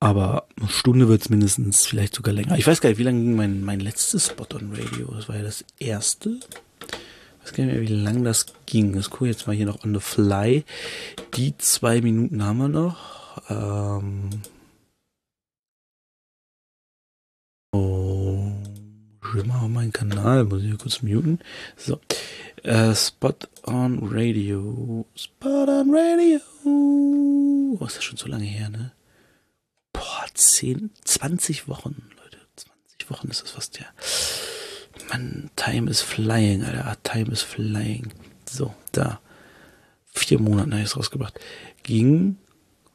aber 0.00 0.46
eine 0.58 0.68
Stunde 0.68 1.08
wird's 1.08 1.30
mindestens, 1.30 1.84
vielleicht 1.84 2.14
sogar 2.14 2.32
länger. 2.32 2.56
Ich 2.56 2.66
weiß 2.66 2.80
gar 2.80 2.90
nicht, 2.90 2.98
wie 2.98 3.04
lange 3.04 3.20
ging 3.20 3.34
mein, 3.34 3.64
mein 3.64 3.80
letztes 3.80 4.26
Spot 4.26 4.46
on 4.54 4.72
Radio? 4.72 5.12
Das 5.14 5.28
war 5.28 5.36
ja 5.36 5.42
das 5.42 5.64
erste 5.78 6.38
weiß 7.48 7.56
gar 7.56 7.64
nicht 7.64 7.74
mehr, 7.74 7.82
wie 7.82 8.02
lang 8.02 8.24
das 8.24 8.46
ging. 8.68 8.92
Das 8.92 9.10
gucke 9.10 9.26
ich 9.26 9.36
jetzt 9.36 9.46
mal 9.46 9.56
hier 9.56 9.66
noch 9.66 9.84
on 9.84 9.94
the 9.94 10.00
fly. 10.00 10.64
Die 11.34 11.56
zwei 11.58 12.00
Minuten 12.00 12.44
haben 12.44 12.58
wir 12.58 12.68
noch. 12.68 13.42
Ähm 13.48 14.30
oh, 17.72 18.52
auf 19.68 19.68
meinen 19.68 19.92
Kanal, 19.92 20.44
muss 20.44 20.60
ich 20.60 20.68
hier 20.68 20.78
kurz 20.78 21.02
muten. 21.02 21.40
So. 21.76 22.00
Äh, 22.62 22.94
Spot 22.94 23.34
on 23.64 24.00
Radio. 24.02 25.06
Spot 25.14 25.66
on 25.68 25.94
Radio. 25.94 26.40
Oh, 26.64 27.84
ist 27.86 27.96
das 27.96 28.04
schon 28.04 28.16
so 28.16 28.26
lange 28.26 28.44
her, 28.44 28.68
ne? 28.68 28.92
Boah, 29.92 30.26
10, 30.34 30.90
20 31.04 31.68
Wochen, 31.68 32.10
Leute. 32.22 32.38
20 32.56 33.10
Wochen 33.10 33.28
ist 33.28 33.42
das 33.42 33.50
fast 33.52 33.78
ja. 33.78 33.86
Mann, 35.08 35.50
Time 35.56 35.90
is 35.90 36.00
flying, 36.02 36.64
Alter. 36.64 36.96
Time 37.02 37.32
is 37.32 37.42
flying. 37.42 38.12
So, 38.48 38.74
da. 38.92 39.20
Vier 40.12 40.40
Monate 40.40 40.72
habe 40.72 40.80
ich 40.80 40.86
es 40.86 40.96
rausgebracht. 40.96 41.38
Ging 41.82 42.36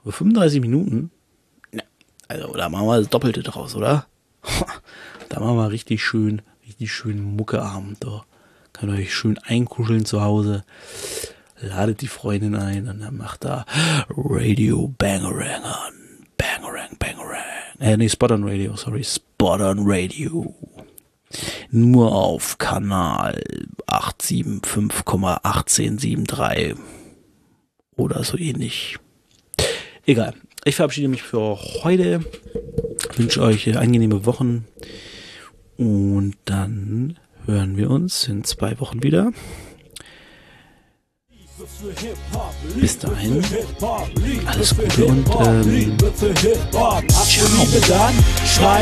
35 0.05 0.61
Minuten. 0.61 1.11
Ja, 1.71 1.81
also, 2.27 2.53
da 2.53 2.69
machen 2.69 2.87
wir 2.87 2.99
das 2.99 3.09
Doppelte 3.09 3.43
draus, 3.43 3.75
oder? 3.75 4.07
Da 5.29 5.39
machen 5.39 5.57
wir 5.57 5.71
richtig 5.71 6.03
schön, 6.03 6.43
richtig 6.63 6.91
schön 6.93 7.23
Muckeabend. 7.23 8.03
Da. 8.03 8.23
Kann 8.71 8.91
euch 8.91 9.15
schön 9.15 9.39
einkuscheln 9.39 10.05
zu 10.05 10.21
Hause. 10.21 10.63
Ladet 11.59 12.01
die 12.01 12.07
Freundin 12.07 12.55
ein 12.55 12.87
und 12.87 12.99
dann 12.99 13.17
macht 13.17 13.43
da 13.43 13.65
Radio 14.09 14.93
Bangerang 14.95 15.63
an. 15.63 15.93
Bangerang, 16.37 16.97
Bangerang. 16.99 17.39
Äh, 17.79 17.97
nee, 17.97 18.09
Spot 18.09 18.31
on 18.31 18.43
Radio, 18.43 18.75
sorry. 18.75 19.03
Spot 19.03 19.55
on 19.55 19.79
Radio 19.79 20.53
nur 21.73 22.13
auf 22.13 22.57
Kanal 22.59 23.43
875,1873 23.87 26.77
oder 27.95 28.23
so 28.23 28.37
ähnlich. 28.37 28.99
Egal. 30.05 30.35
Ich 30.65 30.75
verabschiede 30.75 31.07
mich 31.07 31.23
für 31.23 31.57
heute. 31.83 32.23
wünsche 33.15 33.41
euch 33.41 33.75
angenehme 33.77 34.25
Wochen 34.25 34.65
und 35.77 36.35
dann 36.45 37.17
hören 37.45 37.75
wir 37.75 37.89
uns 37.89 38.27
in 38.27 38.43
zwei 38.43 38.79
Wochen 38.79 39.01
wieder. 39.03 39.31
Bis 42.79 42.99
dahin, 42.99 43.43
alles 44.45 44.75
Gute 44.75 45.05
und 45.05 45.27
ähm, 45.39 45.97
ciao. 48.45 48.81